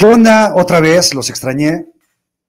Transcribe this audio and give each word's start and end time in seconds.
¿Qué 0.00 0.06
onda? 0.06 0.54
Otra 0.54 0.80
vez, 0.80 1.12
los 1.12 1.28
extrañé 1.28 1.84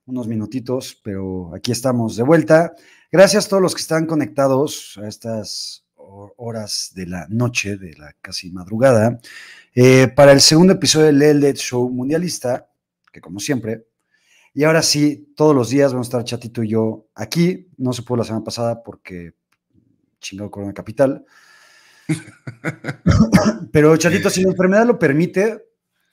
unos 0.06 0.26
minutitos, 0.26 0.98
pero 1.04 1.54
aquí 1.54 1.70
estamos 1.70 2.16
de 2.16 2.22
vuelta. 2.22 2.72
Gracias 3.10 3.44
a 3.44 3.48
todos 3.50 3.62
los 3.62 3.74
que 3.74 3.82
están 3.82 4.06
conectados 4.06 4.98
a 5.02 5.06
estas 5.06 5.84
horas 5.94 6.92
de 6.94 7.04
la 7.04 7.26
noche, 7.28 7.76
de 7.76 7.92
la 7.92 8.14
casi 8.22 8.50
madrugada, 8.52 9.20
eh, 9.74 10.08
para 10.08 10.32
el 10.32 10.40
segundo 10.40 10.72
episodio 10.72 11.08
del 11.08 11.18
LED 11.18 11.56
Show 11.56 11.90
Mundialista, 11.90 12.70
que 13.12 13.20
como 13.20 13.38
siempre, 13.38 13.86
y 14.54 14.64
ahora 14.64 14.80
sí, 14.80 15.34
todos 15.36 15.54
los 15.54 15.68
días 15.68 15.92
vamos 15.92 16.06
a 16.06 16.08
estar 16.08 16.24
Chatito 16.24 16.62
y 16.62 16.68
yo 16.68 17.08
aquí. 17.14 17.68
No 17.76 17.92
se 17.92 18.00
pudo 18.00 18.16
la 18.16 18.24
semana 18.24 18.44
pasada 18.44 18.82
porque 18.82 19.34
chingado 20.20 20.50
Corona 20.50 20.72
Capital. 20.72 21.26
Pero 23.72 23.94
Chatito, 23.98 24.30
si 24.30 24.42
la 24.42 24.52
enfermedad 24.52 24.86
lo 24.86 24.98
permite, 24.98 25.66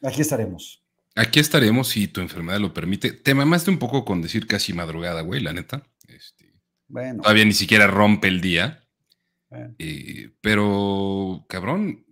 aquí 0.03 0.20
estaremos. 0.20 0.84
Aquí 1.16 1.40
estaremos 1.40 1.90
si 1.90 2.08
tu 2.08 2.22
enfermedad 2.22 2.59
lo 2.59 2.73
permite. 2.73 3.12
Te 3.12 3.34
mamaste 3.34 3.72
un 3.72 3.80
poco 3.80 4.05
con 4.05 4.22
decir 4.22 4.48
casi 4.48 4.73
madrugada, 4.73 5.22
güey, 5.22 5.41
la 5.41 5.54
neta. 5.54 5.84
Este, 6.08 6.54
bueno. 6.88 7.22
Todavía 7.22 7.45
ni 7.45 7.54
siquiera 7.54 7.88
rompe 7.88 8.27
el 8.27 8.41
día. 8.41 8.85
Eh, 9.80 10.30
pero, 10.41 11.45
cabrón, 11.49 12.05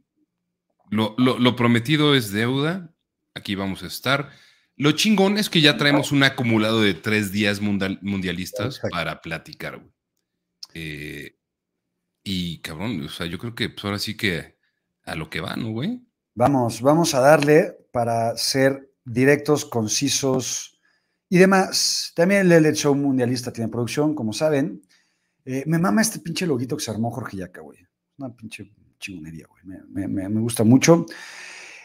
lo, 0.90 1.56
prometido 1.56 2.16
es 2.16 2.31
deuda. 2.31 2.94
Aquí 3.36 3.56
vamos 3.56 3.84
a 3.84 3.88
estar. 3.88 4.31
Lo 4.76 4.92
chingón 4.92 5.38
es 5.38 5.50
que 5.50 5.61
ya 5.61 5.78
traemos 5.78 6.11
un 6.11 6.23
acumulado 6.23 6.82
de 6.82 6.94
tres 6.94 7.32
días 7.32 7.61
mundialistas 7.61 8.82
para 8.92 9.22
platicar, 9.22 9.78
güey. 9.78 9.92
Eh, 10.73 11.38
y 12.23 12.59
cabrón, 12.59 13.02
o 13.06 13.09
sea, 13.09 13.26
yo 13.26 13.38
creo 13.38 13.56
que 13.56 13.70
pues, 13.70 13.86
ahora 13.86 14.00
sí 14.00 14.17
que 14.17 14.58
a 15.04 15.16
lo 15.16 15.30
que 15.30 15.39
va, 15.39 15.56
¿no, 15.56 15.70
güey? 15.70 16.02
Vamos, 16.38 16.83
vamos 16.83 17.16
a 17.16 17.19
darle 17.19 17.80
para 17.91 18.38
ser 18.38 18.91
directos, 19.03 19.66
concisos 19.66 20.80
y 21.30 21.39
demás. 21.39 22.13
También 22.16 22.52
el 22.52 22.75
Show 22.75 22.93
Mundialista 22.93 23.52
tiene 23.52 23.71
producción, 23.71 24.13
como 24.13 24.33
saben. 24.33 24.83
Eh, 25.43 25.63
me 25.65 25.80
mama 25.80 26.03
este 26.03 26.19
pinche 26.19 26.45
loguito 26.45 26.77
que 26.77 26.83
se 26.83 26.91
armó 26.91 27.09
Jorge 27.09 27.38
Yaca, 27.38 27.61
güey. 27.61 27.80
Una 28.19 28.30
pinche 28.35 28.71
chingonería, 28.99 29.47
güey. 29.47 29.80
Me, 29.89 30.27
gusta 30.39 30.63
mucho. 30.63 31.08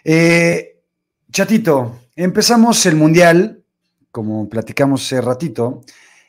Eh, 0.04 0.82
chatito, 1.30 2.00
empezamos 2.14 2.84
el 2.84 2.96
Mundial, 2.96 3.64
como 4.10 4.50
platicamos 4.50 5.02
hace 5.06 5.22
ratito, 5.22 5.80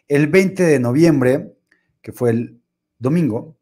el 0.07 0.27
20 0.27 0.63
de 0.63 0.79
noviembre, 0.79 1.57
que 2.01 2.13
fue 2.13 2.29
el 2.29 2.61
domingo, 2.97 3.57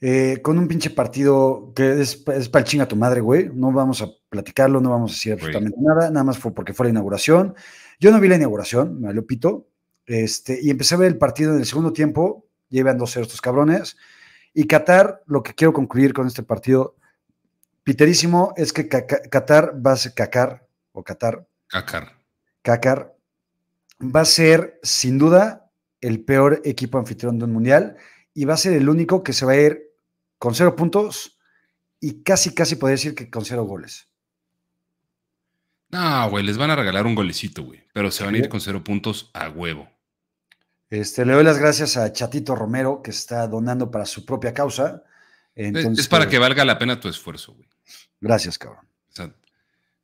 eh, 0.00 0.40
con 0.42 0.58
un 0.58 0.68
pinche 0.68 0.90
partido 0.90 1.72
que 1.74 2.00
es, 2.00 2.22
es 2.28 2.48
para 2.48 2.62
el 2.62 2.68
chinga 2.68 2.86
tu 2.86 2.96
madre, 2.96 3.20
güey. 3.20 3.50
No 3.52 3.72
vamos 3.72 4.00
a 4.02 4.08
platicarlo, 4.28 4.80
no 4.80 4.90
vamos 4.90 5.10
a 5.10 5.14
decir 5.14 5.32
absolutamente 5.32 5.78
nada, 5.80 6.10
nada 6.10 6.24
más 6.24 6.38
fue 6.38 6.54
porque 6.54 6.72
fue 6.72 6.86
la 6.86 6.90
inauguración. 6.90 7.54
Yo 7.98 8.12
no 8.12 8.20
vi 8.20 8.28
la 8.28 8.36
inauguración, 8.36 9.00
me 9.00 9.12
lo 9.12 9.26
pito, 9.26 9.68
este, 10.06 10.58
y 10.62 10.70
empecé 10.70 10.94
a 10.94 10.98
ver 10.98 11.08
el 11.08 11.18
partido 11.18 11.52
en 11.52 11.58
el 11.58 11.66
segundo 11.66 11.92
tiempo, 11.92 12.46
llevan 12.68 12.98
2-0 12.98 13.22
estos 13.22 13.40
cabrones, 13.40 13.96
y 14.54 14.66
Qatar, 14.66 15.22
lo 15.26 15.42
que 15.42 15.54
quiero 15.54 15.72
concluir 15.72 16.12
con 16.12 16.26
este 16.26 16.42
partido, 16.42 16.96
piterísimo, 17.82 18.54
es 18.56 18.72
que 18.72 18.88
Qatar 18.88 19.84
va 19.84 19.92
a 19.92 19.96
ser 19.96 20.14
Qatar, 20.14 20.66
o 20.92 21.02
Qatar. 21.02 21.46
Qatar. 21.66 22.18
Qatar 22.62 23.16
va 24.00 24.20
a 24.20 24.24
ser, 24.24 24.78
sin 24.82 25.18
duda, 25.18 25.70
el 26.00 26.24
peor 26.24 26.62
equipo 26.64 26.98
anfitrión 26.98 27.38
de 27.38 27.46
un 27.46 27.52
mundial, 27.52 27.96
y 28.32 28.44
va 28.44 28.54
a 28.54 28.58
ser 28.58 28.74
el 28.74 28.88
único 28.88 29.24
que 29.24 29.32
se 29.32 29.44
va 29.44 29.52
a 29.52 29.56
ir 29.56 29.87
con 30.38 30.54
cero 30.54 30.74
puntos 30.76 31.38
y 32.00 32.22
casi, 32.22 32.54
casi 32.54 32.76
podría 32.76 32.94
decir 32.94 33.14
que 33.14 33.30
con 33.30 33.44
cero 33.44 33.64
goles. 33.64 34.08
No, 35.90 36.30
güey, 36.30 36.44
les 36.44 36.58
van 36.58 36.70
a 36.70 36.76
regalar 36.76 37.06
un 37.06 37.14
golecito, 37.14 37.62
güey, 37.62 37.84
pero 37.92 38.10
se 38.10 38.24
van 38.24 38.34
a 38.34 38.38
ir 38.38 38.48
con 38.48 38.60
cero 38.60 38.84
puntos 38.84 39.30
a 39.32 39.48
huevo. 39.48 39.88
Este, 40.90 41.24
le 41.24 41.34
doy 41.34 41.44
las 41.44 41.58
gracias 41.58 41.96
a 41.96 42.12
Chatito 42.12 42.54
Romero, 42.54 43.02
que 43.02 43.10
está 43.10 43.46
donando 43.46 43.90
para 43.90 44.06
su 44.06 44.24
propia 44.24 44.54
causa. 44.54 45.02
es 45.54 46.08
para 46.08 46.28
que 46.28 46.38
valga 46.38 46.64
la 46.64 46.78
pena 46.78 47.00
tu 47.00 47.08
esfuerzo, 47.08 47.54
güey. 47.54 47.68
Gracias, 48.20 48.58
cabrón. 48.58 48.86
O 49.10 49.12
sea, 49.12 49.34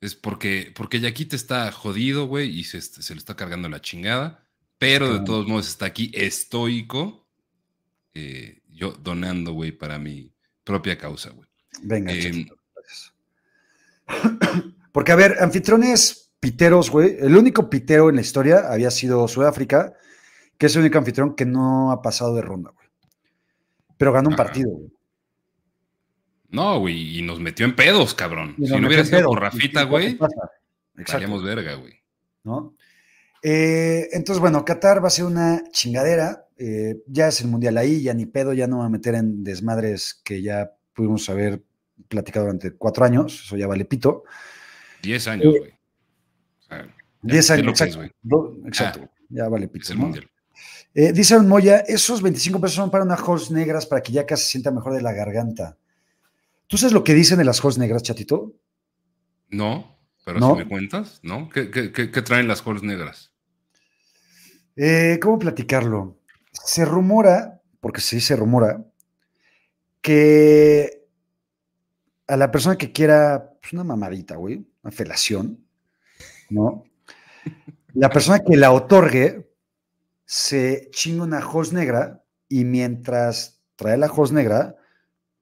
es 0.01 0.15
porque, 0.15 0.73
porque 0.75 1.01
te 1.01 1.37
está 1.37 1.71
jodido, 1.73 2.27
güey, 2.27 2.59
y 2.59 2.65
se, 2.65 2.79
le 3.15 3.19
está 3.19 3.37
cargando 3.37 3.69
la 3.69 3.81
chingada, 3.81 4.47
pero 4.79 5.13
de 5.19 5.25
todos 5.25 5.47
modos 5.47 5.69
está 5.69 5.87
aquí 5.87 6.11
estoico. 6.15 7.27
Eh, 8.13 8.63
yo 8.75 8.93
donando, 8.93 9.53
güey, 9.53 9.73
para 9.73 9.99
mi 9.99 10.33
propia 10.65 10.99
causa, 10.99 11.31
güey. 11.31 11.49
Venga, 11.83 12.13
eh, 12.13 12.47
Porque, 14.93 15.13
a 15.13 15.17
ver, 15.17 15.37
anfitriones 15.41 16.33
piteros, 16.41 16.91
güey. 16.91 17.17
El 17.19 17.37
único 17.37 17.71
pitero 17.71 18.11
en 18.11 18.17
la 18.17 18.21
historia 18.21 18.71
había 18.71 18.91
sido 18.91 19.27
Sudáfrica, 19.29 19.95
que 20.59 20.67
es 20.67 20.77
el 20.77 20.83
único 20.83 20.99
anfitrión 20.99 21.35
que 21.35 21.47
no 21.47 21.91
ha 21.91 22.03
pasado 22.03 22.35
de 22.35 22.43
ronda, 22.43 22.71
güey. 22.71 22.89
Pero 23.97 24.13
ganó 24.13 24.29
un 24.29 24.37
partido, 24.37 24.71
güey. 24.71 24.93
No, 26.51 26.79
güey, 26.79 27.19
y 27.19 27.23
nos 27.23 27.41
metió 27.41 27.67
en 27.67 27.75
pedos, 27.75 28.15
cabrón. 28.15 28.55
si 28.57 28.79
no 28.79 28.87
hubiera 28.87 29.05
sido 29.05 29.25
por 29.25 29.41
Rafita, 29.41 29.83
güey, 29.85 30.19
estaríamos 30.97 31.43
verga, 31.43 31.75
güey. 31.75 31.95
¿No? 32.45 32.75
Eh, 33.47 34.09
entonces, 34.13 34.41
bueno, 34.41 34.65
Qatar 34.65 35.05
va 35.05 35.09
a 35.09 35.11
ser 35.11 35.27
una 35.27 35.63
chingadera. 35.71 36.49
Eh, 36.57 37.03
ya 37.07 37.29
es 37.29 37.43
el 37.43 37.49
mundial 37.49 37.77
ahí, 37.77 38.03
ya 38.03 38.15
ni 38.15 38.25
pedo, 38.25 38.55
ya 38.55 38.67
no 38.67 38.79
va 38.79 38.87
a 38.87 38.89
meter 38.89 39.15
en 39.15 39.45
desmadres 39.45 40.15
que 40.25 40.41
ya 40.41 40.73
pudimos 40.95 41.29
haber 41.29 41.63
platicado 42.09 42.47
durante 42.47 42.73
cuatro 42.73 43.05
años, 43.05 43.43
eso 43.45 43.57
ya 43.59 43.67
vale 43.67 43.85
pito. 43.85 44.25
Diez 45.03 45.29
años, 45.29 45.55
eh, 45.55 45.59
güey. 45.59 46.83
diez 47.21 47.51
años, 47.51 47.79
exacto. 47.79 49.01
Ah, 49.03 49.11
ya 49.29 49.49
vale 49.49 49.69
pito. 49.69 49.93
Es 49.93 49.99
mundial. 49.99 50.31
Eh, 50.95 51.13
dice 51.13 51.39
Moya, 51.41 51.81
esos 51.81 52.23
25 52.23 52.61
pesos 52.61 52.77
son 52.77 52.91
para 52.91 53.05
unas 53.05 53.21
hosts 53.21 53.51
negras 53.51 53.85
para 53.85 54.01
que 54.01 54.13
ya 54.13 54.25
casi 54.25 54.45
se 54.45 54.51
sienta 54.53 54.71
mejor 54.71 54.95
de 54.95 55.03
la 55.03 55.13
garganta. 55.13 55.77
¿Tú 56.67 56.79
sabes 56.79 56.95
lo 56.95 57.05
que 57.05 57.13
dicen 57.13 57.37
de 57.37 57.45
las 57.45 57.63
hosts 57.63 57.79
negras, 57.79 58.03
chatito? 58.05 58.55
No, 59.51 59.99
pero 60.25 60.41
si 60.41 60.57
me 60.57 60.69
cuentas, 60.69 61.21
¿no? 61.23 61.51
¿Qué, 61.51 62.23
traen 62.25 62.49
las 62.49 62.67
hosts 62.67 62.85
negras? 62.85 63.34
¿Cómo 65.21 65.39
platicarlo? 65.39 66.17
se 66.63 66.85
rumora, 66.85 67.61
porque 67.81 68.01
sí 68.01 68.21
se 68.21 68.37
rumora, 68.37 68.85
que 70.01 71.05
a 72.27 72.37
la 72.37 72.51
persona 72.51 72.77
que 72.77 72.93
quiera 72.93 73.53
pues, 73.61 73.73
una 73.73 73.85
mamadita, 73.85 74.37
güey, 74.37 74.67
una 74.83 74.93
felación, 74.93 75.65
¿no? 76.51 76.85
La 77.93 78.11
persona 78.11 78.41
que 78.41 78.57
la 78.57 78.73
otorgue 78.73 79.51
se 80.25 80.89
chinga 80.91 81.25
una 81.25 81.43
jos 81.43 81.73
negra 81.73 82.25
y 82.49 82.65
mientras 82.65 83.61
trae 83.77 83.97
la 83.97 84.09
jos 84.09 84.33
negra 84.33 84.77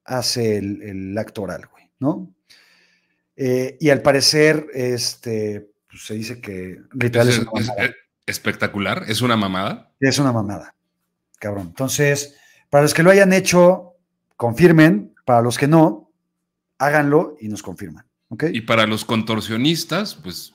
hace 0.03 0.57
el, 0.57 1.17
acto 1.17 1.43
oral, 1.43 1.67
güey, 1.71 1.89
¿no? 1.99 2.33
Eh, 3.35 3.77
y 3.79 3.89
al 3.89 4.01
parecer, 4.01 4.67
este, 4.73 5.71
pues, 5.89 6.05
se 6.05 6.13
dice 6.15 6.41
que 6.41 6.81
literal 6.93 7.29
es, 7.29 7.41
espectacular, 8.25 9.05
es 9.07 9.21
una 9.21 9.37
mamada. 9.37 9.91
Es 9.99 10.19
una 10.19 10.31
mamada 10.31 10.73
cabrón. 11.43 11.67
Entonces, 11.67 12.35
para 12.69 12.83
los 12.83 12.93
que 12.93 13.03
lo 13.03 13.11
hayan 13.11 13.33
hecho, 13.33 13.97
confirmen. 14.37 15.13
Para 15.25 15.41
los 15.41 15.57
que 15.57 15.67
no, 15.67 16.11
háganlo 16.77 17.37
y 17.39 17.47
nos 17.49 17.61
confirman. 17.61 18.05
Y 18.51 18.61
para 18.61 18.87
los 18.87 19.05
contorsionistas, 19.05 20.15
pues 20.15 20.53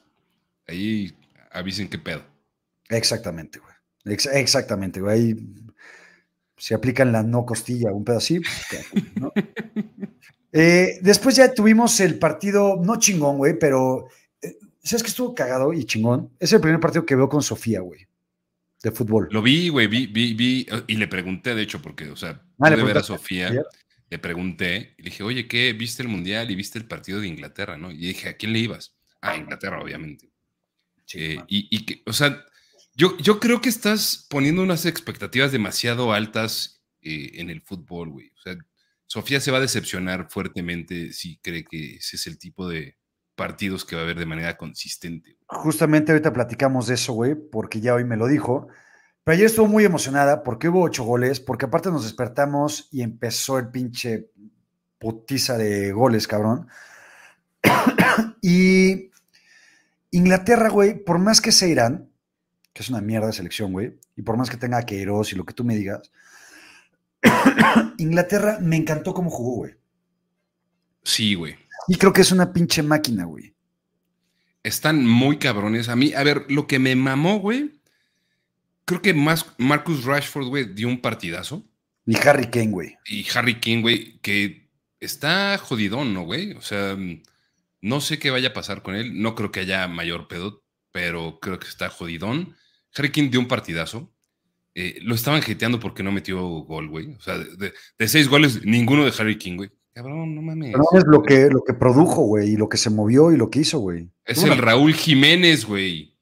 ahí 0.66 1.16
avisen 1.52 1.88
qué 1.88 1.98
pedo. 1.98 2.22
Exactamente, 2.88 3.60
güey. 3.60 4.18
exactamente, 4.32 5.00
güey. 5.00 5.14
Ahí 5.14 5.36
se 6.56 6.74
aplican 6.74 7.12
la 7.12 7.22
no 7.22 7.46
costilla, 7.46 7.92
un 7.92 8.04
pedo 8.04 8.18
así. 8.18 8.40
Pues, 8.40 8.86
eh, 10.52 10.98
después 11.02 11.36
ya 11.36 11.54
tuvimos 11.54 12.00
el 12.00 12.18
partido, 12.18 12.76
no 12.82 12.98
chingón, 12.98 13.38
güey, 13.38 13.58
pero 13.58 14.08
¿sabes 14.88 15.02
que 15.02 15.10
estuvo 15.10 15.34
cagado 15.34 15.72
y 15.72 15.84
chingón? 15.84 16.30
Es 16.40 16.52
el 16.52 16.60
primer 16.60 16.80
partido 16.80 17.06
que 17.06 17.16
veo 17.16 17.28
con 17.28 17.42
Sofía, 17.42 17.80
güey 17.80 18.08
de 18.82 18.92
fútbol. 18.92 19.28
Lo 19.30 19.42
vi, 19.42 19.68
güey, 19.68 19.86
vi, 19.86 20.06
vi, 20.06 20.34
vi, 20.34 20.66
y 20.86 20.96
le 20.96 21.08
pregunté, 21.08 21.54
de 21.54 21.62
hecho, 21.62 21.82
porque, 21.82 22.10
o 22.10 22.16
sea, 22.16 22.42
ah, 22.60 22.70
de 22.70 22.82
ver 22.82 22.98
a 22.98 23.02
Sofía, 23.02 23.52
le 24.08 24.18
pregunté, 24.18 24.94
y 24.98 25.02
le 25.02 25.10
dije, 25.10 25.22
oye, 25.22 25.48
¿qué? 25.48 25.72
¿Viste 25.72 26.02
el 26.02 26.08
Mundial 26.08 26.50
y 26.50 26.54
viste 26.54 26.78
el 26.78 26.86
partido 26.86 27.20
de 27.20 27.28
Inglaterra, 27.28 27.76
no? 27.76 27.90
Y 27.90 27.98
dije, 27.98 28.28
¿a 28.28 28.36
quién 28.36 28.52
le 28.52 28.60
ibas? 28.60 28.94
A 29.20 29.36
Inglaterra, 29.36 29.82
obviamente. 29.82 30.30
Eh, 31.14 31.38
y, 31.48 31.68
y 31.70 31.84
que, 31.84 32.02
o 32.06 32.12
sea, 32.12 32.44
yo, 32.94 33.16
yo 33.18 33.40
creo 33.40 33.60
que 33.60 33.68
estás 33.68 34.26
poniendo 34.30 34.62
unas 34.62 34.86
expectativas 34.86 35.52
demasiado 35.52 36.12
altas 36.12 36.82
eh, 37.02 37.32
en 37.34 37.50
el 37.50 37.62
fútbol, 37.62 38.10
güey. 38.10 38.30
O 38.38 38.42
sea, 38.42 38.56
Sofía 39.06 39.40
se 39.40 39.50
va 39.50 39.58
a 39.58 39.62
decepcionar 39.62 40.28
fuertemente 40.30 41.12
si 41.12 41.38
cree 41.38 41.64
que 41.64 41.96
ese 41.96 42.16
es 42.16 42.26
el 42.26 42.38
tipo 42.38 42.68
de 42.68 42.97
partidos 43.38 43.86
que 43.86 43.96
va 43.96 44.02
a 44.02 44.04
haber 44.04 44.18
de 44.18 44.26
manera 44.26 44.58
consistente. 44.58 45.38
Justamente 45.46 46.12
ahorita 46.12 46.34
platicamos 46.34 46.88
de 46.88 46.94
eso, 46.94 47.14
güey, 47.14 47.34
porque 47.34 47.80
ya 47.80 47.94
hoy 47.94 48.04
me 48.04 48.18
lo 48.18 48.26
dijo. 48.26 48.68
Pero 49.24 49.34
ayer 49.34 49.46
estuvo 49.46 49.68
muy 49.68 49.84
emocionada 49.84 50.42
porque 50.42 50.68
hubo 50.68 50.82
ocho 50.82 51.04
goles, 51.04 51.40
porque 51.40 51.66
aparte 51.66 51.90
nos 51.90 52.02
despertamos 52.02 52.88
y 52.90 53.02
empezó 53.02 53.58
el 53.58 53.68
pinche 53.68 54.30
putiza 54.98 55.56
de 55.56 55.92
goles, 55.92 56.26
cabrón. 56.26 56.68
y, 58.42 59.10
Inglaterra, 60.10 60.68
güey, 60.68 61.02
por 61.02 61.18
más 61.18 61.40
que 61.40 61.52
sea 61.52 61.68
Irán, 61.68 62.10
que 62.72 62.82
es 62.82 62.90
una 62.90 63.00
mierda 63.00 63.28
de 63.28 63.32
selección, 63.34 63.72
güey, 63.72 63.98
y 64.16 64.22
por 64.22 64.36
más 64.36 64.50
que 64.50 64.56
tenga 64.56 64.80
que 64.80 64.96
Queiroz 64.96 65.32
y 65.32 65.36
lo 65.36 65.44
que 65.44 65.54
tú 65.54 65.64
me 65.64 65.76
digas, 65.76 66.10
Inglaterra 67.98 68.58
me 68.60 68.76
encantó 68.76 69.14
cómo 69.14 69.30
jugó, 69.30 69.56
güey. 69.58 69.74
Sí, 71.04 71.34
güey. 71.34 71.56
Y 71.88 71.96
creo 71.96 72.12
que 72.12 72.20
es 72.20 72.30
una 72.32 72.52
pinche 72.52 72.82
máquina, 72.82 73.24
güey. 73.24 73.54
Están 74.62 75.06
muy 75.06 75.38
cabrones. 75.38 75.88
A 75.88 75.96
mí, 75.96 76.12
a 76.12 76.22
ver, 76.22 76.44
lo 76.48 76.66
que 76.66 76.78
me 76.78 76.94
mamó, 76.94 77.38
güey, 77.38 77.80
creo 78.84 79.02
que 79.02 79.14
más 79.14 79.46
Marcus 79.58 80.04
Rashford, 80.04 80.46
güey, 80.46 80.64
dio 80.74 80.88
un 80.88 81.00
partidazo. 81.00 81.64
Y 82.06 82.16
Harry 82.16 82.46
Kane, 82.46 82.70
güey. 82.70 82.96
Y 83.06 83.26
Harry 83.34 83.60
Kane, 83.60 83.82
güey, 83.82 84.18
que 84.20 84.68
está 85.00 85.58
jodidón, 85.58 86.14
¿no, 86.14 86.22
güey? 86.22 86.52
O 86.52 86.62
sea, 86.62 86.96
no 87.80 88.00
sé 88.00 88.18
qué 88.18 88.30
vaya 88.30 88.48
a 88.48 88.54
pasar 88.54 88.82
con 88.82 88.94
él. 88.94 89.20
No 89.20 89.34
creo 89.34 89.52
que 89.52 89.60
haya 89.60 89.86
mayor 89.88 90.28
pedo, 90.28 90.64
pero 90.92 91.38
creo 91.40 91.58
que 91.58 91.68
está 91.68 91.88
jodidón. 91.88 92.56
Harry 92.94 93.10
Kane 93.10 93.28
dio 93.28 93.40
un 93.40 93.48
partidazo. 93.48 94.12
Eh, 94.74 94.98
lo 95.02 95.14
estaban 95.14 95.42
jeteando 95.42 95.80
porque 95.80 96.02
no 96.02 96.12
metió 96.12 96.40
gol, 96.40 96.88
güey. 96.88 97.14
O 97.14 97.20
sea, 97.20 97.38
de, 97.38 98.08
seis 98.08 98.28
goles, 98.28 98.64
ninguno 98.64 99.04
de 99.04 99.12
Harry 99.18 99.36
King, 99.36 99.56
güey. 99.56 99.70
Cabrón, 99.98 100.36
no 100.36 100.42
mames. 100.42 100.76
No 100.76 100.96
es 100.96 101.04
lo 101.08 101.24
que, 101.24 101.50
lo 101.50 101.64
que 101.64 101.74
produjo, 101.74 102.22
güey, 102.22 102.50
y 102.50 102.56
lo 102.56 102.68
que 102.68 102.76
se 102.76 102.88
movió 102.88 103.32
y 103.32 103.36
lo 103.36 103.50
que 103.50 103.58
hizo, 103.58 103.80
güey. 103.80 104.08
Es 104.24 104.44
el 104.44 104.56
Raúl 104.56 104.94
Jiménez, 104.94 105.64
güey. 105.64 106.14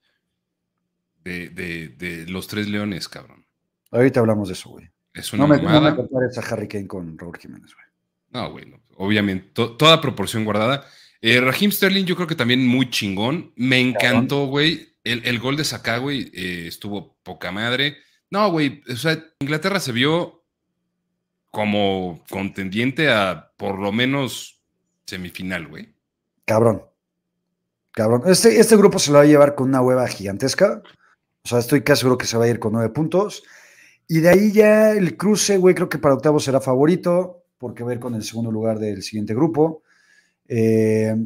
De, 1.23 1.51
de, 1.51 2.25
los 2.27 2.47
tres 2.47 2.71
leones, 2.71 3.07
cabrón. 3.07 3.45
Ahorita 3.91 4.21
hablamos 4.21 4.49
de 4.49 4.55
eso, 4.55 4.71
güey. 4.71 4.89
Es 5.13 5.31
una 5.35 5.43
no 5.43 5.49
me, 5.49 5.61
no 5.61 5.81
me 5.83 5.95
compares 5.95 6.39
a 6.39 6.41
Harry 6.41 6.69
Kane 6.69 6.87
con 6.87 7.19
Raúl 7.19 7.37
Jiménez, 7.37 7.75
güey. 7.75 7.87
No, 8.31 8.51
güey, 8.51 8.65
obviamente, 8.97 9.51
toda 9.53 10.01
proporción 10.01 10.47
guardada. 10.47 10.87
Eh, 11.21 11.39
Raheem 11.43 11.71
Sterling, 11.71 12.07
yo 12.07 12.17
creo 12.17 12.27
que 12.27 12.35
también 12.35 12.67
muy 12.67 12.89
chingón. 12.89 13.53
Me 13.57 13.79
encantó, 13.79 14.47
güey. 14.47 14.89
El, 15.05 15.39
gol 15.39 15.59
de 15.59 15.65
Saka, 15.65 15.99
güey, 15.99 16.31
eh, 16.33 16.65
estuvo 16.67 17.19
poca 17.23 17.53
madre. 17.53 17.99
No, 18.31 18.51
güey, 18.51 18.83
o 18.89 18.97
sea, 18.97 19.23
Inglaterra 19.39 19.81
se 19.81 19.93
vio 19.93 20.36
como 21.57 22.23
contendiente 22.29 23.11
a 23.11 23.51
por 23.57 23.79
lo 23.79 23.91
menos 23.91 24.61
semifinal, 25.07 25.67
güey. 25.67 25.89
Cabrón. 26.45 26.83
Cabrón. 27.93 28.25
Este, 28.27 28.61
este 28.61 28.77
grupo 28.77 28.99
se 28.99 29.11
lo 29.11 29.17
va 29.17 29.25
a 29.25 29.27
llevar 29.27 29.55
con 29.55 29.71
una 29.71 29.81
hueva 29.81 30.07
gigantesca. 30.07 30.83
O 31.43 31.49
sea, 31.49 31.59
estoy 31.59 31.81
casi 31.81 32.01
seguro 32.01 32.19
que 32.19 32.27
se 32.27 32.37
va 32.37 32.45
a 32.45 32.49
ir 32.49 32.59
con 32.59 32.75
nueve 32.75 32.91
puntos. 32.91 33.43
Y 34.07 34.21
de 34.21 34.29
ahí 34.29 34.53
ya 34.53 34.91
el 34.91 35.17
cruce, 35.17 35.57
güey, 35.57 35.75
creo 35.75 35.89
que 35.89 35.97
para 35.97 36.17
octavo 36.17 36.41
será 36.41 36.61
favorito, 36.61 37.45
porque 37.57 37.83
va 37.83 37.93
a 37.93 37.95
ir 37.95 38.01
con 38.01 38.15
el 38.15 38.23
segundo 38.23 38.51
lugar 38.51 38.79
del 38.79 39.03
siguiente 39.03 39.35
grupo. 39.35 39.83
Eh, 40.49 41.17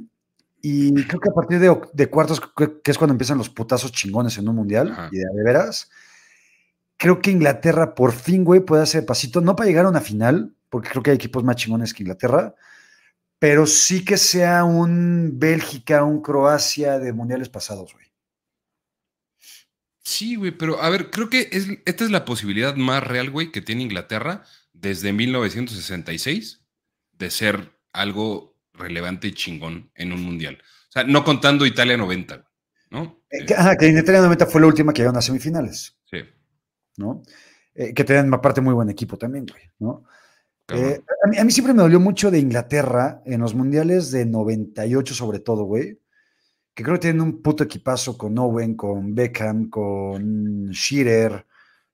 y 0.63 0.95
creo 1.07 1.19
que 1.19 1.31
a 1.31 1.35
partir 1.35 1.59
de, 1.59 2.07
cuartos, 2.09 2.41
que 2.41 2.91
es 2.93 2.99
cuando 2.99 3.15
empiezan 3.15 3.37
los 3.37 3.51
putazos 3.51 3.91
chingones 3.91 4.39
en 4.39 4.49
un 4.49 4.55
mundial, 4.55 4.97
y 5.11 5.19
de, 5.19 5.43
veras, 5.45 5.91
creo 7.01 7.23
que 7.23 7.31
Inglaterra 7.31 7.95
por 7.95 8.13
fin, 8.13 8.45
güey, 8.45 8.61
puede 8.61 8.83
hacer 8.83 9.07
pasito, 9.07 9.41
no 9.41 9.57
para 9.57 9.69
llegar 9.69 9.87
a 9.87 9.89
una 9.89 10.03
final, 10.03 10.55
porque 10.69 10.91
creo 10.91 11.03
que 11.03 11.11
hay 11.11 11.17
equipos 11.17 11.43
más 11.43 11.57
chingones 11.57 11.95
que 11.95 12.03
Inglaterra, 12.03 12.55
pero 13.39 13.67
sí 13.67 14.05
que 14.05 14.19
sea 14.19 14.65
un 14.65 15.39
Bélgica, 15.39 16.05
un 16.05 16.21
Croacia 16.21 16.99
de 16.99 17.15
mundiales 17.15 17.49
pasados, 17.49 17.95
güey. 17.95 18.05
Sí, 20.05 20.37
güey, 20.37 20.51
pero 20.51 20.83
a 20.83 20.91
ver, 20.91 21.11
creo 21.11 21.31
que 21.31 21.49
esta 21.87 22.05
es 22.05 22.11
la 22.11 22.27
posibilidad 22.27 22.77
más 22.77 23.03
real, 23.03 23.31
güey, 23.31 23.51
que 23.51 23.63
tiene 23.63 23.83
Inglaterra 23.83 24.45
desde 24.75 25.15
1966 25.15 26.67
de 27.13 27.31
ser 27.31 27.79
algo 27.95 28.59
relevante 28.75 29.29
y 29.29 29.33
chingón 29.33 29.91
en 29.95 30.13
un 30.13 30.23
mundial. 30.23 30.59
O 30.91 30.93
sea, 30.93 31.05
no 31.05 31.25
contando 31.25 31.65
Italia 31.65 31.97
90, 31.97 32.47
¿no? 32.91 33.23
Eh, 33.31 33.55
ajá, 33.57 33.79
que 33.79 33.89
Italia 33.89 34.21
90 34.21 34.45
fue 34.47 34.61
la 34.61 34.67
última 34.67 34.93
que 34.93 35.01
llegó 35.01 35.17
a 35.17 35.23
semifinales. 35.23 35.97
Sí. 36.05 36.19
¿No? 37.01 37.23
Eh, 37.75 37.95
que 37.95 38.05
tenían 38.05 38.33
aparte 38.33 38.61
muy 38.61 38.75
buen 38.75 38.91
equipo 38.91 39.17
también, 39.17 39.47
güey, 39.47 39.63
¿no? 39.79 40.05
Eh, 40.69 41.01
a, 41.25 41.29
mí, 41.29 41.37
a, 41.39 41.45
mí, 41.45 41.51
siempre 41.51 41.75
me 41.75 41.83
dolió 41.83 41.99
mucho 41.99 42.31
de 42.31 42.39
Inglaterra 42.39 43.23
en 43.25 43.41
los 43.41 43.55
mundiales 43.57 44.13
de 44.13 44.25
98 44.25 45.15
sobre 45.15 45.41
todo, 45.41 45.65
güey 45.65 45.99
que 46.75 46.83
creo 46.83 46.97
que 46.97 47.03
tienen 47.03 47.21
un 47.21 47.43
puto 47.43 47.65
equipazo 47.65 48.17
con 48.17 48.39
Owen, 48.39 48.75
con 48.75 49.15
Beckham, 49.15 49.69
con 49.69 50.71
Shearer, 50.71 51.47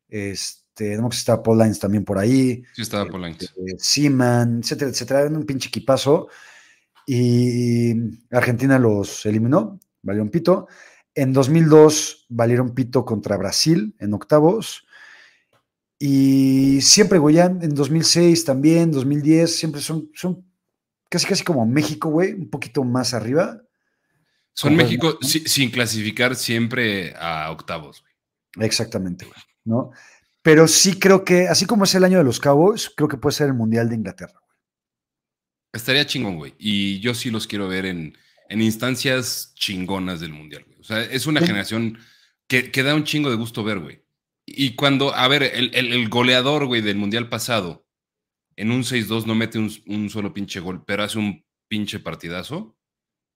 este, 0.09 0.97
no 0.97 1.11
sé 1.11 1.17
si 1.17 1.21
estaba 1.21 1.43
Paul 1.43 1.59
Lines 1.59 1.79
también 1.79 2.05
por 2.05 2.19
ahí. 2.19 2.63
Sí, 2.73 2.83
estaba 2.83 3.07
Paul 3.07 3.23
Lines. 3.23 3.43
Este, 3.43 3.77
Seaman, 3.79 4.61
etcétera, 4.63 4.91
etcétera. 4.91 5.21
Eran 5.23 5.37
un 5.37 5.47
pinche 5.47 5.69
equipazo. 5.69 6.29
Y 7.07 7.95
Argentina 8.31 8.79
los 8.79 9.27
eliminó, 9.27 9.81
valió 10.03 10.23
un 10.23 10.31
pito. 10.31 10.69
En 11.15 11.33
2002 11.33 12.27
valieron 12.29 12.75
pito 12.75 13.05
contra 13.05 13.37
Brasil 13.37 13.97
en 13.99 14.13
octavos. 14.13 14.86
Y 15.99 16.81
siempre, 16.83 17.19
güey, 17.19 17.39
en 17.39 17.75
2006 17.75 18.45
también, 18.45 18.93
2010, 18.93 19.57
siempre 19.57 19.81
son, 19.81 20.11
son 20.15 20.45
casi, 21.09 21.27
casi 21.27 21.43
como 21.43 21.65
México, 21.65 22.11
güey, 22.11 22.33
un 22.33 22.51
poquito 22.51 22.85
más 22.85 23.15
arriba. 23.15 23.63
Son 24.53 24.75
México 24.75 25.19
sin 25.23 25.71
clasificar 25.71 26.35
siempre 26.37 27.15
a 27.19 27.51
octavos, 27.51 28.03
güey. 28.03 28.67
Exactamente, 28.67 29.27
güey. 29.27 29.39
¿no? 29.67 29.91
Pero 30.43 30.67
sí 30.69 30.99
creo 30.99 31.25
que, 31.25 31.49
así 31.49 31.67
como 31.67 31.85
es 31.85 31.95
el 31.95 32.05
año 32.05 32.19
de 32.19 32.25
los 32.25 32.41
Cowboys, 32.41 32.91
creo 32.97 33.09
que 33.09 33.17
puede 33.17 33.35
ser 33.35 33.49
el 33.49 33.55
Mundial 33.55 33.89
de 33.89 33.97
Inglaterra, 33.97 34.33
güey. 34.33 34.57
Estaría 35.73 36.07
chingón, 36.07 36.37
güey. 36.37 36.55
Y 36.59 37.01
yo 37.01 37.15
sí 37.15 37.31
los 37.31 37.47
quiero 37.47 37.69
ver 37.69 37.85
en, 37.85 38.17
instancias 38.49 39.53
chingonas 39.55 40.21
del 40.21 40.33
Mundial, 40.33 40.65
güey. 40.65 40.79
O 40.81 40.85
sea, 40.85 41.03
es 41.03 41.27
una 41.27 41.41
generación 41.41 41.99
que, 42.47 42.71
da 42.83 42.95
un 42.95 43.05
chingo 43.05 43.29
de 43.29 43.37
gusto 43.37 43.65
ver, 43.65 43.81
güey. 43.81 44.03
Y 44.47 44.77
cuando, 44.77 45.13
a 45.13 45.27
ver, 45.27 45.43
el, 45.43 46.09
goleador, 46.09 46.67
güey, 46.67 46.81
del 46.81 46.97
Mundial 46.97 47.29
pasado, 47.29 47.85
en 48.55 48.71
un 48.71 48.85
6-2 48.85 49.27
no 49.27 49.35
mete 49.35 49.59
un, 49.59 49.71
un, 49.89 50.09
solo 50.09 50.33
pinche 50.33 50.61
gol, 50.61 50.85
pero 50.87 51.03
hace 51.03 51.19
un 51.19 51.45
pinche 51.69 51.99
partidazo. 51.99 52.79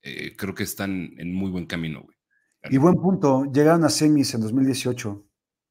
Eh, 0.02 0.34
creo 0.36 0.54
que 0.54 0.62
están 0.62 1.12
en 1.18 1.34
muy 1.34 1.50
buen 1.50 1.66
camino, 1.66 2.02
güey. 2.02 2.16
Y 2.70 2.78
buen 2.78 2.94
punto, 2.94 3.50
llegaron 3.52 3.84
a 3.84 3.88
semis 3.88 4.32
en 4.34 4.42
2018. 4.42 5.26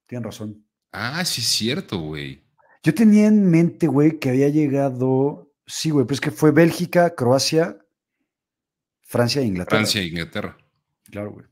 Tienen 0.07 0.23
razón. 0.23 0.65
Ah, 0.91 1.23
sí, 1.23 1.41
es 1.41 1.47
cierto, 1.47 1.99
güey. 1.99 2.43
Yo 2.83 2.93
tenía 2.93 3.27
en 3.27 3.49
mente, 3.49 3.87
güey, 3.87 4.19
que 4.19 4.29
había 4.29 4.49
llegado. 4.49 5.53
Sí, 5.65 5.89
güey, 5.91 6.05
pero 6.05 6.15
es 6.15 6.21
que 6.21 6.31
fue 6.31 6.51
Bélgica, 6.51 7.15
Croacia, 7.15 7.77
Francia 9.03 9.41
e 9.41 9.45
Inglaterra. 9.45 9.77
Francia 9.77 10.01
e 10.01 10.05
Inglaterra. 10.05 10.57
Claro, 11.05 11.31
güey. 11.31 11.45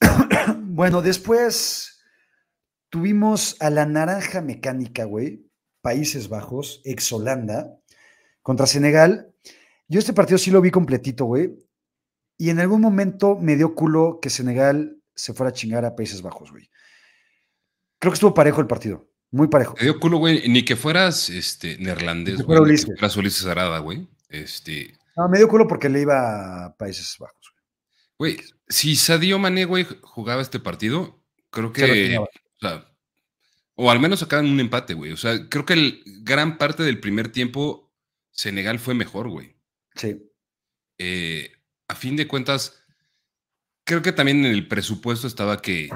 bueno, 0.58 1.00
después 1.00 1.91
tuvimos 2.92 3.56
a 3.60 3.70
la 3.70 3.86
naranja 3.86 4.42
mecánica, 4.42 5.04
güey, 5.04 5.46
Países 5.80 6.28
Bajos, 6.28 6.82
ex 6.84 7.10
Holanda, 7.10 7.74
contra 8.42 8.66
Senegal. 8.66 9.32
Yo 9.88 9.98
este 9.98 10.12
partido 10.12 10.36
sí 10.36 10.50
lo 10.50 10.60
vi 10.60 10.70
completito, 10.70 11.24
güey. 11.24 11.54
Y 12.36 12.50
en 12.50 12.60
algún 12.60 12.82
momento 12.82 13.38
me 13.40 13.56
dio 13.56 13.74
culo 13.74 14.18
que 14.20 14.28
Senegal 14.28 14.98
se 15.14 15.32
fuera 15.32 15.48
a 15.48 15.54
chingar 15.54 15.86
a 15.86 15.96
Países 15.96 16.20
Bajos, 16.20 16.52
güey. 16.52 16.68
Creo 17.98 18.12
que 18.12 18.16
estuvo 18.16 18.34
parejo 18.34 18.60
el 18.60 18.66
partido. 18.66 19.08
Muy 19.30 19.48
parejo. 19.48 19.74
Me 19.78 19.84
dio 19.84 19.98
culo, 19.98 20.18
güey. 20.18 20.46
Ni 20.50 20.62
que 20.62 20.76
fueras 20.76 21.30
este, 21.30 21.78
neerlandés, 21.78 22.42
güey. 22.42 22.60
Ni 22.60 22.76
que 22.76 22.92
fueras 22.92 23.16
Ulises 23.16 23.46
Arada, 23.46 23.78
güey. 23.78 24.06
Este... 24.28 24.94
No, 25.16 25.30
me 25.30 25.38
dio 25.38 25.48
culo 25.48 25.66
porque 25.66 25.88
le 25.88 26.02
iba 26.02 26.66
a 26.66 26.76
Países 26.76 27.16
Bajos, 27.18 27.54
güey. 28.18 28.36
Güey, 28.36 28.46
si 28.68 28.96
Sadio 28.96 29.38
Mané, 29.38 29.64
güey, 29.64 29.86
jugaba 30.02 30.42
este 30.42 30.60
partido, 30.60 31.22
creo 31.48 31.72
que. 31.72 32.18
O, 32.62 32.68
sea, 32.68 32.92
o 33.74 33.90
al 33.90 34.00
menos 34.00 34.20
sacaban 34.20 34.46
un 34.46 34.60
empate, 34.60 34.94
güey. 34.94 35.12
O 35.12 35.16
sea, 35.16 35.48
creo 35.48 35.66
que 35.66 35.72
el, 35.74 36.02
gran 36.22 36.58
parte 36.58 36.82
del 36.82 37.00
primer 37.00 37.30
tiempo 37.30 37.92
Senegal 38.30 38.78
fue 38.78 38.94
mejor, 38.94 39.28
güey. 39.28 39.56
Sí. 39.94 40.22
Eh, 40.98 41.52
a 41.88 41.94
fin 41.94 42.16
de 42.16 42.26
cuentas, 42.26 42.82
creo 43.84 44.02
que 44.02 44.12
también 44.12 44.44
en 44.44 44.52
el 44.52 44.68
presupuesto 44.68 45.26
estaba 45.26 45.60
que 45.60 45.90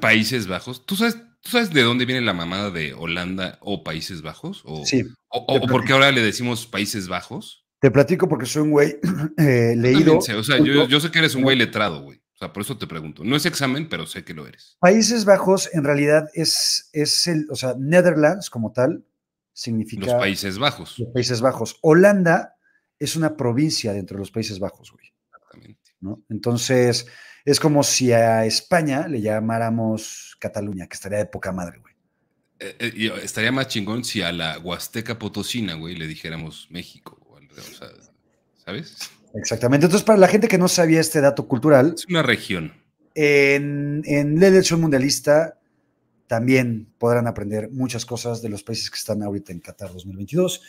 Países 0.00 0.46
Bajos, 0.46 0.86
¿tú 0.86 0.96
sabes, 0.96 1.18
¿tú 1.40 1.50
sabes 1.50 1.72
de 1.72 1.82
dónde 1.82 2.06
viene 2.06 2.20
la 2.20 2.32
mamada 2.32 2.70
de 2.70 2.94
Holanda 2.94 3.58
o 3.60 3.84
Países 3.84 4.22
Bajos? 4.22 4.62
O, 4.64 4.84
sí. 4.86 5.04
O, 5.28 5.66
por 5.66 5.84
qué 5.84 5.92
ahora 5.92 6.12
le 6.12 6.22
decimos 6.22 6.66
Países 6.66 7.08
Bajos? 7.08 7.66
Te 7.80 7.90
platico 7.90 8.28
porque 8.28 8.46
soy 8.46 8.62
un 8.62 8.70
güey 8.70 8.96
eh, 9.36 9.74
leído. 9.76 10.18
o 10.18 10.20
sea, 10.22 10.58
yo, 10.58 11.00
sé 11.00 11.10
que 11.10 11.18
eres 11.18 11.34
un 11.34 11.42
güey 11.42 11.56
letrado, 11.56 12.02
güey. 12.02 12.22
Sea, 12.44 12.52
por 12.52 12.62
eso 12.62 12.76
te 12.76 12.86
pregunto. 12.86 13.24
No 13.24 13.36
es 13.36 13.46
examen, 13.46 13.88
pero 13.88 14.06
sé 14.06 14.24
que 14.24 14.34
lo 14.34 14.46
eres. 14.46 14.76
Países 14.80 15.24
Bajos 15.24 15.70
en 15.72 15.84
realidad 15.84 16.28
es, 16.34 16.90
es 16.92 17.26
el, 17.26 17.46
o 17.50 17.56
sea, 17.56 17.74
Netherlands 17.78 18.50
como 18.50 18.72
tal 18.72 19.04
significa... 19.52 20.06
Los 20.06 20.14
Países 20.14 20.58
Bajos. 20.58 20.98
Los 20.98 21.08
Países 21.08 21.40
Bajos. 21.40 21.78
Holanda 21.82 22.56
es 22.98 23.16
una 23.16 23.36
provincia 23.36 23.92
dentro 23.92 24.16
de 24.16 24.20
los 24.20 24.30
Países 24.30 24.58
Bajos, 24.58 24.92
güey. 24.92 25.12
Exactamente. 25.26 25.92
¿no? 26.00 26.22
Entonces, 26.28 27.06
es 27.44 27.60
como 27.60 27.82
si 27.82 28.12
a 28.12 28.44
España 28.44 29.08
le 29.08 29.20
llamáramos 29.20 30.36
Cataluña, 30.38 30.86
que 30.86 30.94
estaría 30.94 31.18
de 31.18 31.26
poca 31.26 31.52
madre, 31.52 31.78
güey. 31.78 31.94
Eh, 32.60 32.76
eh, 32.78 33.12
estaría 33.22 33.52
más 33.52 33.68
chingón 33.68 34.04
si 34.04 34.22
a 34.22 34.32
la 34.32 34.58
Huasteca 34.58 35.18
Potosina, 35.18 35.74
güey, 35.74 35.96
le 35.96 36.06
dijéramos 36.06 36.68
México. 36.70 37.20
O 37.26 37.74
sea, 37.74 37.88
¿Sabes? 38.64 39.10
Exactamente. 39.34 39.86
Entonces, 39.86 40.04
para 40.04 40.18
la 40.18 40.28
gente 40.28 40.48
que 40.48 40.58
no 40.58 40.68
sabía 40.68 41.00
este 41.00 41.20
dato 41.20 41.46
cultural. 41.46 41.94
Es 41.96 42.06
una 42.06 42.22
región. 42.22 42.72
En, 43.14 44.02
en 44.06 44.40
la 44.40 44.48
elección 44.48 44.80
mundialista 44.80 45.58
también 46.26 46.88
podrán 46.98 47.26
aprender 47.26 47.70
muchas 47.70 48.06
cosas 48.06 48.42
de 48.42 48.48
los 48.48 48.62
países 48.62 48.90
que 48.90 48.96
están 48.96 49.22
ahorita 49.22 49.52
en 49.52 49.60
Qatar 49.60 49.92
2022. 49.92 50.60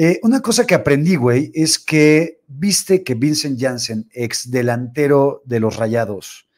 Eh, 0.00 0.20
una 0.22 0.40
cosa 0.40 0.64
que 0.64 0.76
aprendí, 0.76 1.16
güey, 1.16 1.50
es 1.54 1.76
que 1.76 2.40
viste 2.46 3.02
que 3.02 3.14
Vincent 3.14 3.60
Janssen, 3.60 4.08
ex 4.12 4.48
delantero 4.48 5.42
de 5.44 5.58
los 5.58 5.74
Rayados, 5.74 6.48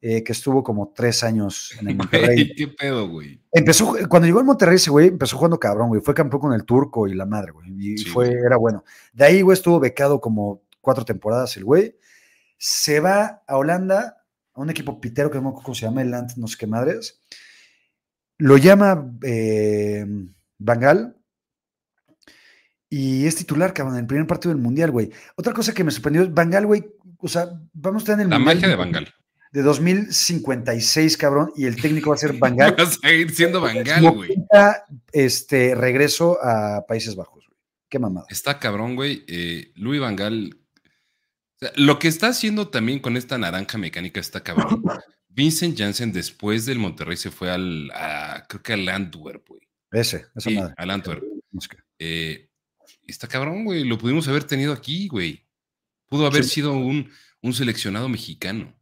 eh, 0.00 0.24
que 0.24 0.32
estuvo 0.32 0.64
como 0.64 0.92
tres 0.92 1.22
años 1.22 1.70
en 1.80 1.90
el 1.90 1.96
Monterrey. 1.96 2.52
¿Qué 2.56 2.66
pedo, 2.66 3.08
güey? 3.08 3.40
Empezó, 3.52 3.94
cuando 4.08 4.26
llegó 4.26 4.40
al 4.40 4.44
Monterrey 4.44 4.74
ese 4.74 4.90
güey, 4.90 5.06
empezó 5.06 5.36
jugando 5.36 5.60
cabrón, 5.60 5.86
güey. 5.86 6.00
Fue 6.00 6.14
campeón 6.14 6.40
con 6.40 6.52
el 6.52 6.64
turco 6.64 7.06
y 7.06 7.14
la 7.14 7.26
madre, 7.26 7.52
güey. 7.52 7.70
Y 7.78 8.04
fue, 8.06 8.32
era 8.32 8.56
bueno. 8.56 8.82
De 9.12 9.24
ahí, 9.24 9.40
güey, 9.40 9.54
estuvo 9.54 9.78
becado 9.78 10.20
como 10.20 10.63
cuatro 10.84 11.04
temporadas 11.04 11.56
el 11.56 11.64
güey. 11.64 11.96
Se 12.56 13.00
va 13.00 13.42
a 13.46 13.56
Holanda, 13.56 14.24
a 14.52 14.60
un 14.60 14.70
equipo 14.70 15.00
pitero 15.00 15.30
que 15.30 15.40
no 15.40 15.48
acuerdo 15.48 15.64
cómo 15.64 15.74
se 15.74 15.86
llama, 15.86 16.02
el 16.02 16.14
Ant, 16.14 16.36
no 16.36 16.46
sé 16.46 16.56
qué 16.56 16.68
madres. 16.68 17.20
Lo 18.38 18.56
llama 18.56 19.12
eh, 19.22 20.06
Bangal 20.58 21.16
y 22.96 23.26
es 23.26 23.34
titular, 23.34 23.74
cabrón, 23.74 23.96
en 23.96 24.02
el 24.02 24.06
primer 24.06 24.24
partido 24.28 24.54
del 24.54 24.62
Mundial, 24.62 24.92
güey. 24.92 25.10
Otra 25.34 25.52
cosa 25.52 25.74
que 25.74 25.82
me 25.82 25.90
sorprendió 25.90 26.22
es 26.22 26.32
Bangal, 26.32 26.64
güey. 26.64 26.84
O 27.18 27.26
sea, 27.26 27.48
vamos 27.72 28.02
a 28.02 28.04
estar 28.04 28.14
en 28.14 28.26
el 28.26 28.30
La 28.30 28.38
magia 28.38 28.68
de 28.68 28.76
Bangal. 28.76 29.12
De 29.50 29.62
2056, 29.62 31.16
cabrón, 31.16 31.52
y 31.56 31.64
el 31.64 31.74
técnico 31.74 32.10
va 32.10 32.14
a 32.14 32.18
ser 32.18 32.34
Bangal. 32.38 32.76
va 32.78 32.84
a 32.84 32.86
seguir 32.86 33.34
siendo 33.34 33.60
Bangal, 33.60 34.10
güey. 34.12 34.30
Este 35.10 35.74
regreso 35.74 36.38
a 36.40 36.84
Países 36.86 37.16
Bajos, 37.16 37.44
güey. 37.46 37.58
Qué 37.88 37.98
mamada. 37.98 38.26
Está 38.28 38.60
cabrón, 38.60 38.94
güey. 38.94 39.24
Eh, 39.26 39.72
Luis 39.74 40.00
Bangal. 40.00 40.56
Lo 41.76 41.98
que 41.98 42.08
está 42.08 42.28
haciendo 42.28 42.68
también 42.68 42.98
con 42.98 43.16
esta 43.16 43.38
naranja 43.38 43.78
mecánica 43.78 44.20
está 44.20 44.42
cabrón. 44.42 44.82
Vincent 45.28 45.76
Janssen 45.76 46.12
después 46.12 46.64
del 46.64 46.78
Monterrey 46.78 47.16
se 47.16 47.30
fue 47.30 47.50
al, 47.50 47.90
creo 48.48 48.62
que 48.62 48.72
al 48.72 48.88
Antwerp, 48.88 49.48
güey. 49.48 49.62
Ese, 49.90 50.26
esa 50.34 50.50
madre. 50.50 50.74
Al 50.76 50.90
Antwerp. 50.90 51.24
Eh, 51.98 52.50
está 53.06 53.26
cabrón, 53.26 53.64
güey. 53.64 53.84
Lo 53.84 53.98
pudimos 53.98 54.28
haber 54.28 54.44
tenido 54.44 54.72
aquí, 54.72 55.08
güey. 55.08 55.44
Pudo 56.08 56.26
haber 56.26 56.44
sido 56.44 56.72
un, 56.72 57.10
un, 57.42 57.52
seleccionado 57.52 58.08
mexicano. 58.08 58.74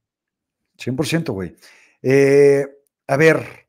100%, 0.79 1.33
güey. 1.33 1.57
Eh, 2.03 2.67
a 3.07 3.17
ver, 3.17 3.67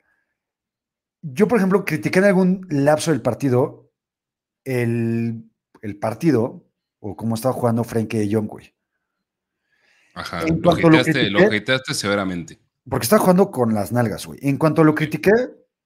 yo, 1.21 1.47
por 1.47 1.57
ejemplo, 1.57 1.85
critiqué 1.85 2.19
en 2.19 2.25
algún 2.25 2.67
lapso 2.69 3.11
del 3.11 3.21
partido 3.21 3.93
el, 4.65 5.49
el 5.81 5.97
partido 5.97 6.69
o 6.99 7.15
cómo 7.15 7.35
estaba 7.35 7.53
jugando 7.53 7.83
Frankie 7.83 8.17
de 8.17 8.33
Jong, 8.33 8.47
güey. 8.47 8.73
Ajá, 10.13 10.45
lo 10.45 10.55
lo, 10.55 11.93
severamente. 11.93 12.59
Porque 12.89 13.03
estaba 13.03 13.21
jugando 13.21 13.49
con 13.51 13.73
las 13.73 13.91
nalgas, 13.91 14.25
güey. 14.25 14.39
En 14.41 14.57
cuanto 14.57 14.83
lo 14.83 14.93
critiqué, 14.93 15.31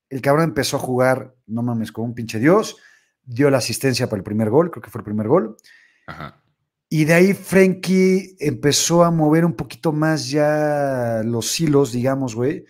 el 0.10 0.22
cabrón 0.22 0.46
empezó 0.46 0.78
a 0.78 0.80
jugar, 0.80 1.36
no 1.46 1.64
mames, 1.64 1.92
con 1.92 2.06
un 2.06 2.14
pinche 2.14 2.40
dios, 2.40 2.78
dio 3.24 3.50
la 3.50 3.60
asistencia 3.60 4.08
para 4.08 4.18
el 4.18 4.24
primer 4.24 4.50
gol, 4.50 4.72
creo 4.72 4.82
que 4.82 4.90
fue 4.90 5.00
el 5.00 5.06
primer 5.06 5.28
gol. 5.28 5.58
Ajá. 6.08 6.42
Y 6.90 7.04
de 7.06 7.14
ahí 7.14 7.34
Frenkie 7.34 8.38
empezó 8.40 9.04
a 9.04 9.12
mover 9.12 9.44
un 9.44 9.54
poquito 9.54 9.92
más 9.92 10.30
ya 10.30 11.22
los 11.26 11.60
hilos, 11.60 11.92
digamos, 11.92 12.34
güey. 12.34 12.66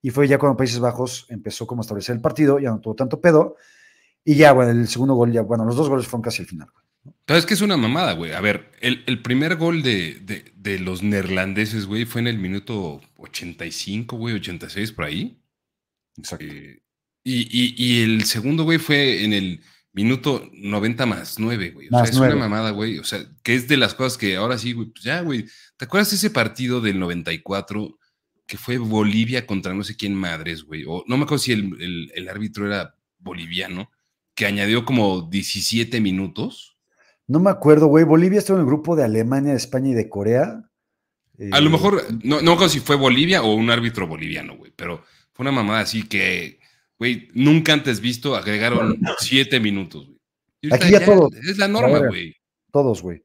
Y 0.00 0.10
fue 0.10 0.26
ya 0.26 0.38
cuando 0.38 0.56
Países 0.56 0.80
Bajos 0.80 1.26
empezó 1.28 1.66
como 1.66 1.82
a 1.82 1.82
establecer 1.82 2.14
el 2.14 2.22
partido, 2.22 2.58
ya 2.58 2.70
no 2.70 2.80
tuvo 2.80 2.94
tanto 2.94 3.20
pedo. 3.20 3.56
Y 4.24 4.36
ya, 4.36 4.52
bueno, 4.52 4.70
el 4.70 4.88
segundo 4.88 5.14
gol, 5.14 5.32
ya, 5.32 5.42
bueno, 5.42 5.64
los 5.64 5.76
dos 5.76 5.88
goles 5.88 6.06
fueron 6.06 6.22
casi 6.22 6.42
al 6.42 6.48
final, 6.48 6.68
güey. 6.72 6.87
Pero 7.24 7.38
es 7.38 7.46
que 7.46 7.54
es 7.54 7.60
una 7.60 7.76
mamada, 7.76 8.12
güey. 8.12 8.32
A 8.32 8.40
ver, 8.40 8.72
el, 8.80 9.22
primer 9.22 9.56
gol 9.56 9.82
de, 9.82 10.78
los 10.80 11.02
neerlandeses, 11.02 11.86
güey, 11.86 12.04
fue 12.04 12.20
en 12.20 12.26
el 12.28 12.38
minuto 12.38 13.00
85, 13.16 14.16
güey, 14.16 14.34
86 14.36 14.92
por 14.92 15.04
ahí. 15.04 15.38
Exacto. 16.16 16.46
Eh, 16.46 16.80
y, 17.24 18.02
el 18.02 18.24
segundo, 18.24 18.64
güey, 18.64 18.78
fue 18.78 19.24
en 19.24 19.32
el 19.32 19.60
minuto 19.92 20.48
90 20.52 21.06
más 21.06 21.38
9, 21.38 21.70
güey. 21.70 21.88
O 21.88 21.90
sea, 21.90 22.04
es 22.04 22.16
una 22.16 22.34
mamada, 22.36 22.70
güey. 22.70 22.98
O 22.98 23.04
sea, 23.04 23.24
que 23.42 23.54
es 23.54 23.68
de 23.68 23.76
las 23.76 23.94
cosas 23.94 24.16
que 24.16 24.36
ahora 24.36 24.56
sí, 24.56 24.72
güey, 24.72 24.88
pues 24.88 25.04
ya, 25.04 25.20
güey. 25.20 25.44
¿Te 25.76 25.84
acuerdas 25.84 26.10
de 26.10 26.16
ese 26.16 26.30
partido 26.30 26.80
del 26.80 26.98
94 26.98 27.98
que 28.46 28.56
fue 28.56 28.78
Bolivia 28.78 29.46
contra 29.46 29.74
no 29.74 29.84
sé 29.84 29.96
quién 29.96 30.14
madres, 30.14 30.62
güey? 30.62 30.84
O 30.86 31.04
no 31.06 31.18
me 31.18 31.24
acuerdo 31.24 31.42
si 31.44 31.52
el, 31.52 32.10
el 32.14 32.28
árbitro 32.28 32.66
era 32.66 32.94
boliviano, 33.18 33.90
que 34.34 34.46
añadió 34.46 34.84
como 34.84 35.22
17 35.22 36.00
minutos 36.00 36.77
no 37.28 37.40
me 37.40 37.50
acuerdo, 37.50 37.86
güey. 37.86 38.04
Bolivia 38.04 38.38
estuvo 38.38 38.56
en 38.56 38.62
el 38.62 38.66
grupo 38.66 38.96
de 38.96 39.04
Alemania, 39.04 39.52
de 39.52 39.58
España 39.58 39.90
y 39.90 39.94
de 39.94 40.08
Corea. 40.08 40.64
a 41.52 41.60
lo 41.60 41.70
mejor, 41.70 42.02
no, 42.24 42.40
no 42.40 42.58
sé 42.58 42.68
si 42.70 42.80
fue 42.80 42.96
Bolivia 42.96 43.42
o 43.42 43.54
un 43.54 43.70
árbitro 43.70 44.08
boliviano, 44.08 44.56
güey, 44.56 44.72
pero 44.74 45.04
fue 45.34 45.44
una 45.44 45.52
mamada 45.52 45.80
así 45.80 46.08
que, 46.08 46.58
güey, 46.98 47.28
nunca 47.34 47.74
antes 47.74 48.00
visto 48.00 48.34
agregaron 48.34 48.98
siete 49.20 49.60
minutos, 49.60 50.06
güey. 50.06 50.18
Aquí 50.72 50.90
ya, 50.90 51.04
todos. 51.04 51.32
Es 51.34 51.58
la 51.58 51.68
norma, 51.68 51.98
güey. 51.98 52.34
Todos, 52.72 53.02
güey. 53.02 53.22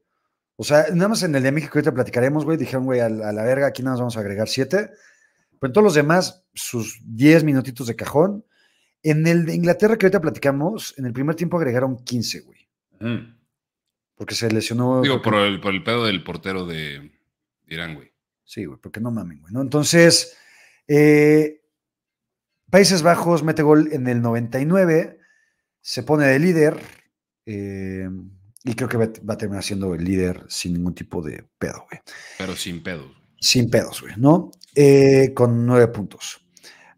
O 0.56 0.62
sea, 0.62 0.86
nada 0.92 1.08
más 1.08 1.22
en 1.24 1.34
el 1.34 1.42
de 1.42 1.50
México 1.50 1.72
ahorita 1.74 1.92
platicaremos, 1.92 2.44
güey. 2.44 2.56
Dijeron, 2.56 2.84
güey, 2.84 3.00
a, 3.00 3.08
la 3.08 3.42
verga, 3.42 3.66
aquí 3.66 3.82
nada 3.82 3.94
más 3.94 4.00
vamos 4.00 4.16
a 4.16 4.20
agregar 4.20 4.48
siete. 4.48 4.90
Pero 5.58 5.70
en 5.70 5.72
todos 5.72 5.84
los 5.84 5.94
demás, 5.94 6.44
sus 6.54 7.00
diez 7.04 7.42
minutitos 7.42 7.88
de 7.88 7.96
cajón. 7.96 8.44
En 9.02 9.26
el 9.26 9.46
de 9.46 9.54
Inglaterra 9.54 9.96
que 9.96 10.06
ahorita 10.06 10.20
platicamos, 10.20 10.94
en 10.96 11.06
el 11.06 11.12
primer 11.12 11.34
tiempo 11.34 11.58
agregaron 11.58 12.04
15, 12.04 12.40
güey. 12.42 12.68
Porque 14.16 14.34
se 14.34 14.50
lesionó. 14.50 15.02
Digo, 15.02 15.22
por 15.22 15.34
el, 15.34 15.60
por 15.60 15.74
el 15.74 15.82
pedo 15.82 16.04
del 16.04 16.22
portero 16.22 16.66
de 16.66 17.12
Irán, 17.66 17.94
güey. 17.94 18.12
Sí, 18.44 18.64
güey, 18.64 18.78
porque 18.80 19.00
no 19.00 19.10
mamen, 19.10 19.40
güey. 19.40 19.52
¿no? 19.52 19.62
Entonces, 19.62 20.36
eh, 20.86 21.62
Países 22.70 23.02
Bajos 23.02 23.42
mete 23.42 23.62
gol 23.62 23.88
en 23.92 24.06
el 24.08 24.20
99, 24.20 25.18
se 25.80 26.02
pone 26.02 26.26
de 26.26 26.38
líder 26.38 26.80
eh, 27.46 28.08
y 28.64 28.74
creo 28.74 28.88
que 28.88 28.96
va, 28.96 29.04
a 29.04 29.38
terminar 29.38 29.62
siendo 29.62 29.94
el 29.94 30.04
líder 30.04 30.44
sin 30.48 30.74
ningún 30.74 30.94
tipo 30.94 31.22
de 31.22 31.44
pedo, 31.58 31.86
güey. 31.90 32.00
Pero 32.38 32.56
sin 32.56 32.82
pedos. 32.82 33.12
Sin 33.38 33.70
pedos, 33.70 34.00
güey, 34.00 34.14
¿no? 34.16 34.50
Eh, 34.74 35.32
con 35.34 35.66
nueve 35.66 35.88
puntos. 35.88 36.44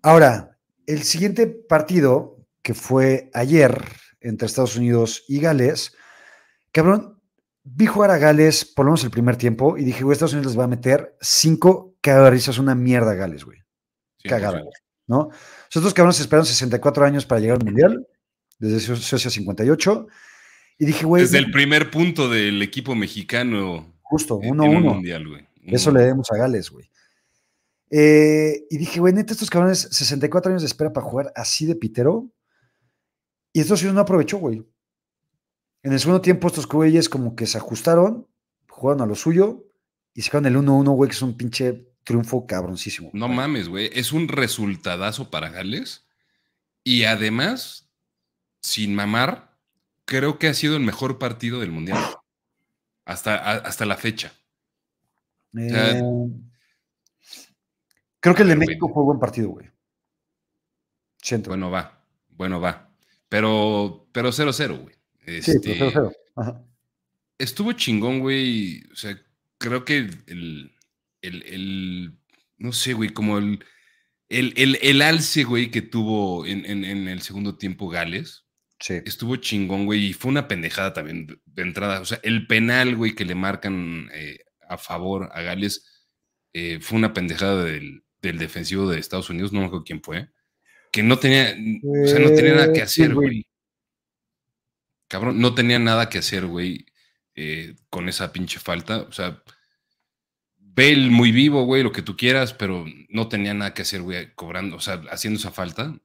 Ahora, 0.02 0.56
el 0.86 1.02
siguiente 1.02 1.46
partido, 1.46 2.46
que 2.62 2.74
fue 2.74 3.30
ayer 3.34 3.82
entre 4.20 4.46
Estados 4.46 4.76
Unidos 4.76 5.24
y 5.28 5.40
Gales, 5.40 5.96
Cabrón, 6.76 7.18
vi 7.64 7.86
jugar 7.86 8.10
a 8.10 8.18
Gales 8.18 8.66
por 8.66 8.84
lo 8.84 8.90
menos 8.90 9.02
el 9.02 9.10
primer 9.10 9.36
tiempo 9.36 9.78
y 9.78 9.84
dije, 9.84 10.04
güey, 10.04 10.12
Estados 10.12 10.34
Unidos 10.34 10.52
les 10.52 10.60
va 10.60 10.64
a 10.64 10.68
meter 10.68 11.16
cinco 11.22 11.96
es 12.02 12.58
una 12.58 12.74
mierda 12.74 13.12
a 13.12 13.14
Gales, 13.14 13.46
güey. 13.46 13.60
Cagada, 14.22 14.62
¿no? 15.06 15.30
Nosotros, 15.70 15.94
cabrones, 15.94 16.20
esperaron 16.20 16.44
64 16.44 17.06
años 17.06 17.24
para 17.24 17.40
llegar 17.40 17.56
al 17.56 17.64
Mundial, 17.64 18.06
desde 18.58 18.94
Suecia 18.94 19.30
58. 19.30 20.06
Y 20.78 20.84
dije, 20.84 21.06
güey. 21.06 21.22
Desde 21.22 21.38
el 21.38 21.50
primer 21.50 21.90
punto 21.90 22.28
del 22.28 22.60
equipo 22.60 22.94
mexicano. 22.94 23.94
Justo, 24.02 24.38
1-1. 24.38 24.80
Mundial, 24.82 25.26
güey. 25.26 25.48
Eso 25.62 25.90
le 25.90 26.02
demos 26.02 26.30
a 26.30 26.36
Gales, 26.36 26.68
güey. 26.68 26.90
Eh, 27.90 28.66
y 28.68 28.76
dije, 28.76 29.00
güey, 29.00 29.14
neta, 29.14 29.32
estos 29.32 29.48
cabrones, 29.48 29.88
64 29.90 30.50
años 30.50 30.60
de 30.60 30.66
espera 30.66 30.92
para 30.92 31.06
jugar 31.06 31.32
así 31.34 31.64
de 31.64 31.74
pitero. 31.74 32.30
Y 33.54 33.60
Estados 33.60 33.80
Unidos 33.80 33.94
no 33.94 34.02
aprovechó, 34.02 34.36
güey. 34.36 34.62
En 35.86 35.92
el 35.92 36.00
segundo 36.00 36.20
tiempo, 36.20 36.48
estos 36.48 36.66
güeyes 36.66 37.08
como 37.08 37.36
que 37.36 37.46
se 37.46 37.58
ajustaron, 37.58 38.26
jugaron 38.68 39.02
a 39.02 39.06
lo 39.06 39.14
suyo 39.14 39.70
y 40.14 40.22
sacaron 40.22 40.46
el 40.46 40.56
1-1, 40.56 40.96
güey, 40.96 41.08
que 41.08 41.14
es 41.14 41.22
un 41.22 41.36
pinche 41.36 41.92
triunfo 42.02 42.44
cabroncísimo. 42.44 43.10
No 43.12 43.28
mames, 43.28 43.68
güey. 43.68 43.88
Es 43.92 44.12
un 44.12 44.26
resultadazo 44.26 45.30
para 45.30 45.48
Gales. 45.50 46.04
Y 46.82 47.04
además, 47.04 47.88
sin 48.60 48.96
mamar, 48.96 49.56
creo 50.04 50.40
que 50.40 50.48
ha 50.48 50.54
sido 50.54 50.74
el 50.74 50.82
mejor 50.82 51.20
partido 51.20 51.60
del 51.60 51.70
Mundial. 51.70 52.02
Hasta, 53.04 53.36
hasta 53.36 53.86
la 53.86 53.96
fecha. 53.96 54.32
Eh, 55.56 56.02
creo 58.18 58.34
que 58.34 58.42
el 58.42 58.48
de 58.48 58.56
México 58.56 58.90
fue 58.92 59.04
buen 59.04 59.20
partido, 59.20 59.50
güey. 59.50 59.70
Siento. 61.22 61.50
Bueno, 61.50 61.70
va. 61.70 62.04
Bueno, 62.30 62.60
va. 62.60 62.90
Pero 63.28 64.08
0-0, 64.12 64.82
güey. 64.82 64.95
Este, 65.26 65.76
estuvo 67.38 67.72
chingón, 67.72 68.20
güey. 68.20 68.84
O 68.92 68.94
sea, 68.94 69.20
creo 69.58 69.84
que 69.84 70.08
el, 70.26 70.72
el, 71.22 72.18
no 72.58 72.72
sé, 72.72 72.94
güey, 72.94 73.10
como 73.10 73.38
el, 73.38 73.64
el, 74.28 74.78
el, 74.80 75.02
alce, 75.02 75.44
güey, 75.44 75.70
que 75.70 75.82
tuvo 75.82 76.46
en, 76.46 76.64
el 76.84 77.22
segundo 77.22 77.56
tiempo 77.56 77.88
Gales. 77.88 78.44
Estuvo 78.78 79.36
chingón, 79.36 79.86
güey, 79.86 80.06
y 80.06 80.12
fue 80.12 80.30
una 80.30 80.48
pendejada 80.48 80.92
también 80.92 81.26
de 81.44 81.62
entrada. 81.62 82.00
O 82.00 82.04
sea, 82.04 82.20
el 82.22 82.46
penal, 82.46 82.94
güey, 82.96 83.14
que 83.14 83.24
le 83.24 83.34
marcan 83.34 84.10
eh, 84.12 84.38
a 84.68 84.76
favor 84.76 85.30
a 85.32 85.40
Gales 85.42 86.06
eh, 86.52 86.78
fue 86.80 86.98
una 86.98 87.12
pendejada 87.12 87.64
del, 87.64 88.02
defensivo 88.20 88.90
de 88.90 88.98
Estados 88.98 89.30
Unidos, 89.30 89.52
no 89.52 89.60
me 89.60 89.66
acuerdo 89.66 89.84
quién 89.84 90.02
fue, 90.02 90.28
que 90.90 91.02
no 91.02 91.16
tenía, 91.16 91.56
o 92.04 92.06
sea, 92.08 92.18
no 92.18 92.30
tenía 92.30 92.54
nada 92.54 92.72
que 92.72 92.82
hacer, 92.82 93.14
güey. 93.14 93.46
Cabrón, 95.08 95.40
no 95.40 95.54
tenía 95.54 95.78
nada 95.78 96.08
que 96.08 96.18
hacer, 96.18 96.46
güey. 96.46 96.86
eh, 97.36 97.76
con 97.90 98.08
esa 98.08 98.32
pinche 98.32 98.58
falta. 98.58 99.02
O 99.02 99.12
sea, 99.12 99.42
Bale 100.76 101.08
muy 101.08 101.32
vivo, 101.32 101.64
güey, 101.64 101.82
lo 101.82 101.92
que 101.92 102.02
tú 102.02 102.16
quieras, 102.16 102.52
pero 102.52 102.84
no 103.08 103.28
tenía 103.28 103.54
nada 103.54 103.72
que 103.72 103.82
hacer, 103.82 104.02
güey, 104.02 104.34
cobrando, 104.34 104.76
o 104.76 104.80
sea, 104.80 105.02
haciendo 105.10 105.38
esa 105.38 105.50
falta. 105.50 105.98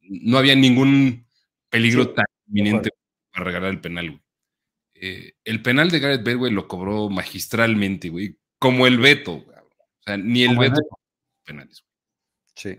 No 0.00 0.38
había 0.38 0.54
ningún 0.54 1.26
peligro 1.68 2.14
tan 2.14 2.24
inminente 2.46 2.90
para 3.30 3.44
regalar 3.44 3.70
el 3.70 3.80
penal, 3.80 4.10
güey. 4.10 4.22
Eh, 4.94 5.34
el 5.44 5.60
penal 5.60 5.90
de 5.90 5.98
Gareth 5.98 6.24
Bale, 6.24 6.36
güey, 6.36 6.52
lo 6.52 6.66
cobró 6.66 7.10
magistralmente, 7.10 8.08
güey, 8.08 8.38
como 8.58 8.86
el 8.86 8.98
Beto, 8.98 9.34
O 9.34 10.02
sea, 10.02 10.16
ni 10.16 10.44
el 10.44 10.56
Beto 10.56 10.80
penales. 11.44 11.84
Sí. 12.54 12.78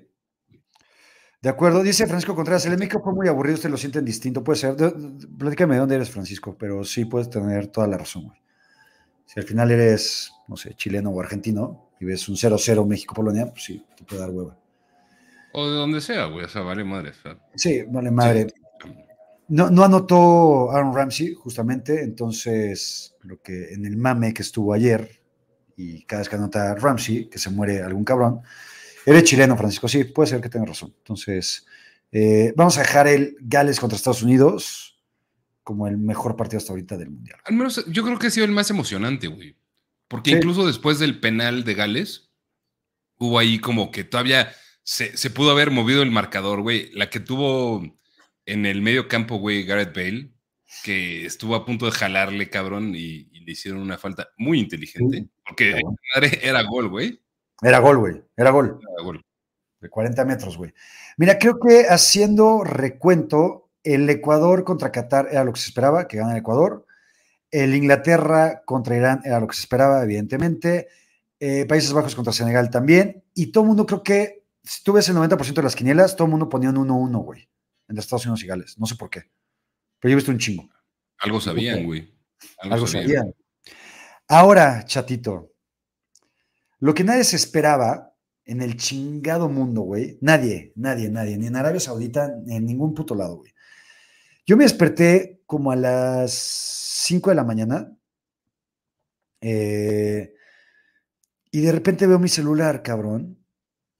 De 1.42 1.50
acuerdo, 1.50 1.84
dice 1.84 2.08
Francisco 2.08 2.36
Contreras, 2.36 2.66
el 2.66 2.78
México 2.78 3.00
fue 3.04 3.14
muy 3.14 3.28
aburrido, 3.28 3.56
usted 3.56 3.70
lo 3.70 3.78
sienten 3.78 4.04
distinto, 4.04 4.44
puede 4.44 4.58
ser. 4.58 4.76
platícame 5.38 5.76
de 5.76 5.80
dónde 5.80 5.96
eres, 5.96 6.10
Francisco, 6.10 6.58
pero 6.58 6.84
sí 6.84 7.06
puedes 7.06 7.30
tener 7.30 7.68
toda 7.68 7.88
la 7.88 7.98
razón, 7.98 8.26
güey. 8.26 8.42
Si 9.26 9.40
al 9.40 9.46
final 9.46 9.70
eres, 9.72 10.32
no 10.48 10.56
sé, 10.56 10.74
chileno 10.74 11.12
o 11.12 11.20
argentino 11.20 11.92
y 12.00 12.06
ves 12.06 12.28
un 12.30 12.36
0-0 12.36 12.88
México-Polonia, 12.88 13.48
pues 13.48 13.66
sí, 13.66 13.86
te 13.96 14.04
puede 14.04 14.22
dar 14.22 14.32
hueva. 14.32 14.58
O 15.54 15.70
de 15.70 15.76
donde 15.76 16.02
sea, 16.02 16.26
güey, 16.26 16.46
o 16.46 16.50
sea, 16.50 16.62
vale 16.62 16.84
madre. 16.84 17.12
Sí, 17.56 17.84
vale 17.88 18.10
madre. 18.10 18.48
No, 19.50 19.70
no 19.70 19.84
anotó 19.84 20.72
Aaron 20.72 20.94
Ramsey, 20.94 21.34
justamente, 21.34 22.04
entonces, 22.04 23.16
lo 23.22 23.42
que 23.42 23.74
en 23.74 23.86
el 23.86 23.96
mame 23.96 24.34
que 24.34 24.42
estuvo 24.42 24.74
ayer, 24.74 25.22
y 25.76 26.04
cada 26.04 26.22
vez 26.22 26.30
que 26.30 26.36
anota 26.36 26.76
Ramsey, 26.76 27.30
que 27.30 27.38
se 27.38 27.50
muere 27.50 27.82
algún 27.82 28.04
cabrón, 28.04 28.42
eres 29.08 29.24
chileno, 29.24 29.58
Francisco, 29.58 29.88
sí, 29.88 30.04
puede 30.04 30.30
ser 30.30 30.42
que 30.42 30.50
tenga 30.50 30.66
razón. 30.66 30.94
Entonces, 30.98 31.66
eh, 32.12 32.54
vamos 32.56 32.78
a 32.78 32.82
dejar 32.82 33.08
el 33.08 33.38
Gales 33.40 33.80
contra 33.80 33.96
Estados 33.96 34.22
Unidos 34.22 35.02
como 35.64 35.88
el 35.88 35.98
mejor 35.98 36.36
partido 36.36 36.60
hasta 36.60 36.74
ahorita 36.74 36.98
del 36.98 37.10
Mundial. 37.10 37.40
Al 37.46 37.56
menos 37.56 37.86
yo 37.88 38.04
creo 38.04 38.20
que 38.20 38.28
ha 38.28 38.32
sido 38.32 38.46
el 38.46 38.52
más 38.52 38.70
emocionante, 38.70 39.28
güey. 39.28 39.58
Porque 40.08 40.32
incluso 40.32 40.66
después 40.66 41.00
del 41.00 41.20
penal 41.20 41.64
de 41.64 41.74
Gales, 41.74 42.32
hubo 43.18 43.40
ahí 43.40 43.60
como 43.60 43.92
que 43.92 44.06
todavía 44.06 44.54
se, 44.84 45.18
se 45.18 45.30
pudo 45.30 45.52
haber 45.52 45.72
movido 45.72 46.02
el 46.04 46.12
marcador, 46.12 46.62
güey. 46.62 46.90
La 46.94 47.10
que 47.10 47.20
tuvo 47.20 47.84
en 48.46 48.66
el 48.66 48.82
medio 48.82 49.08
campo, 49.08 49.36
güey, 49.36 49.64
Gareth 49.64 49.96
Bale, 49.96 50.32
que 50.84 51.26
estuvo 51.26 51.56
a 51.56 51.66
punto 51.66 51.86
de 51.86 51.92
jalarle, 51.92 52.50
cabrón, 52.50 52.94
y, 52.96 53.26
le 53.26 53.54
hicieron 53.54 53.82
una 53.82 53.98
falta 53.98 54.30
muy 54.38 54.60
inteligente. 54.60 55.28
Porque 55.46 55.80
era 56.42 56.64
gol, 56.64 56.90
güey. 56.90 57.22
Era 57.62 57.80
gol, 57.80 57.98
güey. 57.98 58.24
Era 58.36 58.52
gol. 58.52 58.80
Era 58.82 59.04
gol. 59.04 59.24
De 59.80 59.90
40 59.90 60.26
metros, 60.26 60.58
güey. 60.58 60.74
Mira, 61.18 61.38
creo 61.38 61.60
que 61.60 61.88
haciendo 61.88 62.64
recuento, 62.64 63.70
el 63.84 64.10
Ecuador 64.10 64.64
contra 64.64 64.92
Qatar 64.92 65.28
era 65.32 65.44
lo 65.44 65.54
que 65.54 65.60
se 65.60 65.70
esperaba, 65.70 66.08
que 66.08 66.18
gana 66.18 66.32
el 66.32 66.40
Ecuador. 66.40 66.86
El 67.50 67.74
Inglaterra 67.76 68.64
contra 68.66 68.98
Irán 68.98 69.22
era 69.24 69.40
lo 69.40 69.48
que 69.48 69.56
se 69.56 69.62
esperaba, 69.62 70.04
evidentemente. 70.04 70.88
Eh, 71.40 71.66
Países 71.66 71.94
Bajos 71.94 72.16
contra 72.16 72.34
Senegal 72.34 72.70
también. 72.70 73.24
Y 73.34 73.52
todo 73.52 73.64
el 73.64 73.68
mundo, 73.70 73.86
creo 73.86 74.04
que, 74.04 74.44
si 74.64 74.84
tú 74.84 74.94
ves 74.94 75.08
el 75.10 75.16
90% 75.16 75.54
de 75.54 75.64
las 75.64 75.76
quinielas, 75.76 76.16
todo 76.16 76.26
el 76.26 76.32
mundo 76.32 76.50
ponía 76.50 76.70
un 76.70 76.78
1-1, 76.78 77.24
güey 77.24 77.48
entre 77.88 78.02
Estados 78.02 78.26
Unidos 78.26 78.44
y 78.44 78.48
Gales. 78.48 78.78
No 78.78 78.86
sé 78.86 78.96
por 78.96 79.10
qué. 79.10 79.24
Pero 80.00 80.12
yo 80.12 80.14
he 80.14 80.16
visto 80.16 80.32
un 80.32 80.38
chingo. 80.38 80.70
Algo 81.20 81.42
sabían, 81.42 81.86
güey. 81.86 82.14
Algo, 82.60 82.86
sabían. 82.86 83.34
Ahora, 84.28 84.84
chatito, 84.86 85.54
lo 86.80 86.94
que 86.94 87.04
nadie 87.04 87.24
se 87.24 87.36
esperaba 87.36 88.14
en 88.46 88.62
el 88.62 88.78
chingado 88.78 89.50
mundo, 89.50 89.82
güey, 89.82 90.18
nadie, 90.22 90.72
nadie, 90.76 91.10
nadie, 91.10 91.38
ni 91.38 91.48
en 91.48 91.56
Arabia 91.56 91.80
Saudita, 91.80 92.34
ni 92.46 92.56
en 92.56 92.66
ningún 92.66 92.94
puto 92.94 93.14
lado, 93.14 93.38
güey. 93.38 93.54
Yo 94.46 94.56
me 94.56 94.64
desperté 94.64 95.42
como 95.46 95.72
a 95.72 95.76
las 95.76 96.32
5 96.32 97.30
de 97.30 97.36
la 97.36 97.44
mañana 97.44 97.98
eh, 99.42 100.34
y 101.52 101.62
de 101.62 101.72
repente 101.72 102.08
veo 102.08 102.20
mi 102.20 102.30
celular, 102.30 102.84
cabrón, 102.84 103.44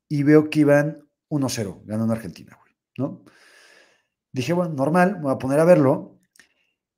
y 0.08 0.24
veo 0.24 0.50
que 0.50 0.62
iban 0.62 1.10
1-0, 1.30 1.84
ganando 1.86 2.14
Argentina, 2.14 2.58
güey, 2.62 2.74
¿no? 2.98 3.26
Dije, 4.32 4.54
bueno, 4.54 4.74
normal, 4.74 5.16
me 5.16 5.24
voy 5.24 5.34
a 5.34 5.38
poner 5.40 5.60
a 5.60 5.66
verlo. 5.66 6.20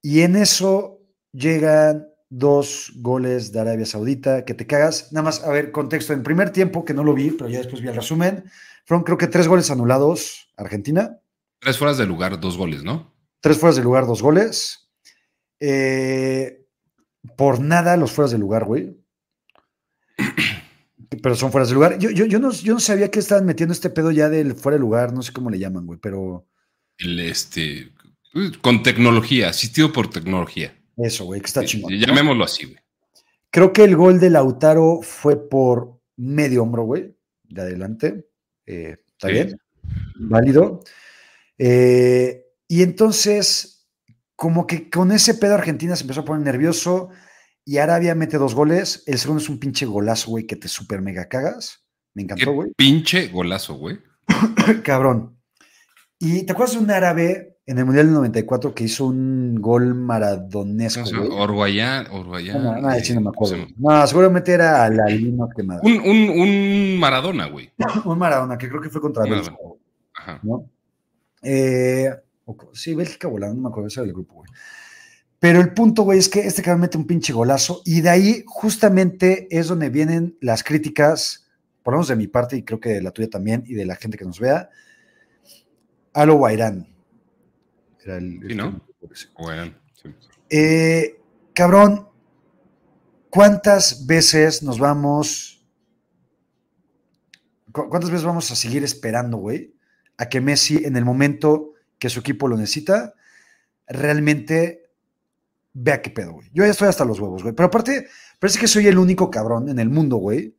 Y 0.02 0.22
en 0.22 0.36
eso 0.36 1.02
llegan 1.32 2.09
dos 2.30 2.92
goles 2.96 3.52
de 3.52 3.60
Arabia 3.60 3.86
Saudita, 3.86 4.46
que 4.46 4.54
te 4.54 4.68
cagas. 4.68 5.12
Nada 5.12 5.26
más, 5.26 5.44
a 5.44 5.50
ver, 5.50 5.72
contexto. 5.72 6.14
En 6.14 6.24
primer 6.24 6.52
tiempo, 6.52 6.86
que 6.86 6.94
no 6.94 7.04
lo 7.04 7.14
vi, 7.14 7.32
pero 7.32 7.50
ya 7.50 7.58
después 7.58 7.82
vi 7.82 7.88
el 7.88 7.96
resumen, 7.96 8.46
fueron 8.86 9.04
creo 9.04 9.18
que 9.18 9.28
tres 9.28 9.48
goles 9.48 9.72
anulados 9.72 10.52
Argentina. 10.58 11.20
Tres 11.60 11.78
fueras 11.78 11.98
de 11.98 12.06
lugar, 12.06 12.40
dos 12.40 12.58
goles, 12.58 12.84
¿no? 12.84 13.14
Tres 13.42 13.58
fueras 13.58 13.76
de 13.76 13.84
lugar, 13.84 14.06
dos 14.06 14.22
goles. 14.22 14.90
Eh, 15.60 16.66
por 17.36 17.60
nada 17.60 17.98
los 17.98 18.12
fueras 18.12 18.32
de 18.32 18.38
lugar, 18.38 18.66
güey. 18.66 18.98
pero 21.22 21.36
son 21.36 21.52
fueras 21.52 21.70
de 21.70 21.76
lugar. 21.76 21.98
Yo, 22.00 22.10
yo, 22.12 22.26
yo, 22.26 22.40
no, 22.40 22.52
yo 22.52 22.74
no 22.74 22.80
sabía 22.80 23.12
que 23.12 23.20
estaban 23.20 23.46
metiendo 23.46 23.74
este 23.74 23.90
pedo 23.90 24.12
ya 24.12 24.30
del 24.30 24.56
fuera 24.56 24.78
de 24.78 24.82
lugar, 24.82 25.14
no 25.14 25.22
sé 25.22 25.34
cómo 25.34 25.50
le 25.50 25.60
llaman, 25.60 25.86
güey, 25.86 26.00
pero 26.00 26.48
el 27.00 27.20
este, 27.20 27.94
con 28.62 28.84
tecnología, 28.84 29.50
asistido 29.50 29.92
por 29.92 30.10
tecnología. 30.10 30.79
Eso, 31.00 31.26
güey, 31.26 31.42
que 31.42 31.48
está 31.48 31.64
chingón. 31.64 31.94
Llamémoslo 31.94 32.44
así, 32.44 32.66
güey. 32.66 32.78
Creo 33.50 33.74
que 33.74 33.84
el 33.84 33.96
gol 33.96 34.20
de 34.20 34.30
Lautaro 34.30 35.00
fue 35.02 35.50
por 35.50 36.00
medio 36.18 36.64
hombro, 36.64 36.84
güey, 36.84 37.16
de 37.44 37.62
adelante. 37.62 38.28
Eh, 38.66 38.98
¿Está 39.12 39.30
bien? 39.30 39.60
Válido. 40.20 40.82
Eh, 41.58 42.46
y 42.68 42.84
entonces, 42.84 43.88
como 44.36 44.68
que 44.68 44.90
con 44.90 45.12
ese 45.12 45.34
pedo 45.34 45.56
Argentina 45.56 45.96
se 45.96 46.04
empezó 46.04 46.22
a 46.22 46.26
poner 46.26 46.46
nervioso 46.46 47.10
y 47.66 47.78
Arabia 47.78 48.14
mete 48.14 48.38
dos 48.38 48.54
goles. 48.54 49.04
El 49.08 49.18
segundo 49.18 49.42
es 49.42 49.50
un 49.50 49.60
pinche 49.60 49.86
golazo, 49.86 50.32
güey, 50.32 50.46
que 50.46 50.56
te 50.56 50.68
super 50.68 51.02
mega 51.02 51.28
cagas. 51.28 51.84
Me 52.14 52.24
encantó, 52.24 52.52
güey. 52.52 52.72
Pinche 52.76 53.28
golazo, 53.30 53.76
güey. 53.76 54.00
Cabrón. 54.84 55.40
¿Y 56.20 56.44
te 56.46 56.52
acuerdas 56.52 56.76
de 56.76 56.84
un 56.84 56.92
árabe 56.92 57.49
en 57.70 57.78
el 57.78 57.86
Mundial 57.86 58.08
del 58.08 58.16
94 58.16 58.74
que 58.74 58.86
hizo 58.86 59.06
un 59.06 59.62
gol 59.62 59.94
maradonesco? 59.94 61.04
Orguayán, 61.36 62.08
Orguayán. 62.08 62.64
No, 62.64 62.82
no, 62.82 62.90
no, 62.90 63.22
me 63.22 63.30
acuerdo. 63.30 63.68
No, 63.78 64.08
seguramente 64.08 64.54
era 64.54 64.90
la 64.90 65.06
línea 65.06 65.46
quemada. 65.56 65.80
Un, 65.84 66.00
un, 66.00 66.30
un 66.40 67.00
Maradona, 67.00 67.46
güey. 67.46 67.70
un 68.06 68.18
Maradona, 68.18 68.58
que 68.58 68.68
creo 68.68 68.82
que 68.82 68.90
fue 68.90 69.00
contra 69.00 69.24
Bélgica. 69.24 69.56
Ajá. 70.16 70.40
¿no? 70.42 70.68
Eh, 71.44 72.10
sí, 72.74 72.96
Bélgica 72.96 73.28
volando, 73.28 73.58
no 73.58 73.62
me 73.62 73.70
acuerdo, 73.70 73.88
ese 73.88 74.00
era 74.00 74.08
el 74.08 74.14
grupo, 74.14 74.34
güey. 74.34 74.50
Pero 75.38 75.62
el 75.62 75.72
punto, 75.72 76.02
güey, 76.02 76.18
es 76.18 76.28
que 76.28 76.40
este 76.40 76.64
cabrón 76.64 76.82
mete 76.82 76.98
un 76.98 77.06
pinche 77.06 77.34
golazo 77.34 77.84
y 77.86 78.02
de 78.02 78.10
ahí 78.10 78.44
justamente 78.48 79.48
es 79.52 79.68
donde 79.68 79.90
vienen 79.90 80.36
las 80.42 80.64
críticas, 80.64 81.48
por 81.84 81.94
lo 81.94 82.00
menos 82.00 82.08
de 82.08 82.16
mi 82.16 82.26
parte 82.26 82.58
y 82.58 82.64
creo 82.64 82.80
que 82.80 82.90
de 82.90 83.04
la 83.04 83.12
tuya 83.12 83.30
también 83.30 83.64
y 83.68 83.76
de 83.76 83.86
la 83.86 83.96
gente 83.96 84.18
que 84.18 84.26
nos 84.26 84.40
vea, 84.40 84.72
Alo 86.16 86.34
Guairán. 86.34 86.89
Era 88.04 88.18
el, 88.18 88.40
sí, 88.48 88.56
¿no? 88.56 88.82
Eh, 90.50 91.20
cabrón, 91.54 92.08
¿cuántas 93.30 94.06
veces 94.06 94.64
nos 94.64 94.80
vamos... 94.80 95.64
¿Cuántas 97.72 98.10
veces 98.10 98.26
vamos 98.26 98.50
a 98.52 98.56
seguir 98.56 98.84
esperando, 98.84 99.38
güey? 99.38 99.76
A 100.18 100.28
que 100.28 100.42
Messi, 100.42 100.84
en 100.86 100.98
el 100.98 101.06
momento 101.06 101.74
que 102.00 102.10
su 102.10 102.20
equipo 102.20 102.48
lo 102.48 102.58
necesita, 102.58 103.14
realmente 103.88 104.90
vea 105.74 106.02
qué 106.02 106.10
pedo, 106.10 106.34
güey. 106.34 106.50
Yo 106.52 106.64
ya 106.64 106.72
estoy 106.72 106.88
hasta 106.88 107.06
los 107.06 107.20
huevos, 107.20 107.44
güey. 107.44 107.54
Pero 107.54 107.68
aparte, 107.68 108.08
parece 108.40 108.60
que 108.60 108.68
soy 108.68 108.88
el 108.88 108.98
único 108.98 109.30
cabrón 109.30 109.70
en 109.70 109.80
el 109.80 109.90
mundo, 109.90 110.18
güey, 110.18 110.56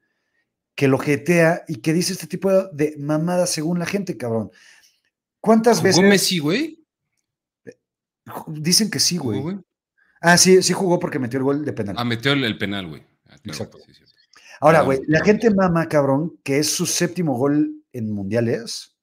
que 0.74 0.88
lo 0.88 0.98
jetea 0.98 1.64
y 1.66 1.76
que 1.76 1.92
dice 1.92 2.12
este 2.12 2.26
tipo 2.26 2.50
de 2.68 2.94
mamadas 2.98 3.50
según 3.50 3.78
la 3.78 3.86
gente, 3.86 4.16
cabrón. 4.16 4.50
¿Cuántas 5.40 5.78
¿Jugó 5.78 5.88
veces? 5.88 6.04
Messi, 6.04 6.38
güey? 6.38 6.79
Dicen 8.48 8.90
que 8.90 8.98
sí, 8.98 9.18
güey. 9.18 9.42
Ah, 10.20 10.36
sí, 10.36 10.62
sí 10.62 10.72
jugó 10.72 10.98
porque 10.98 11.18
metió 11.18 11.38
el 11.38 11.44
gol 11.44 11.64
de 11.64 11.72
penal. 11.72 11.96
Ah, 11.98 12.04
metió 12.04 12.32
el, 12.32 12.58
penal, 12.58 12.86
güey. 12.86 13.02
Ah, 13.26 13.36
Exacto. 13.44 13.78
Ahora, 14.60 14.82
güey, 14.82 15.00
la 15.06 15.24
gente 15.24 15.50
mama, 15.50 15.88
cabrón, 15.88 16.38
que 16.44 16.58
es 16.58 16.70
su 16.70 16.84
séptimo 16.84 17.36
gol 17.36 17.82
en 17.92 18.12
mundiales. 18.12 18.94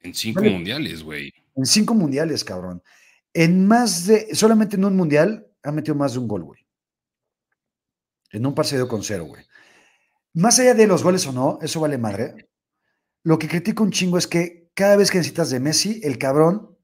En 0.00 0.14
cinco 0.14 0.44
mundiales, 0.44 1.02
güey. 1.02 1.32
En 1.54 1.64
cinco 1.64 1.94
mundiales, 1.94 2.44
cabrón. 2.44 2.82
En 3.32 3.66
más 3.66 4.06
de, 4.06 4.34
solamente 4.34 4.76
en 4.76 4.84
un 4.84 4.96
mundial 4.96 5.46
ha 5.62 5.72
metido 5.72 5.94
más 5.94 6.12
de 6.12 6.18
un 6.18 6.28
gol, 6.28 6.44
güey. 6.44 6.66
En 8.30 8.44
un 8.44 8.54
partido 8.54 8.86
con 8.86 9.02
cero, 9.02 9.24
güey. 9.24 9.44
Más 10.34 10.58
allá 10.58 10.74
de 10.74 10.86
los 10.86 11.02
goles 11.02 11.26
o 11.26 11.32
no, 11.32 11.58
eso 11.62 11.80
vale 11.80 11.96
madre. 11.96 12.50
Lo 13.22 13.38
que 13.38 13.48
critico 13.48 13.82
un 13.82 13.90
chingo 13.90 14.18
es 14.18 14.26
que 14.26 14.70
cada 14.74 14.96
vez 14.96 15.10
que 15.10 15.18
necesitas 15.18 15.48
de 15.48 15.58
Messi, 15.58 16.00
el 16.04 16.18
cabrón, 16.18 16.75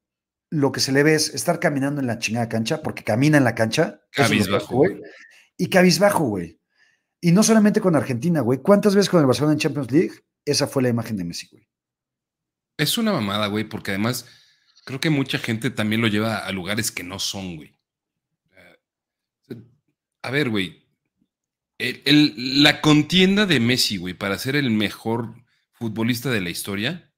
lo 0.53 0.71
que 0.71 0.79
se 0.79 0.91
le 0.91 1.01
ve 1.01 1.15
es 1.15 1.33
estar 1.33 1.59
caminando 1.59 1.99
en 1.99 2.05
la 2.05 2.19
chingada 2.19 2.47
cancha, 2.47 2.83
porque 2.83 3.03
camina 3.03 3.39
en 3.39 3.43
la 3.43 3.55
cancha. 3.55 4.01
Cabizbajo, 4.11 4.75
güey. 4.75 5.01
Y 5.57 5.67
cabizbajo, 5.67 6.25
güey. 6.25 6.59
Y 7.19 7.31
no 7.31 7.41
solamente 7.41 7.81
con 7.81 7.95
Argentina, 7.95 8.41
güey. 8.41 8.59
¿Cuántas 8.59 8.93
veces 8.93 9.09
con 9.09 9.19
el 9.19 9.25
Barcelona 9.25 9.53
en 9.53 9.59
Champions 9.59 9.91
League? 9.91 10.11
Esa 10.45 10.67
fue 10.67 10.83
la 10.83 10.89
imagen 10.89 11.17
de 11.17 11.23
Messi, 11.23 11.47
güey. 11.51 11.67
Es 12.77 12.99
una 12.99 13.13
mamada, 13.13 13.47
güey, 13.47 13.63
porque 13.63 13.91
además 13.91 14.27
creo 14.85 14.99
que 14.99 15.09
mucha 15.09 15.39
gente 15.39 15.71
también 15.71 16.01
lo 16.01 16.07
lleva 16.07 16.37
a 16.37 16.51
lugares 16.51 16.91
que 16.91 17.03
no 17.03 17.17
son, 17.17 17.55
güey. 17.55 17.75
a 20.21 20.29
ver, 20.29 20.49
güey, 20.49 20.87
la 21.79 22.79
contienda 22.79 23.47
de 23.47 23.59
Messi, 23.59 23.97
güey, 23.97 24.13
para 24.13 24.37
ser 24.37 24.55
el 24.55 24.69
mejor 24.69 25.33
futbolista 25.71 26.29
de 26.29 26.41
la 26.41 26.51
historia, 26.51 27.11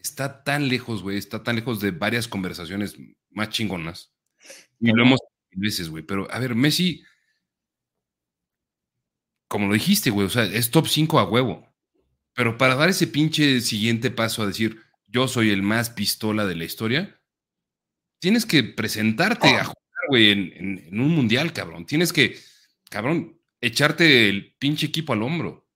está 0.00 0.42
tan 0.42 0.68
lejos, 0.68 1.02
güey, 1.02 1.18
está 1.18 1.42
tan 1.42 1.56
lejos 1.56 1.80
de 1.80 1.90
varias 1.90 2.28
conversaciones 2.28 2.96
más 3.30 3.50
chingonas. 3.50 4.12
Y 4.80 4.92
lo 4.92 5.02
hemos 5.02 5.20
veces, 5.52 5.88
güey. 5.88 6.02
Pero, 6.02 6.30
a 6.30 6.38
ver, 6.38 6.54
Messi, 6.54 7.04
como 9.48 9.66
lo 9.66 9.74
dijiste, 9.74 10.10
güey, 10.10 10.26
o 10.26 10.30
sea, 10.30 10.44
es 10.44 10.70
top 10.70 10.86
5 10.86 11.18
a 11.18 11.24
huevo. 11.24 11.68
Pero 12.34 12.56
para 12.56 12.76
dar 12.76 12.88
ese 12.88 13.06
pinche 13.06 13.60
siguiente 13.60 14.10
paso 14.10 14.42
a 14.42 14.46
decir, 14.46 14.80
yo 15.06 15.28
soy 15.28 15.50
el 15.50 15.62
más 15.62 15.90
pistola 15.90 16.46
de 16.46 16.54
la 16.54 16.64
historia, 16.64 17.20
tienes 18.20 18.46
que 18.46 18.62
presentarte 18.62 19.48
a 19.48 19.64
jugar, 19.64 20.06
güey, 20.08 20.30
en, 20.30 21.00
un 21.00 21.10
mundial, 21.10 21.52
cabrón. 21.52 21.84
Tienes 21.86 22.12
que, 22.12 22.38
cabrón, 22.88 23.38
echarte 23.60 24.28
el 24.28 24.54
pinche 24.58 24.86
equipo 24.86 25.12
al 25.12 25.22
hombro. 25.22 25.66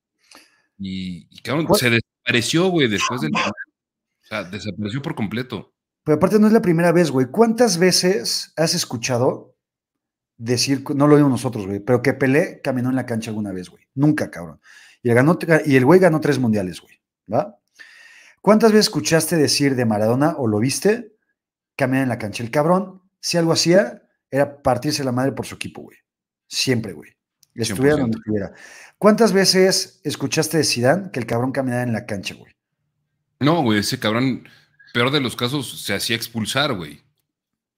Y, 0.78 1.40
cabrón, 1.42 1.66
se 1.74 1.90
desapareció, 1.90 2.68
güey, 2.68 2.88
después 2.88 3.20
del. 3.20 3.32
O 4.24 4.26
sea, 4.26 4.44
desapareció 4.44 5.02
por 5.02 5.14
completo. 5.14 5.74
Pero 6.02 6.16
aparte 6.16 6.38
no 6.38 6.46
es 6.46 6.52
la 6.52 6.62
primera 6.62 6.92
vez, 6.92 7.10
güey. 7.10 7.26
¿Cuántas 7.26 7.78
veces 7.78 8.52
has 8.56 8.74
escuchado 8.74 9.56
decir, 10.37 10.84
no 10.94 11.06
lo 11.06 11.16
oímos 11.16 11.30
nosotros, 11.30 11.66
güey, 11.66 11.80
pero 11.80 12.02
que 12.02 12.12
Pelé 12.12 12.60
caminó 12.62 12.90
en 12.90 12.96
la 12.96 13.06
cancha 13.06 13.30
alguna 13.30 13.52
vez, 13.52 13.70
güey? 13.70 13.84
Nunca, 13.94 14.30
cabrón. 14.30 14.60
Y 15.02 15.10
el, 15.10 15.14
ganó, 15.14 15.38
y 15.64 15.76
el 15.76 15.84
güey 15.84 16.00
ganó 16.00 16.20
tres 16.20 16.38
mundiales, 16.38 16.80
güey, 16.80 17.00
¿va? 17.32 17.58
¿Cuántas 18.40 18.72
veces 18.72 18.87
escuchaste 18.87 19.37
decir 19.37 19.74
de 19.74 19.84
Maradona 19.84 20.34
o 20.37 20.46
lo 20.46 20.58
viste 20.58 21.16
caminar 21.76 22.02
en 22.02 22.08
la 22.10 22.18
cancha? 22.18 22.42
El 22.42 22.50
cabrón, 22.50 23.02
si 23.20 23.38
algo 23.38 23.52
hacía, 23.52 24.02
era 24.30 24.62
partirse 24.62 25.04
la 25.04 25.12
madre 25.12 25.32
por 25.32 25.46
su 25.46 25.54
equipo, 25.54 25.82
güey. 25.82 25.96
Siempre, 26.46 26.92
güey. 26.92 27.10
Estuviera 27.54 27.96
donde 27.96 28.18
estuviera. 28.18 28.52
¿Cuántas 28.98 29.32
veces 29.32 30.00
escuchaste 30.04 30.58
de 30.58 30.64
Zidane 30.64 31.10
que 31.10 31.20
el 31.20 31.26
cabrón 31.26 31.52
caminaba 31.52 31.82
en 31.82 31.92
la 31.92 32.04
cancha, 32.04 32.34
güey? 32.34 32.52
No, 33.44 33.62
güey, 33.62 33.80
ese 33.80 33.98
cabrón, 33.98 34.48
peor 34.92 35.11
de 35.11 35.20
los 35.20 35.37
casos, 35.37 35.83
se 35.83 35.94
hacía 35.94 36.16
expulsar, 36.16 36.74
güey. 36.74 37.00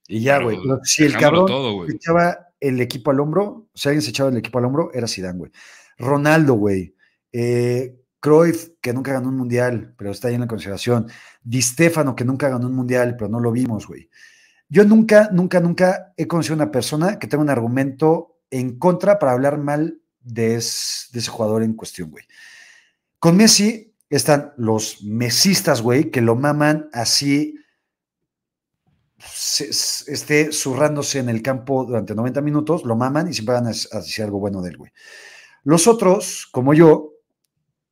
Y 0.07 0.21
ya, 0.21 0.39
güey. 0.39 0.57
Si 0.83 1.03
el 1.03 1.17
cabrón 1.17 1.47
se 1.87 1.95
echaba 1.95 2.47
el 2.59 2.79
equipo 2.81 3.11
al 3.11 3.19
hombro, 3.19 3.67
si 3.73 3.89
alguien 3.89 4.01
se 4.01 4.09
echaba 4.09 4.29
el 4.29 4.37
equipo 4.37 4.59
al 4.59 4.65
hombro, 4.65 4.91
era 4.93 5.07
Zidane, 5.07 5.37
güey. 5.37 5.51
Ronaldo, 5.97 6.53
güey. 6.53 6.95
Eh, 7.31 7.99
Cruyff, 8.19 8.69
que 8.81 8.93
nunca 8.93 9.13
ganó 9.13 9.29
un 9.29 9.37
mundial, 9.37 9.93
pero 9.97 10.11
está 10.11 10.27
ahí 10.27 10.35
en 10.35 10.41
la 10.41 10.47
consideración. 10.47 11.07
Di 11.43 11.61
Stefano, 11.61 12.15
que 12.15 12.25
nunca 12.25 12.49
ganó 12.49 12.67
un 12.67 12.75
mundial, 12.75 13.15
pero 13.17 13.29
no 13.29 13.39
lo 13.39 13.51
vimos, 13.51 13.87
güey. 13.87 14.09
Yo 14.69 14.83
nunca, 14.83 15.29
nunca, 15.31 15.59
nunca 15.59 16.13
he 16.17 16.27
conocido 16.27 16.55
una 16.55 16.71
persona 16.71 17.19
que 17.19 17.27
tenga 17.27 17.43
un 17.43 17.49
argumento 17.49 18.39
en 18.49 18.77
contra 18.77 19.19
para 19.19 19.33
hablar 19.33 19.57
mal 19.57 20.01
de, 20.19 20.55
ese 20.55 21.29
jugador 21.29 21.63
en 21.63 21.73
cuestión, 21.73 22.11
güey. 22.11 22.25
Con 23.19 23.37
Messi 23.37 23.93
están 24.09 24.53
los 24.57 25.03
mesistas, 25.03 25.81
güey, 25.81 26.11
que 26.11 26.21
lo 26.21 26.35
maman 26.35 26.89
así, 26.93 27.55
esté 29.59 30.51
zurrándose 30.51 31.19
en 31.19 31.29
el 31.29 31.41
campo 31.41 31.85
durante 31.85 32.15
90 32.15 32.41
minutos, 32.41 32.85
lo 32.85 32.95
maman 32.95 33.27
y 33.27 33.33
siempre 33.33 33.55
van 33.55 33.67
a, 33.67 33.69
decir 33.69 34.23
algo 34.23 34.39
bueno 34.39 34.61
de 34.61 34.69
él, 34.69 34.77
güey. 34.77 34.91
Los 35.63 35.87
otros, 35.87 36.47
como 36.51 36.73
yo, 36.73 37.13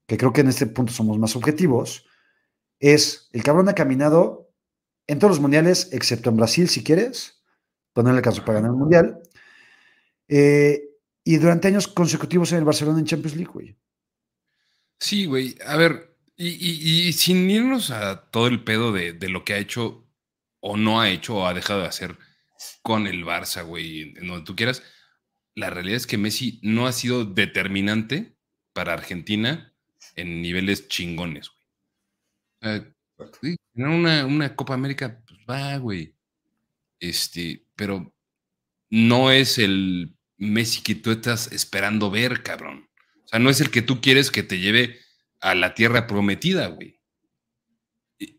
que 0.08 0.18
creo 0.18 0.32
que 0.32 0.42
en 0.42 0.50
este 0.50 0.68
punto 0.68 0.94
somos 0.94 1.18
más 1.20 1.36
objetivos, 1.36 2.06
es 2.80 3.30
el 3.34 3.44
cabrón 3.44 3.70
ha 3.70 3.76
caminado 3.76 4.50
en 5.08 5.20
todos 5.20 5.32
los 5.32 5.40
mundiales, 5.40 5.90
excepto 5.92 6.30
en 6.30 6.38
Brasil, 6.38 6.70
si 6.70 6.84
quieres, 6.84 7.44
pero 7.94 8.08
no 8.08 8.14
le 8.14 8.22
para 8.22 8.54
ganar 8.54 8.72
el 8.72 8.78
mundial. 8.78 9.22
Eh, 10.28 10.90
y 11.24 11.38
durante 11.38 11.68
años 11.68 11.88
consecutivos 11.88 12.52
en 12.52 12.60
el 12.60 12.66
Barcelona 12.66 13.00
en 13.00 13.06
Champions 13.06 13.36
League, 13.36 13.52
güey. 13.52 13.78
Sí, 15.00 15.26
güey. 15.26 15.56
A 15.66 15.76
ver, 15.78 16.16
y, 16.38 17.14
sin 17.14 17.50
irnos 17.50 17.92
a 17.92 18.30
todo 18.32 18.48
el 18.48 18.64
pedo 18.64 18.92
de, 18.92 19.14
lo 19.30 19.44
que 19.46 19.54
ha 19.54 19.58
hecho 19.58 20.06
o 20.60 20.78
no 20.78 21.00
ha 21.02 21.10
hecho 21.10 21.38
o 21.38 21.48
ha 21.48 21.54
dejado 21.54 21.82
de 21.82 21.88
hacer 21.88 22.18
con 22.82 23.08
el 23.08 23.24
Barça, 23.26 23.66
güey, 23.66 24.14
en 24.18 24.28
donde 24.28 24.46
tú 24.46 24.56
quieras, 24.56 24.84
la 25.56 25.70
realidad 25.70 25.98
es 25.98 26.08
que 26.08 26.18
Messi 26.18 26.60
no 26.64 26.88
ha 26.88 26.92
sido 26.92 27.26
determinante 27.26 28.36
para 28.74 28.94
Argentina 28.94 29.74
en 30.16 30.42
niveles 30.42 30.88
chingones, 30.88 31.52
güey. 32.62 32.86
tener 33.74 33.90
una, 33.90 34.26
una, 34.26 34.56
Copa 34.56 34.74
América, 34.74 35.22
pues 35.28 35.40
va, 35.50 35.78
güey. 35.78 36.16
Este, 37.00 37.66
pero 37.76 38.14
no 38.90 39.32
es 39.32 39.58
el 39.58 40.16
Messi 40.38 40.82
que 40.82 40.96
tú 40.96 41.12
estás 41.12 41.52
esperando 41.52 42.12
ver, 42.12 42.44
cabrón. 42.44 42.85
O 43.26 43.28
sea, 43.28 43.40
no 43.40 43.50
es 43.50 43.60
el 43.62 43.72
que 43.72 43.82
tú 43.82 44.02
quieres 44.02 44.32
que 44.32 44.44
te 44.44 44.60
lleve 44.60 45.00
a 45.42 45.56
la 45.56 45.74
tierra 45.74 46.08
prometida, 46.08 46.68
güey. 46.68 47.00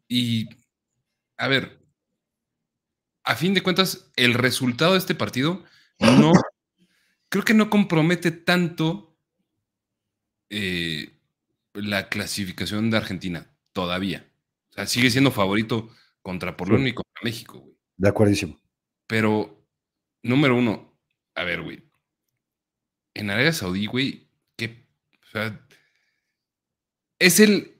Y, 0.09 0.49
a 1.37 1.49
ver, 1.49 1.81
a 3.25 3.35
fin 3.35 3.55
de 3.55 3.62
cuentas, 3.62 4.11
el 4.16 4.35
resultado 4.35 4.92
de 4.92 4.99
este 4.99 5.14
partido 5.14 5.64
no, 5.99 6.33
creo 7.29 7.44
que 7.44 7.55
no 7.55 7.68
compromete 7.70 8.31
tanto 8.31 9.18
eh, 10.49 11.12
la 11.75 12.09
clasificación 12.09 12.90
de 12.90 12.96
Argentina, 12.96 13.51
todavía. 13.72 14.31
O 14.70 14.72
sea, 14.75 14.87
sigue 14.87 15.11
siendo 15.11 15.33
favorito 15.33 15.90
contra 16.22 16.57
Polonia 16.57 16.90
y 16.90 16.94
contra 16.94 17.20
México, 17.22 17.59
güey. 17.59 17.77
De 17.96 18.09
acuerdísimo. 18.09 18.61
Pero, 19.07 19.66
número 20.22 20.57
uno, 20.57 20.96
a 21.35 21.44
ver, 21.44 21.62
güey, 21.62 21.83
en 23.14 23.31
Arabia 23.31 23.53
Saudí, 23.53 23.87
güey, 23.87 24.25
sea, 25.37 25.61
es 27.18 27.40
el, 27.40 27.79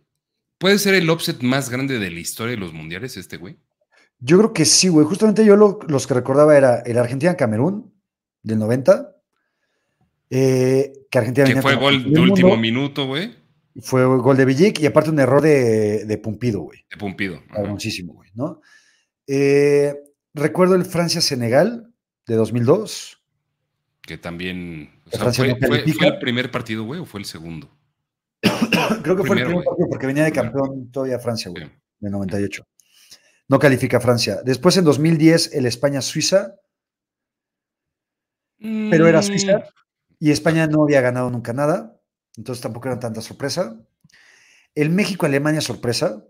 puede 0.59 0.79
ser 0.79 0.95
el 0.95 1.11
offset 1.11 1.43
más 1.43 1.71
grande 1.71 1.99
de 1.99 2.11
la 2.11 2.21
historia 2.21 2.53
de 2.53 2.61
los 2.61 2.73
mundiales, 2.73 3.17
este 3.17 3.37
güey. 3.37 3.59
Yo 4.19 4.39
creo 4.39 4.53
que 4.53 4.65
sí, 4.65 4.89
güey. 4.89 5.07
Justamente 5.07 5.45
yo 5.45 5.57
los 5.57 6.07
que 6.07 6.15
recordaba 6.15 6.57
era 6.57 6.81
el 6.81 6.97
Argentina-Camerún 6.97 7.95
del 8.43 8.59
90. 8.59 9.15
Eh, 10.31 10.93
que 11.11 11.19
Argentina 11.19 11.47
que 11.47 11.63
fue 11.63 11.77
gol 11.77 12.13
de 12.13 12.21
último 12.21 12.57
minuto, 12.57 13.07
güey. 13.07 13.35
Fue 13.83 14.05
gol 14.07 14.37
de 14.37 14.47
Villic 14.47 14.81
y 14.81 14.87
aparte 14.87 15.11
un 15.11 15.21
error 15.21 15.43
de, 15.43 16.07
de 16.07 16.19
Pumpido, 16.19 16.61
güey. 16.61 16.87
De 16.91 16.97
Pumpido. 16.97 17.43
Güey, 17.55 18.31
¿no? 18.35 18.63
Eh, 19.27 19.95
recuerdo 20.33 20.77
el 20.77 20.87
Francia-Senegal 20.87 21.93
de 22.27 22.35
2002. 22.37 23.23
Que 24.07 24.19
también 24.19 25.03
fue, 25.11 25.51
el 25.51 26.19
primer 26.21 26.51
partido, 26.53 26.85
güey, 26.85 27.01
o 27.01 27.05
fue 27.05 27.19
el 27.19 27.27
segundo? 27.27 27.69
Creo 29.03 29.17
que 29.17 29.25
fue 29.25 29.37
el 29.41 29.47
primer 29.47 29.65
partido 29.65 29.89
porque 29.89 30.07
venía 30.07 30.23
de 30.23 30.33
campeón 30.33 30.93
todavía 30.93 31.19
Francia, 31.19 31.51
güey, 31.51 31.69
de 31.99 32.11
98. 32.11 32.65
No 33.49 33.59
califica 33.59 34.01
Francia. 34.01 34.43
Después 34.45 34.77
en 34.77 34.85
2010 34.85 35.55
el 35.55 35.67
España-Suiza, 35.67 36.55
pero 38.59 39.09
era 39.09 39.23
Suiza 39.23 39.59
mm. 39.59 39.63
y 40.21 40.31
España 40.31 40.69
no 40.69 40.85
había 40.85 41.01
ganado 41.01 41.29
nunca 41.29 41.53
nada, 41.53 42.01
entonces 42.37 42.63
tampoco 42.63 42.89
era 42.89 43.01
tanta 43.01 43.21
sorpresa. 43.21 43.77
El 44.75 44.91
México-Alemania 44.91 45.61
sorpresa, 45.61 46.25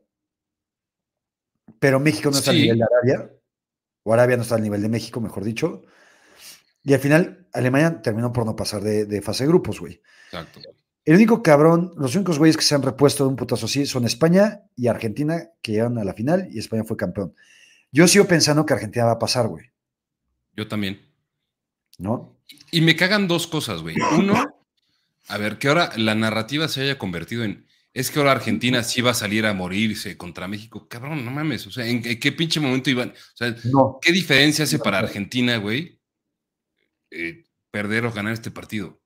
pero 1.78 2.00
México 2.00 2.30
no 2.30 2.38
está 2.38 2.52
al 2.52 2.56
nivel 2.56 2.78
de 2.78 2.84
Arabia, 2.84 3.30
o 4.02 4.14
Arabia 4.14 4.36
no 4.36 4.44
está 4.44 4.54
al 4.54 4.62
nivel 4.62 4.80
de 4.80 4.88
México, 4.88 5.20
mejor 5.20 5.44
dicho. 5.44 5.82
Y 6.86 6.94
al 6.94 7.00
final, 7.00 7.48
Alemania 7.52 8.00
terminó 8.00 8.32
por 8.32 8.46
no 8.46 8.54
pasar 8.54 8.80
de, 8.80 9.20
fase 9.20 9.42
de 9.42 9.48
grupos, 9.48 9.80
güey. 9.80 10.00
Exacto. 10.26 10.60
El 11.04 11.16
único 11.16 11.42
cabrón, 11.42 11.92
los 11.96 12.14
únicos 12.14 12.38
güeyes 12.38 12.56
que 12.56 12.62
se 12.62 12.76
han 12.76 12.82
repuesto 12.82 13.24
de 13.24 13.30
un 13.30 13.36
putazo 13.36 13.66
así 13.66 13.86
son 13.86 14.04
España 14.04 14.62
y 14.76 14.86
Argentina, 14.86 15.50
que 15.60 15.72
llegaron 15.72 15.98
a 15.98 16.04
la 16.04 16.14
final 16.14 16.48
y 16.48 16.60
España 16.60 16.84
fue 16.84 16.96
campeón. 16.96 17.34
Yo 17.90 18.06
sigo 18.06 18.26
pensando 18.26 18.64
que 18.64 18.74
Argentina 18.74 19.04
va 19.04 19.12
a 19.12 19.18
pasar, 19.18 19.48
güey. 19.48 19.66
Yo 20.56 20.68
también. 20.68 21.00
¿No? 21.98 22.38
Y 22.70 22.80
me 22.82 22.94
cagan 22.94 23.26
dos 23.26 23.48
cosas, 23.48 23.82
güey. 23.82 23.96
Uno, 24.16 24.34
a 25.26 25.38
ver, 25.38 25.58
que 25.58 25.66
ahora 25.66 25.90
la 25.96 26.14
narrativa 26.14 26.68
se 26.68 26.82
haya 26.82 26.98
convertido 26.98 27.42
en. 27.42 27.66
Es 27.94 28.12
que 28.12 28.20
ahora 28.20 28.30
Argentina 28.30 28.84
sí 28.84 29.00
va 29.00 29.10
a 29.10 29.14
salir 29.14 29.44
a 29.44 29.54
morirse 29.54 30.16
contra 30.16 30.46
México. 30.46 30.86
Cabrón, 30.88 31.24
no 31.24 31.32
mames. 31.32 31.66
O 31.66 31.72
sea, 31.72 31.84
¿en 31.84 32.00
qué, 32.00 32.32
pinche 32.32 32.60
momento 32.60 32.90
iban? 32.90 33.08
O 33.10 33.36
sea, 33.36 33.56
¿qué 34.00 34.12
diferencia 34.12 34.64
hace 34.64 34.78
para 34.78 34.98
Argentina, 34.98 35.56
güey? 35.56 35.95
Eh, 37.16 37.44
perder 37.70 38.06
o 38.06 38.12
ganar 38.12 38.32
este 38.32 38.50
partido. 38.50 39.00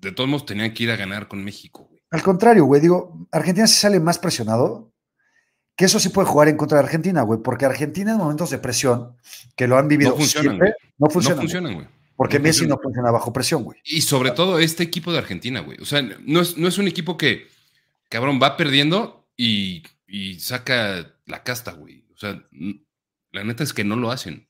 de 0.00 0.12
todos 0.12 0.28
modos, 0.28 0.46
tenían 0.46 0.72
que 0.72 0.84
ir 0.84 0.90
a 0.90 0.96
ganar 0.96 1.28
con 1.28 1.44
México. 1.44 1.90
Al 2.10 2.22
contrario, 2.22 2.64
güey, 2.64 2.80
digo, 2.80 3.28
Argentina 3.30 3.66
se 3.66 3.80
sale 3.80 4.00
más 4.00 4.18
presionado, 4.18 4.94
que 5.76 5.84
eso 5.84 6.00
sí 6.00 6.08
puede 6.08 6.26
jugar 6.26 6.48
en 6.48 6.56
contra 6.56 6.78
de 6.78 6.84
Argentina, 6.84 7.22
güey, 7.22 7.40
porque 7.42 7.66
Argentina 7.66 8.12
en 8.12 8.18
momentos 8.18 8.50
de 8.50 8.58
presión, 8.58 9.16
que 9.54 9.66
lo 9.66 9.76
han 9.76 9.86
vivido 9.86 10.10
no 10.10 10.16
funcionan, 10.16 10.56
siempre, 10.56 10.74
no 10.98 11.10
funcionan. 11.10 11.74
güey. 11.74 11.86
Porque 12.16 12.40
Messi 12.40 12.66
no 12.66 12.78
funciona 12.82 13.12
bajo 13.12 13.32
presión, 13.32 13.62
güey. 13.62 13.78
Y 13.84 14.00
sobre 14.00 14.32
todo 14.32 14.58
este 14.58 14.82
equipo 14.82 15.12
de 15.12 15.18
Argentina, 15.18 15.60
güey. 15.60 15.78
O 15.80 15.84
sea, 15.84 16.02
no 16.02 16.40
es, 16.40 16.56
no 16.56 16.66
es 16.66 16.78
un 16.78 16.88
equipo 16.88 17.16
que, 17.16 17.46
cabrón, 18.08 18.40
va 18.42 18.56
perdiendo 18.56 19.28
y, 19.36 19.84
y 20.08 20.40
saca 20.40 21.14
la 21.26 21.44
casta, 21.44 21.72
güey. 21.72 22.04
O 22.12 22.18
sea, 22.18 22.42
la 23.30 23.44
neta 23.44 23.62
es 23.62 23.72
que 23.72 23.84
no 23.84 23.94
lo 23.94 24.10
hacen. 24.10 24.47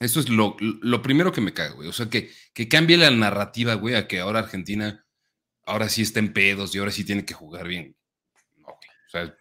Eso 0.00 0.20
es 0.20 0.28
lo, 0.30 0.56
primero 1.02 1.30
que 1.32 1.42
me 1.42 1.52
caga, 1.52 1.74
güey. 1.74 1.88
O 1.88 1.92
sea, 1.92 2.08
que, 2.08 2.30
que 2.54 2.68
cambie 2.68 2.96
la 2.96 3.10
narrativa, 3.10 3.74
güey, 3.74 3.94
a 3.94 4.08
que 4.08 4.20
ahora 4.20 4.40
Argentina, 4.40 5.06
ahora 5.64 5.88
sí 5.88 6.02
está 6.02 6.20
en 6.20 6.32
pedos 6.32 6.74
y 6.74 6.78
ahora 6.78 6.90
sí 6.90 7.04
tiene 7.04 7.24
que 7.24 7.34
jugar 7.34 7.68
bien. 7.68 7.96
O 8.64 9.10
sea, 9.10 9.36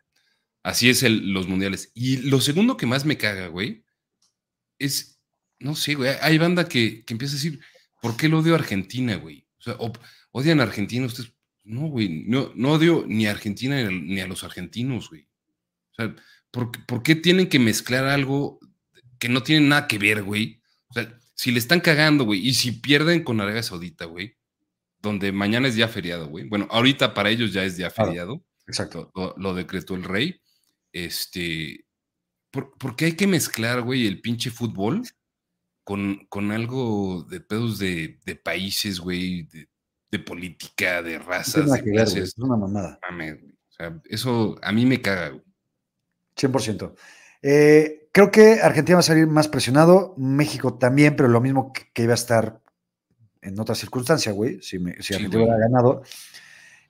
así 0.64 0.90
es 0.90 1.04
el, 1.04 1.32
los 1.32 1.48
mundiales. 1.48 1.92
Y 1.94 2.18
lo 2.18 2.42
segundo 2.42 2.76
que 2.76 2.86
más 2.86 3.06
me 3.06 3.18
caga, 3.18 3.48
güey, 3.48 3.86
es, 4.80 5.22
no 5.60 5.76
sé, 5.76 5.96
güey, 5.96 6.12
hay 6.22 6.38
banda 6.38 6.68
que, 6.68 7.06
que 7.06 7.14
empieza 7.14 7.36
a 7.36 7.38
decir, 7.38 7.62
¿por 8.02 8.18
qué 8.18 8.28
lo 8.28 8.40
odio 8.40 8.54
a 8.54 8.58
Argentina, 8.58 9.16
güey? 9.16 9.48
O 9.60 9.62
sea, 9.62 9.78
odian 10.32 10.60
a 10.60 10.64
Argentina 10.64 11.06
ustedes. 11.06 11.34
No, 11.64 11.88
güey, 11.88 12.24
no, 12.26 12.52
no 12.56 12.72
odio 12.72 13.06
ni 13.08 13.28
a 13.28 13.32
Argentina 13.32 13.90
ni 13.90 14.20
a 14.22 14.28
los 14.28 14.44
argentinos, 14.44 15.10
güey. 15.10 15.28
O 15.92 15.96
sea, 15.96 16.16
¿por, 16.52 17.04
qué 17.04 17.16
tienen 17.16 17.48
que 17.48 17.60
mezclar 17.60 18.06
algo 18.06 18.60
que 19.20 19.30
no 19.30 19.44
tiene 19.44 19.68
nada 19.68 19.88
que 19.88 19.98
ver, 19.98 20.24
güey? 20.24 20.62
O 20.90 20.94
sea, 20.94 21.20
si 21.36 21.52
le 21.52 21.60
están 21.60 21.80
cagando, 21.80 22.26
güey, 22.26 22.46
y 22.48 22.54
si 22.54 22.72
pierden 22.72 23.24
con 23.24 23.40
Arabia 23.40 23.64
Saudita, 23.64 24.06
güey, 24.06 24.36
donde 25.02 25.32
mañana 25.32 25.68
es 25.68 25.76
día 25.76 25.88
feriado, 25.88 26.28
güey. 26.28 26.48
Bueno, 26.48 26.68
ahorita 26.70 27.14
para 27.14 27.30
ellos 27.30 27.54
ya 27.54 27.64
es 27.64 27.78
día 27.78 27.90
feriado. 27.90 28.44
exacto. 28.68 29.12
Lo, 29.38 29.54
decretó 29.54 29.96
el 29.96 30.04
rey. 30.04 30.42
Este, 30.92 31.86
¿por, 32.52 32.96
qué 32.96 33.06
hay 33.06 33.14
que 33.14 33.28
mezclar, 33.28 33.82
güey, 33.82 34.08
el 34.08 34.22
pinche 34.22 34.50
fútbol 34.50 35.04
con, 35.84 36.26
con 36.28 36.52
algo 36.52 37.26
de 37.30 37.40
pedos 37.42 37.80
de, 37.80 38.20
de 38.26 38.36
países, 38.36 39.00
güey, 39.00 39.44
de, 39.44 39.70
de 40.12 40.20
política, 40.20 41.02
de 41.02 41.20
razas, 41.20 41.72
de 41.72 41.84
clases. 41.84 42.30
es 42.30 42.38
una 42.38 42.58
mamada. 42.58 43.00
o 43.02 43.72
sea, 43.72 44.02
eso 44.06 44.58
a 44.62 44.72
mí 44.72 44.86
me 44.86 45.02
caga. 45.02 45.40
100%. 46.36 46.96
Eh, 47.42 47.99
creo 48.12 48.32
que 48.32 48.62
Argentina 48.62 48.96
va 48.96 49.00
a 49.00 49.04
salir 49.04 49.28
más 49.28 49.48
presionado, 49.48 50.14
México 50.18 50.76
también, 50.76 51.16
pero 51.16 51.30
lo 51.30 51.42
mismo 51.42 51.74
que, 51.74 52.04
iba 52.04 52.14
a 52.14 52.16
estar 52.16 52.62
en 53.42 53.60
otra 53.60 53.76
circunstancia, 53.76 54.32
güey, 54.32 54.62
si, 54.62 54.78
Argentina 54.78 55.44
hubiera 55.44 55.58
ganado. 55.58 56.04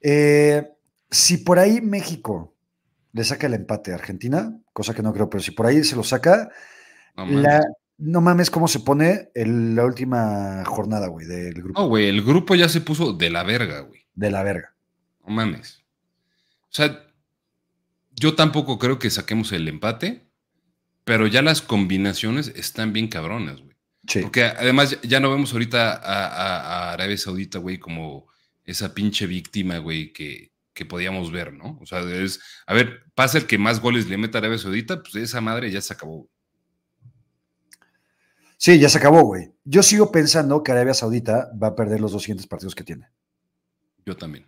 Eh, 0.01 0.67
si 1.09 1.37
por 1.37 1.59
ahí 1.59 1.81
México 1.81 2.55
le 3.13 3.23
saca 3.23 3.47
el 3.47 3.53
empate 3.53 3.91
a 3.91 3.95
Argentina, 3.95 4.57
cosa 4.73 4.93
que 4.93 5.01
no 5.01 5.13
creo, 5.13 5.29
pero 5.29 5.43
si 5.43 5.51
por 5.51 5.65
ahí 5.65 5.83
se 5.83 5.95
lo 5.95 6.03
saca, 6.03 6.49
la, 7.15 7.61
no 7.97 8.21
mames 8.21 8.49
cómo 8.49 8.67
se 8.67 8.79
pone 8.79 9.29
la 9.35 9.85
última 9.85 10.63
jornada, 10.65 11.07
güey, 11.07 11.27
del 11.27 11.55
grupo. 11.55 11.81
No, 11.81 11.87
güey, 11.87 12.07
el 12.07 12.23
grupo 12.23 12.55
ya 12.55 12.69
se 12.69 12.81
puso 12.81 13.13
de 13.13 13.29
la 13.29 13.43
verga, 13.43 13.81
güey. 13.81 14.05
De 14.13 14.31
la 14.31 14.43
verga. 14.43 14.73
No 15.25 15.33
mames. 15.33 15.83
O 16.63 16.71
sea, 16.71 17.07
yo 18.15 18.35
tampoco 18.35 18.79
creo 18.79 18.99
que 18.99 19.09
saquemos 19.09 19.51
el 19.51 19.67
empate, 19.67 20.28
pero 21.09 21.25
ya 21.25 21.41
las 21.41 21.63
combinaciones 21.63 22.49
están 22.49 22.93
bien 22.93 23.07
cabronas, 23.07 23.59
güey. 23.61 23.75
Sí. 24.07 24.21
Porque 24.21 24.43
además 24.43 24.95
ya 25.01 25.19
no 25.19 25.31
vemos 25.31 25.51
ahorita 25.51 25.93
a, 25.93 26.93
Arabia 26.93 27.17
Saudita, 27.17 27.57
güey, 27.57 27.79
como 27.79 28.27
esa 28.63 28.93
pinche 28.93 29.25
víctima, 29.25 29.79
güey, 29.79 30.13
que, 30.13 30.51
que 30.71 30.85
podíamos 30.85 31.31
ver, 31.31 31.51
¿no? 31.51 31.79
O 31.81 31.87
sea, 31.87 32.01
es, 32.01 32.39
a 32.67 32.75
ver, 32.75 33.05
pasa 33.15 33.39
el 33.39 33.47
que 33.47 33.57
más 33.57 33.79
goles 33.79 34.07
le 34.07 34.19
meta 34.19 34.37
a 34.37 34.41
Arabia 34.41 34.59
Saudita, 34.59 35.01
pues 35.01 35.15
esa 35.15 35.41
madre 35.41 35.71
ya 35.71 35.81
se 35.81 35.93
acabó. 35.93 36.29
Sí, 38.57 38.77
ya 38.77 38.87
se 38.87 38.99
acabó, 38.99 39.23
güey. 39.23 39.51
Yo 39.63 39.81
sigo 39.81 40.11
pensando 40.11 40.61
que 40.61 40.73
Arabia 40.73 40.93
Saudita 40.93 41.49
va 41.59 41.69
a 41.69 41.75
perder 41.75 42.01
los 42.01 42.11
dos 42.11 42.21
siguientes 42.21 42.45
partidos 42.45 42.75
que 42.75 42.83
tiene. 42.83 43.07
Yo 44.05 44.15
también. 44.15 44.45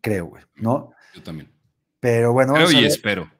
Creo, 0.00 0.26
güey, 0.26 0.42
¿no? 0.56 0.94
Yo 1.14 1.22
también. 1.22 1.52
Pero 2.00 2.32
bueno. 2.32 2.54
Creo 2.54 2.72
y 2.72 2.86
espero. 2.86 3.30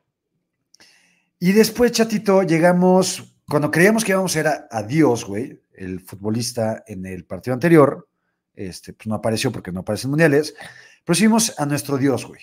Y 1.45 1.51
después, 1.51 1.91
chatito, 1.91 2.45
llegamos, 2.45 3.35
cuando 3.49 3.69
creíamos 3.69 4.05
que 4.05 4.13
íbamos 4.13 4.31
a 4.31 4.33
ser 4.33 4.47
a, 4.71 4.83
Dios, 4.85 5.25
güey, 5.25 5.61
el 5.73 5.99
futbolista 5.99 6.85
en 6.87 7.05
el 7.05 7.25
partido 7.25 7.53
anterior, 7.53 8.09
este, 8.55 8.93
pues 8.93 9.09
no 9.09 9.17
apareció 9.17 9.51
porque 9.51 9.73
no 9.73 9.81
aparecen 9.81 10.11
mundiales, 10.11 10.55
pero 11.05 11.17
subimos 11.17 11.59
a 11.59 11.67
nuestro 11.67 11.99
Dios, 11.99 12.25
güey. 12.25 12.43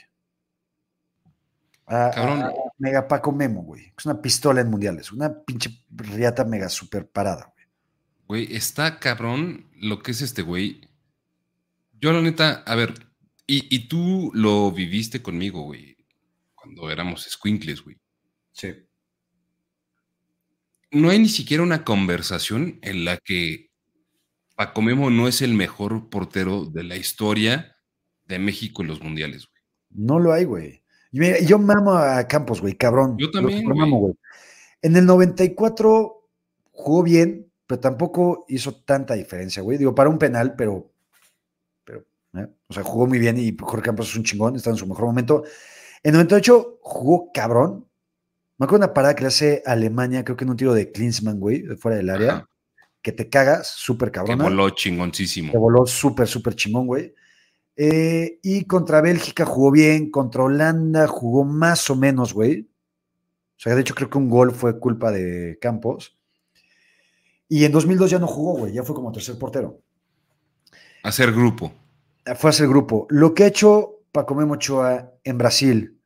A, 1.87 2.51
Mega 2.77 3.07
Paco 3.07 3.31
Memo, 3.31 3.63
güey. 3.63 3.93
Es 3.97 4.05
una 4.05 4.21
pistola 4.21 4.59
en 4.59 4.69
mundiales, 4.69 5.13
una 5.13 5.33
pinche 5.43 5.85
riata 5.91 6.43
mega 6.43 6.67
super 6.67 7.07
parada, 7.07 7.53
güey. 7.53 7.67
Güey, 8.27 8.57
está 8.57 8.99
cabrón 8.99 9.71
lo 9.75 10.03
que 10.03 10.11
es 10.11 10.21
este 10.21 10.41
güey. 10.41 10.81
Yo, 12.01 12.11
la 12.11 12.21
neta, 12.21 12.63
a 12.65 12.75
ver, 12.75 12.95
y, 13.47 13.87
tú 13.87 14.29
lo 14.33 14.69
viviste 14.73 15.21
conmigo, 15.21 15.61
güey, 15.61 15.95
cuando 16.53 16.91
éramos 16.91 17.23
squinkles, 17.31 17.81
güey. 17.81 17.97
Sí. 18.51 18.88
No 20.91 21.09
hay 21.09 21.19
ni 21.19 21.29
siquiera 21.29 21.63
una 21.63 21.83
conversación 21.83 22.79
en 22.81 23.05
la 23.05 23.17
que 23.17 23.69
Paco 24.55 24.81
Memo 24.81 25.09
no 25.09 25.27
es 25.27 25.41
el 25.41 25.53
mejor 25.53 26.09
portero 26.09 26.65
de 26.65 26.83
la 26.83 26.95
historia 26.95 27.77
de 28.25 28.39
México 28.39 28.81
en 28.81 28.87
los 28.87 29.01
mundiales, 29.01 29.47
güey. 29.47 29.61
No 30.05 30.19
lo 30.19 30.33
hay, 30.33 30.45
güey. 30.45 30.83
Yo 31.11 31.57
mamo 31.57 31.93
a 31.93 32.27
Campos, 32.27 32.61
güey, 32.61 32.75
cabrón. 32.75 33.17
Yo 33.17 33.31
también. 33.31 33.63
güey. 33.65 34.13
En 34.81 34.95
el 34.95 35.05
94 35.05 36.27
jugó 36.71 37.03
bien, 37.03 37.51
pero 37.65 37.79
tampoco 37.79 38.45
hizo 38.47 38.75
tanta 38.75 39.15
diferencia, 39.15 39.61
güey. 39.63 39.77
Digo, 39.77 39.95
para 39.95 40.09
un 40.09 40.19
penal, 40.19 40.55
pero, 40.55 40.91
pero, 41.83 42.05
¿eh? 42.35 42.47
o 42.67 42.73
sea, 42.73 42.83
jugó 42.83 43.07
muy 43.07 43.19
bien 43.19 43.37
y 43.37 43.55
Jorge 43.59 43.85
Campos 43.85 44.09
es 44.09 44.15
un 44.15 44.23
chingón, 44.23 44.55
está 44.55 44.69
en 44.69 44.77
su 44.77 44.87
mejor 44.87 45.05
momento. 45.05 45.43
En 46.03 46.13
98 46.13 46.79
jugó 46.81 47.31
cabrón. 47.33 47.88
Me 48.59 48.65
acuerdo 48.65 48.85
una 48.85 48.93
parada 48.93 49.15
que 49.15 49.21
le 49.21 49.29
hace 49.29 49.63
Alemania, 49.65 50.25
creo 50.25 50.35
que 50.35 50.43
en 50.43 50.49
un 50.49 50.57
tiro 50.57 50.73
de 50.73 50.91
Klinsmann, 50.91 51.39
güey, 51.39 51.61
de 51.61 51.77
fuera 51.77 51.95
del 51.95 52.09
área, 52.09 52.45
que 53.01 53.13
te 53.13 53.29
cagas, 53.29 53.69
súper 53.69 54.11
cabrón. 54.11 54.37
Que 54.37 54.43
voló 54.43 54.69
chingoncísimo. 54.71 55.53
Que 55.53 55.57
voló 55.57 55.87
súper, 55.87 56.27
súper 56.27 56.55
chingón, 56.55 56.85
güey. 56.85 57.15
Eh, 57.77 58.39
y 58.43 58.65
contra 58.65 58.99
Bélgica 58.99 59.45
jugó 59.45 59.71
bien, 59.71 60.11
contra 60.11 60.43
Holanda 60.43 61.07
jugó 61.07 61.45
más 61.45 61.89
o 61.89 61.95
menos, 61.95 62.33
güey. 62.33 62.69
O 63.57 63.61
sea, 63.61 63.75
de 63.75 63.81
hecho 63.81 63.95
creo 63.95 64.09
que 64.09 64.17
un 64.17 64.29
gol 64.29 64.51
fue 64.51 64.77
culpa 64.77 65.09
de 65.09 65.57
Campos. 65.61 66.17
Y 67.47 67.63
en 67.63 67.71
2002 67.71 68.11
ya 68.11 68.19
no 68.19 68.27
jugó, 68.27 68.57
güey, 68.59 68.73
ya 68.73 68.83
fue 68.83 68.93
como 68.93 69.13
tercer 69.13 69.39
portero. 69.39 69.79
Hacer 71.03 71.31
grupo. 71.31 71.71
Fue 72.35 72.49
a 72.49 72.51
hacer 72.51 72.67
grupo. 72.67 73.07
Lo 73.09 73.33
que 73.33 73.45
ha 73.45 73.47
hecho 73.47 74.01
Paco 74.11 74.35
Memo 74.35 74.55
Ochoa 74.55 75.13
en 75.23 75.37
Brasil, 75.37 75.97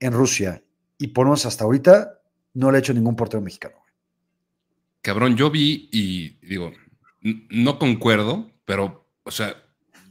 en 0.00 0.14
Rusia 0.14 0.62
y 0.98 1.08
por 1.08 1.28
hasta 1.32 1.64
ahorita, 1.64 2.20
no 2.54 2.70
le 2.70 2.78
ha 2.78 2.80
hecho 2.80 2.92
ningún 2.92 3.16
portero 3.16 3.40
mexicano. 3.40 3.76
Cabrón, 5.00 5.36
yo 5.36 5.50
vi 5.50 5.88
y 5.92 6.30
digo, 6.46 6.72
no 7.22 7.78
concuerdo, 7.78 8.50
pero, 8.64 9.08
o 9.22 9.30
sea, 9.30 9.56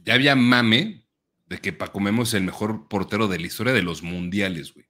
ya 0.04 0.14
había 0.14 0.34
mame 0.34 1.06
de 1.46 1.58
que 1.58 1.72
Paco 1.72 2.00
Memo 2.00 2.22
es 2.22 2.34
el 2.34 2.42
mejor 2.42 2.88
portero 2.88 3.28
de 3.28 3.38
la 3.38 3.46
historia 3.46 3.72
de 3.72 3.82
los 3.82 4.02
mundiales, 4.02 4.74
güey. 4.74 4.86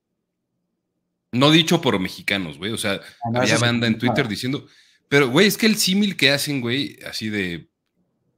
No 1.33 1.51
dicho 1.51 1.81
por 1.81 1.99
mexicanos, 1.99 2.59
güey. 2.59 2.73
O 2.73 2.79
sea, 2.79 3.01
ah, 3.23 3.41
había 3.41 3.59
banda 3.59 3.87
en 3.87 3.99
Twitter 3.99 4.29
diciendo, 4.29 4.67
pero, 5.09 5.29
güey, 5.29 5.47
es 5.47 5.57
que 5.57 5.67
el 5.67 5.77
símil 5.77 6.17
que 6.17 6.31
hacen, 6.31 6.61
güey, 6.61 6.99
así 7.07 7.29
de. 7.29 7.71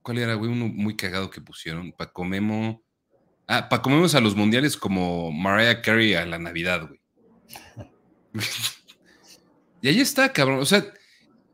¿Cuál 0.03 0.19
era, 0.19 0.35
güey? 0.35 0.51
Uno 0.51 0.69
muy 0.69 0.97
cagado 0.97 1.31
que 1.31 1.41
pusieron. 1.41 1.93
Paco 1.93 2.25
Memo. 2.25 2.83
Ah, 3.47 3.69
Paco 3.69 3.91
Memo 3.91 4.07
a 4.13 4.21
los 4.21 4.37
mundiales 4.37 4.77
como 4.77 5.33
Mariah 5.33 5.83
Carey 5.83 6.15
a 6.15 6.25
la 6.25 6.39
Navidad, 6.39 6.87
güey. 6.87 7.00
y 9.83 9.89
ahí 9.89 10.01
está, 10.01 10.33
cabrón. 10.33 10.61
O 10.61 10.67
sea, 10.67 10.85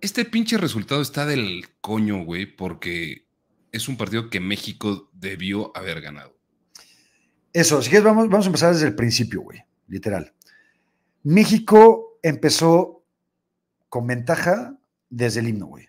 este 0.01 0.25
pinche 0.25 0.59
resultado 0.59 1.03
está 1.03 1.27
del 1.27 1.65
coño, 1.81 2.25
güey, 2.25 2.47
porque 2.47 3.27
es 3.73 3.89
un 3.89 3.97
partido 3.97 4.31
que 4.31 4.41
México 4.41 5.11
debió 5.13 5.77
haber 5.77 6.01
ganado. 6.01 6.37
Eso, 7.53 7.81
si 7.81 7.91
quieres, 7.91 8.05
vamos, 8.05 8.29
vamos 8.29 8.47
a 8.47 8.49
empezar 8.49 8.73
desde 8.73 8.87
el 8.87 8.95
principio, 8.95 9.41
güey, 9.43 9.65
literal. 9.89 10.35
México 11.23 12.19
empezó 12.23 13.05
con 13.89 14.07
ventaja 14.07 14.79
desde 15.09 15.41
el 15.41 15.49
himno, 15.49 15.67
güey. 15.67 15.89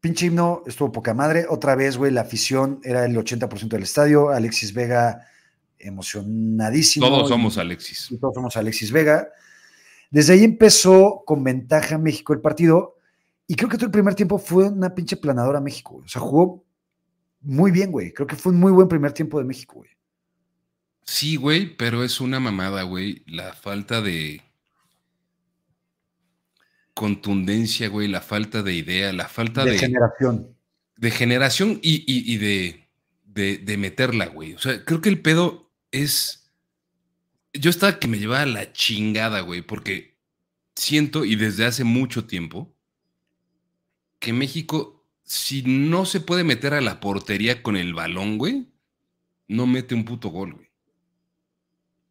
Pinche 0.00 0.26
himno 0.26 0.62
estuvo 0.66 0.92
poca 0.92 1.14
madre. 1.14 1.46
Otra 1.48 1.74
vez, 1.74 1.96
güey, 1.96 2.12
la 2.12 2.20
afición 2.20 2.80
era 2.84 3.04
el 3.04 3.16
80% 3.16 3.68
del 3.68 3.82
estadio. 3.82 4.28
Alexis 4.28 4.72
Vega 4.72 5.26
emocionadísimo. 5.86 7.06
Todos 7.06 7.28
somos 7.28 7.58
Alexis. 7.58 8.08
todos 8.20 8.34
somos 8.34 8.56
Alexis 8.56 8.90
Vega. 8.90 9.28
Desde 10.10 10.34
ahí 10.34 10.44
empezó 10.44 11.22
con 11.26 11.42
ventaja 11.42 11.98
México 11.98 12.32
el 12.32 12.40
partido. 12.40 12.96
Y 13.46 13.54
creo 13.54 13.68
que 13.68 13.76
todo 13.76 13.86
el 13.86 13.92
primer 13.92 14.14
tiempo 14.14 14.38
fue 14.38 14.68
una 14.68 14.94
pinche 14.94 15.16
planadora 15.16 15.60
México. 15.60 16.02
O 16.04 16.08
sea, 16.08 16.20
jugó 16.20 16.64
muy 17.40 17.70
bien, 17.70 17.92
güey. 17.92 18.12
Creo 18.12 18.26
que 18.26 18.36
fue 18.36 18.52
un 18.52 18.58
muy 18.58 18.72
buen 18.72 18.88
primer 18.88 19.12
tiempo 19.12 19.38
de 19.38 19.44
México, 19.44 19.76
güey. 19.76 19.90
Sí, 21.04 21.36
güey, 21.36 21.76
pero 21.76 22.02
es 22.02 22.20
una 22.20 22.40
mamada, 22.40 22.82
güey. 22.82 23.22
La 23.26 23.52
falta 23.52 24.02
de, 24.02 24.42
contundencia, 26.96 27.90
güey, 27.90 28.08
la 28.08 28.22
falta 28.22 28.62
de 28.62 28.72
idea, 28.72 29.12
la 29.12 29.28
falta 29.28 29.66
de... 29.66 29.72
De 29.72 29.78
generación. 29.78 30.56
De 30.96 31.10
generación 31.10 31.78
y, 31.82 32.38
de, 32.38 32.88
de, 33.58 33.76
meterla, 33.76 34.28
güey. 34.28 34.54
O 34.54 34.58
sea, 34.58 34.82
creo 34.82 35.02
que 35.02 35.10
el 35.10 35.20
pedo 35.20 35.65
es... 35.90 36.52
Yo 37.52 37.70
estaba 37.70 37.98
que 37.98 38.08
me 38.08 38.18
llevaba 38.18 38.44
la 38.46 38.72
chingada, 38.72 39.40
güey, 39.40 39.62
porque 39.62 40.16
siento, 40.74 41.24
y 41.24 41.36
desde 41.36 41.64
hace 41.64 41.84
mucho 41.84 42.26
tiempo, 42.26 42.76
que 44.18 44.32
México, 44.32 45.06
si 45.24 45.62
no 45.62 46.04
se 46.04 46.20
puede 46.20 46.44
meter 46.44 46.74
a 46.74 46.80
la 46.80 47.00
portería 47.00 47.62
con 47.62 47.76
el 47.76 47.94
balón, 47.94 48.38
güey, 48.38 48.68
no 49.48 49.66
mete 49.66 49.94
un 49.94 50.04
puto 50.04 50.28
gol, 50.28 50.54
güey. 50.54 50.66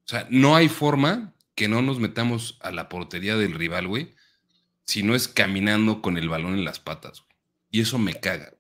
O 0.05 0.07
sea, 0.07 0.27
no 0.29 0.55
hay 0.55 0.69
forma 0.69 1.35
que 1.55 1.67
no 1.67 1.81
nos 1.81 1.99
metamos 1.99 2.57
a 2.61 2.71
la 2.71 2.89
portería 2.89 3.38
del 3.38 3.53
rival, 3.53 3.88
güey, 3.88 4.15
si 4.85 5.03
no 5.03 5.15
es 5.15 5.27
caminando 5.27 6.01
con 6.01 6.17
el 6.17 6.29
balón 6.29 6.53
en 6.55 6.65
las 6.65 6.79
patas, 6.79 7.21
güey. 7.21 7.35
Y 7.71 7.81
eso 7.81 7.97
me 7.97 8.19
caga. 8.19 8.55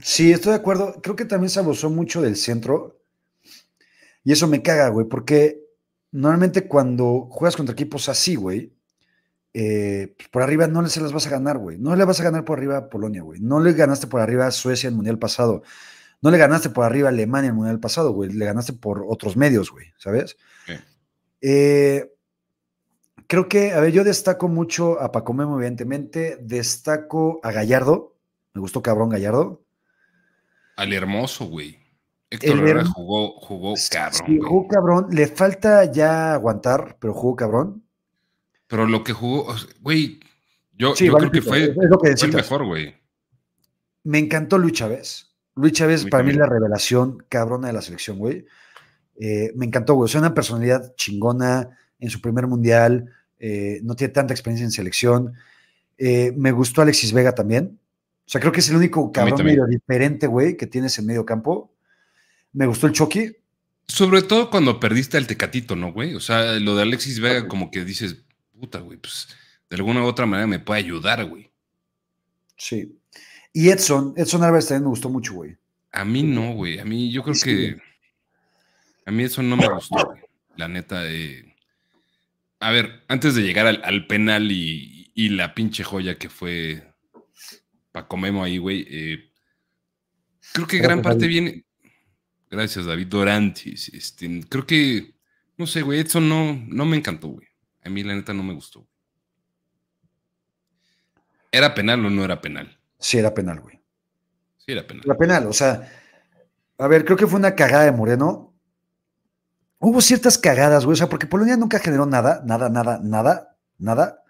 Sí, 0.00 0.32
estoy 0.32 0.52
de 0.52 0.58
acuerdo. 0.58 1.00
Creo 1.02 1.16
que 1.16 1.24
también 1.24 1.50
se 1.50 1.60
abusó 1.60 1.90
mucho 1.90 2.22
del 2.22 2.36
centro. 2.36 3.00
Y 4.24 4.32
eso 4.32 4.46
me 4.46 4.62
caga, 4.62 4.88
güey, 4.88 5.06
porque 5.08 5.60
normalmente 6.12 6.68
cuando 6.68 7.28
juegas 7.30 7.56
contra 7.56 7.72
equipos 7.72 8.08
así, 8.08 8.34
güey, 8.34 8.74
eh, 9.54 10.14
pues, 10.16 10.28
por 10.28 10.42
arriba 10.42 10.66
no 10.66 10.86
se 10.88 11.00
las 11.00 11.12
vas 11.12 11.26
a 11.26 11.30
ganar, 11.30 11.58
güey. 11.58 11.78
No 11.78 11.96
le 11.96 12.04
vas 12.04 12.20
a 12.20 12.24
ganar 12.24 12.44
por 12.44 12.58
arriba 12.58 12.76
a 12.76 12.88
Polonia, 12.88 13.22
güey. 13.22 13.40
No 13.40 13.60
le 13.60 13.72
ganaste 13.72 14.06
por 14.06 14.20
arriba 14.20 14.46
a 14.46 14.50
Suecia 14.50 14.88
en 14.88 14.92
el 14.92 14.96
Mundial 14.96 15.18
pasado. 15.18 15.62
No 16.20 16.30
le 16.30 16.38
ganaste 16.38 16.70
por 16.70 16.84
arriba 16.84 17.08
a 17.08 17.12
Alemania 17.12 17.48
en 17.48 17.54
el 17.54 17.56
Mundial 17.56 17.80
pasado, 17.80 18.12
güey. 18.12 18.30
Le 18.30 18.44
ganaste 18.44 18.72
por 18.72 19.04
otros 19.08 19.36
medios, 19.36 19.70
güey, 19.70 19.86
¿sabes? 19.98 20.36
Eh, 21.40 22.12
creo 23.26 23.48
que, 23.48 23.72
a 23.72 23.80
ver, 23.80 23.92
yo 23.92 24.04
destaco 24.04 24.48
mucho 24.48 25.00
a 25.00 25.12
Paco 25.12 25.32
Memo, 25.32 25.56
evidentemente. 25.56 26.38
Destaco 26.42 27.40
a 27.42 27.52
Gallardo. 27.52 28.16
Me 28.54 28.60
gustó 28.60 28.82
cabrón 28.82 29.10
Gallardo. 29.10 29.62
Al 30.78 30.92
hermoso, 30.92 31.46
güey. 31.46 31.76
Héctor 32.30 32.58
Herrera 32.58 32.84
jugó, 32.84 33.32
jugó 33.40 33.74
cabrón. 33.90 34.40
jugó 34.40 34.68
cabrón. 34.68 35.06
Le 35.10 35.26
falta 35.26 35.90
ya 35.90 36.34
aguantar, 36.34 36.98
pero 37.00 37.12
jugó 37.14 37.34
cabrón. 37.34 37.82
Pero 38.68 38.86
lo 38.86 39.02
que 39.02 39.12
jugó, 39.12 39.56
güey, 39.80 40.20
yo, 40.76 40.94
creo 40.94 41.32
que 41.32 41.42
fue, 41.42 41.64
el 41.64 42.32
mejor, 42.32 42.64
güey. 42.64 42.94
Me 44.04 44.20
encantó 44.20 44.56
Luis 44.56 44.74
Chávez. 44.74 45.34
Luis 45.56 45.72
Chávez, 45.72 46.06
para 46.06 46.22
mí, 46.22 46.32
la 46.32 46.46
revelación 46.46 47.24
cabrona 47.28 47.66
de 47.66 47.72
la 47.72 47.82
selección, 47.82 48.16
güey. 48.16 48.46
Eh, 49.16 49.50
me 49.56 49.66
encantó, 49.66 49.94
güey. 49.94 50.04
O 50.04 50.08
sea, 50.08 50.20
una 50.20 50.32
personalidad 50.32 50.94
chingona 50.94 51.76
en 51.98 52.08
su 52.08 52.20
primer 52.20 52.46
mundial. 52.46 53.12
Eh, 53.40 53.80
no 53.82 53.96
tiene 53.96 54.12
tanta 54.12 54.32
experiencia 54.32 54.64
en 54.64 54.70
selección. 54.70 55.32
Eh, 55.96 56.32
me 56.36 56.52
gustó 56.52 56.82
Alexis 56.82 57.12
Vega 57.12 57.34
también. 57.34 57.80
O 58.28 58.30
sea, 58.30 58.42
creo 58.42 58.52
que 58.52 58.60
es 58.60 58.68
el 58.68 58.76
único 58.76 59.10
cabrón 59.10 59.42
medio 59.42 59.64
diferente, 59.64 60.26
güey, 60.26 60.54
que 60.58 60.66
tienes 60.66 60.98
en 60.98 61.06
medio 61.06 61.24
campo. 61.24 61.72
Me 62.52 62.66
gustó 62.66 62.86
el 62.86 62.92
Chucky. 62.92 63.34
Sobre 63.86 64.20
todo 64.20 64.50
cuando 64.50 64.78
perdiste 64.78 65.16
al 65.16 65.26
Tecatito, 65.26 65.74
¿no, 65.76 65.94
güey? 65.94 66.14
O 66.14 66.20
sea, 66.20 66.58
lo 66.58 66.76
de 66.76 66.82
Alexis 66.82 67.20
Vega, 67.20 67.48
como 67.48 67.70
que 67.70 67.86
dices, 67.86 68.22
puta, 68.52 68.80
güey, 68.80 68.98
pues 68.98 69.28
de 69.70 69.76
alguna 69.76 70.02
u 70.02 70.06
otra 70.06 70.26
manera 70.26 70.46
me 70.46 70.58
puede 70.58 70.80
ayudar, 70.80 71.24
güey. 71.24 71.50
Sí. 72.58 72.98
Y 73.54 73.70
Edson, 73.70 74.12
Edson 74.14 74.42
Álvarez 74.44 74.68
también 74.68 74.82
me 74.82 74.90
gustó 74.90 75.08
mucho, 75.08 75.32
güey. 75.32 75.56
A 75.92 76.04
mí 76.04 76.22
no, 76.22 76.52
güey. 76.52 76.80
A 76.80 76.84
mí 76.84 77.10
yo 77.10 77.22
creo 77.22 77.34
que. 77.42 77.78
A 79.06 79.10
mí 79.10 79.22
Edson 79.22 79.48
no 79.48 79.56
me 79.56 79.68
gustó, 79.68 80.04
güey. 80.04 80.20
La 80.56 80.68
neta. 80.68 81.00
Eh... 81.06 81.56
A 82.60 82.72
ver, 82.72 83.04
antes 83.08 83.34
de 83.34 83.40
llegar 83.40 83.66
al, 83.66 84.06
penal 84.06 84.52
y, 84.52 85.28
la 85.30 85.54
pinche 85.54 85.82
joya 85.82 86.18
que 86.18 86.28
fue 86.28 86.87
Paco 87.98 88.16
Memo 88.16 88.44
ahí, 88.44 88.58
güey. 88.58 88.86
Eh... 88.88 89.32
creo 90.52 90.68
que 90.68 90.78
gran 90.78 91.02
parte 91.02 91.26
viene. 91.26 91.64
Gracias, 92.48 92.86
David 92.86 93.08
Dorantes. 93.08 93.88
Este, 93.88 94.40
creo 94.48 94.64
que. 94.64 95.14
No 95.56 95.66
sé, 95.66 95.82
güey. 95.82 95.98
Edson 95.98 96.28
no, 96.28 96.54
no 96.68 96.84
me 96.84 96.96
encantó, 96.96 97.26
güey. 97.26 97.48
A 97.84 97.90
mí 97.90 98.04
la 98.04 98.14
neta 98.14 98.32
no 98.32 98.44
me 98.44 98.54
gustó. 98.54 98.86
¿Era 101.50 101.74
penal 101.74 102.06
o 102.06 102.10
no 102.10 102.24
era 102.24 102.40
penal? 102.40 102.78
Sí, 103.00 103.18
era 103.18 103.34
penal, 103.34 103.60
güey. 103.60 103.80
Sí, 104.58 104.70
era 104.70 104.86
penal. 104.86 105.02
Era 105.04 105.16
penal, 105.16 105.46
o 105.46 105.52
sea, 105.52 105.90
a 106.78 106.86
ver, 106.86 107.04
creo 107.04 107.16
que 107.16 107.26
fue 107.26 107.40
una 107.40 107.56
cagada 107.56 107.84
de 107.84 107.92
Moreno. 107.92 108.54
Hubo 109.80 110.00
ciertas 110.00 110.38
cagadas, 110.38 110.84
güey, 110.84 110.92
o 110.92 110.96
sea, 110.96 111.08
porque 111.08 111.26
Polonia 111.26 111.56
nunca 111.56 111.80
generó 111.80 112.06
nada, 112.06 112.42
nada, 112.44 112.68
nada, 112.68 113.00
nada, 113.02 113.56
nada. 113.78 114.22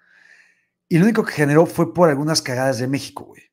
Y 0.89 0.99
lo 0.99 1.05
único 1.05 1.25
que 1.25 1.33
generó 1.33 1.67
fue 1.67 1.93
por 1.93 2.09
algunas 2.09 2.41
cagadas 2.41 2.79
de 2.79 2.87
México, 2.87 3.25
güey. 3.25 3.48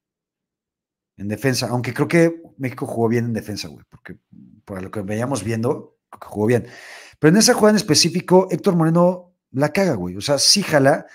En 1.17 1.27
defensa, 1.27 1.67
aunque 1.69 1.93
creo 1.93 2.07
que 2.07 2.41
México 2.57 2.85
jugó 2.85 3.07
bien 3.07 3.25
en 3.25 3.33
defensa, 3.33 3.67
güey, 3.67 3.85
porque 3.89 4.17
por 4.65 4.81
lo 4.81 4.91
que 4.91 5.01
veíamos 5.01 5.43
viendo, 5.43 5.97
creo 6.09 6.19
que 6.19 6.27
jugó 6.27 6.45
bien. 6.47 6.67
Pero 7.19 7.33
en 7.33 7.37
esa 7.37 7.53
jugada 7.53 7.71
en 7.71 7.77
específico, 7.77 8.47
Héctor 8.51 8.75
Moreno 8.75 9.35
la 9.51 9.71
caga, 9.71 9.95
güey. 9.95 10.17
O 10.17 10.21
sea, 10.21 10.37
sí 10.37 10.61
jala. 10.61 11.05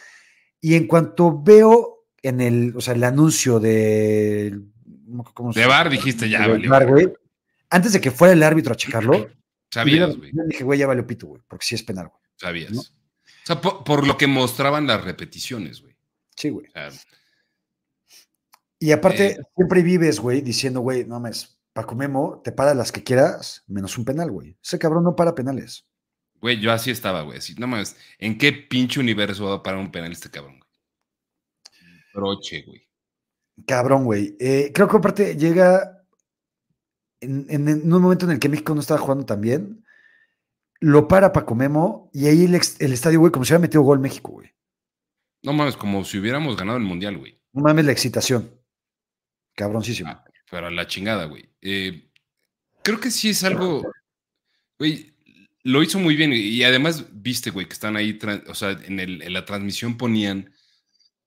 Y 0.60 0.74
en 0.74 0.86
cuanto 0.86 1.42
veo 1.42 2.06
en 2.22 2.40
el, 2.40 2.74
o 2.76 2.80
sea, 2.80 2.94
el 2.94 3.04
anuncio 3.04 3.60
de. 3.60 4.58
¿cómo 5.34 5.52
de 5.52 5.66
bar 5.66 5.90
dijiste 5.90 6.28
ya, 6.28 6.46
güey. 6.46 7.12
Antes 7.70 7.92
de 7.92 8.00
que 8.00 8.10
fuera 8.10 8.32
el 8.32 8.42
árbitro 8.42 8.72
a 8.72 8.76
checarlo. 8.76 9.28
Sabías, 9.70 10.16
güey. 10.16 10.32
Dije, 10.48 10.64
güey, 10.64 10.80
ya 10.80 10.86
valió 10.86 11.06
pito, 11.06 11.28
güey, 11.28 11.42
porque 11.46 11.64
sí 11.64 11.76
es 11.76 11.82
penal, 11.82 12.08
güey. 12.08 12.20
Sabías. 12.36 12.72
O 12.72 12.84
sea, 13.44 13.60
por, 13.60 14.06
lo 14.06 14.16
que 14.16 14.26
mostraban 14.26 14.86
las 14.86 15.04
repeticiones, 15.04 15.80
güey. 15.80 15.96
Sí, 16.36 16.50
güey. 16.50 16.66
Y 18.81 18.93
aparte, 18.93 19.27
eh, 19.27 19.38
siempre 19.55 19.83
vives, 19.83 20.19
güey, 20.19 20.40
diciendo, 20.40 20.81
güey, 20.81 21.05
no 21.05 21.21
mames, 21.21 21.61
Paco 21.73 21.95
Memo, 21.95 22.40
te 22.43 22.51
para 22.51 22.75
las 22.75 22.90
que 22.90 23.05
quieras, 23.05 23.62
menos 23.69 23.97
un 23.99 24.05
penal, 24.05 24.31
güey. 24.31 24.57
Ese 24.62 24.79
cabrón 24.79 25.05
no 25.05 25.14
para 25.14 25.35
penales. 25.35 25.87
Güey, 26.40 26.59
yo 26.59 26.73
así 26.73 26.90
estaba, 26.90 27.23
güey. 27.23 27.38
Así, 27.38 27.55
no 27.57 27.66
más, 27.66 27.95
¿en 28.19 28.38
qué 28.38 28.53
pinche 28.53 28.99
universo 28.99 29.45
va 29.45 29.57
a 29.57 29.62
parar 29.62 29.79
un 29.79 29.93
penal 29.93 30.11
este 30.11 30.31
cabrón, 30.31 30.59
güey? 30.59 30.71
Broche, 32.14 32.62
güey. 32.62 32.88
Cabrón, 33.66 34.05
güey. 34.05 34.37
Eh, 34.40 34.73
creo 34.75 34.88
que 34.88 34.97
aparte 34.97 35.37
llega 35.37 36.07
en, 37.21 37.69
un 37.93 38.03
momento 38.03 38.25
en 38.25 38.33
el 38.33 38.38
que 38.38 38.49
México 38.49 38.75
no 38.75 38.81
estaba 38.81 38.99
jugando 38.99 39.27
tan 39.27 39.40
bien. 39.40 39.85
Lo 40.81 41.07
para 41.07 41.35
Paco 41.35 41.55
Memo 41.55 42.11
y 42.14 42.27
ahí 42.27 42.45
el, 42.45 42.55
estadio, 42.55 43.21
güey, 43.21 43.31
como 43.31 43.45
si 43.45 43.53
hubiera 43.53 43.61
metido 43.61 43.83
gol 43.83 43.99
México, 44.01 44.33
güey. 44.33 44.51
No 45.43 45.53
mames, 45.53 45.77
como 45.77 46.03
si 46.05 46.19
hubiéramos 46.19 46.57
ganado 46.57 46.79
el 46.79 46.85
mundial, 46.85 47.19
güey. 47.19 47.38
No 47.53 47.62
mames 47.62 47.85
la 47.85 47.93
excitación. 47.93 48.60
Cabroncísimo. 49.61 50.09
Ah, 50.09 50.25
pero 50.51 50.68
a 50.68 50.70
la 50.70 50.87
chingada, 50.87 51.27
güey. 51.27 51.51
Eh, 51.61 52.09
creo 52.83 52.99
que 52.99 53.11
sí 53.11 53.29
es 53.29 53.44
algo. 53.44 53.92
Güey, 54.79 55.12
lo 55.64 55.83
hizo 55.83 55.99
muy 55.99 56.16
bien 56.16 56.33
y 56.33 56.62
además 56.62 57.05
viste, 57.12 57.51
güey, 57.51 57.66
que 57.66 57.75
están 57.75 57.94
ahí, 57.94 58.18
o 58.46 58.55
sea, 58.55 58.70
en, 58.70 59.33
la 59.35 59.44
transmisión 59.44 59.99
ponían 59.99 60.51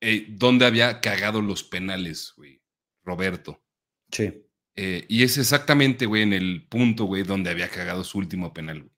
eh, 0.01 0.25
dónde 0.29 0.65
había 0.65 0.99
cagado 0.99 1.43
los 1.43 1.63
penales, 1.63 2.33
güey, 2.35 2.59
Roberto. 3.03 3.63
Sí. 4.11 4.33
Eh, 4.75 5.05
y 5.07 5.21
es 5.21 5.37
exactamente, 5.37 6.07
güey, 6.07 6.23
en 6.23 6.33
el 6.33 6.65
punto, 6.67 7.05
güey, 7.05 7.21
donde 7.21 7.51
había 7.51 7.69
cagado 7.69 8.03
su 8.03 8.17
último 8.17 8.51
penal. 8.51 8.89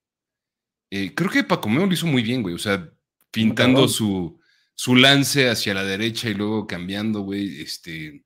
Eh, 0.90 1.14
creo 1.14 1.28
que 1.28 1.44
Paco 1.44 1.68
Meo 1.68 1.84
lo 1.84 1.92
hizo 1.92 2.06
muy 2.06 2.22
bien, 2.22 2.40
güey, 2.40 2.54
o 2.54 2.58
sea, 2.58 2.90
pintando 3.30 3.86
su, 3.86 4.40
su 4.74 4.96
lance 4.96 5.50
hacia 5.50 5.74
la 5.74 5.84
derecha 5.84 6.30
y 6.30 6.34
luego 6.34 6.66
cambiando, 6.66 7.20
güey, 7.20 7.60
este 7.60 8.24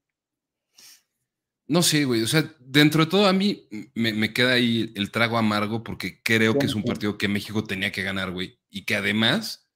no 1.71 1.83
sé, 1.83 2.05
güey. 2.05 2.21
O 2.23 2.27
sea, 2.27 2.53
dentro 2.59 3.05
de 3.05 3.11
todo 3.11 3.29
a 3.29 3.33
mí 3.33 3.69
me, 3.95 4.35
queda 4.35 4.55
ahí 4.55 4.93
el 4.97 5.13
trago 5.13 5.39
amargo 5.39 5.85
porque 5.85 6.21
creo 6.21 6.59
que 6.59 6.67
es 6.67 6.75
un 6.75 6.83
partido 6.83 7.17
que 7.17 7.29
México 7.29 7.63
tenía 7.63 7.93
que 7.93 8.03
ganar, 8.03 8.33
güey. 8.33 8.59
Y 8.71 8.85
que 8.85 8.97
además 8.97 9.69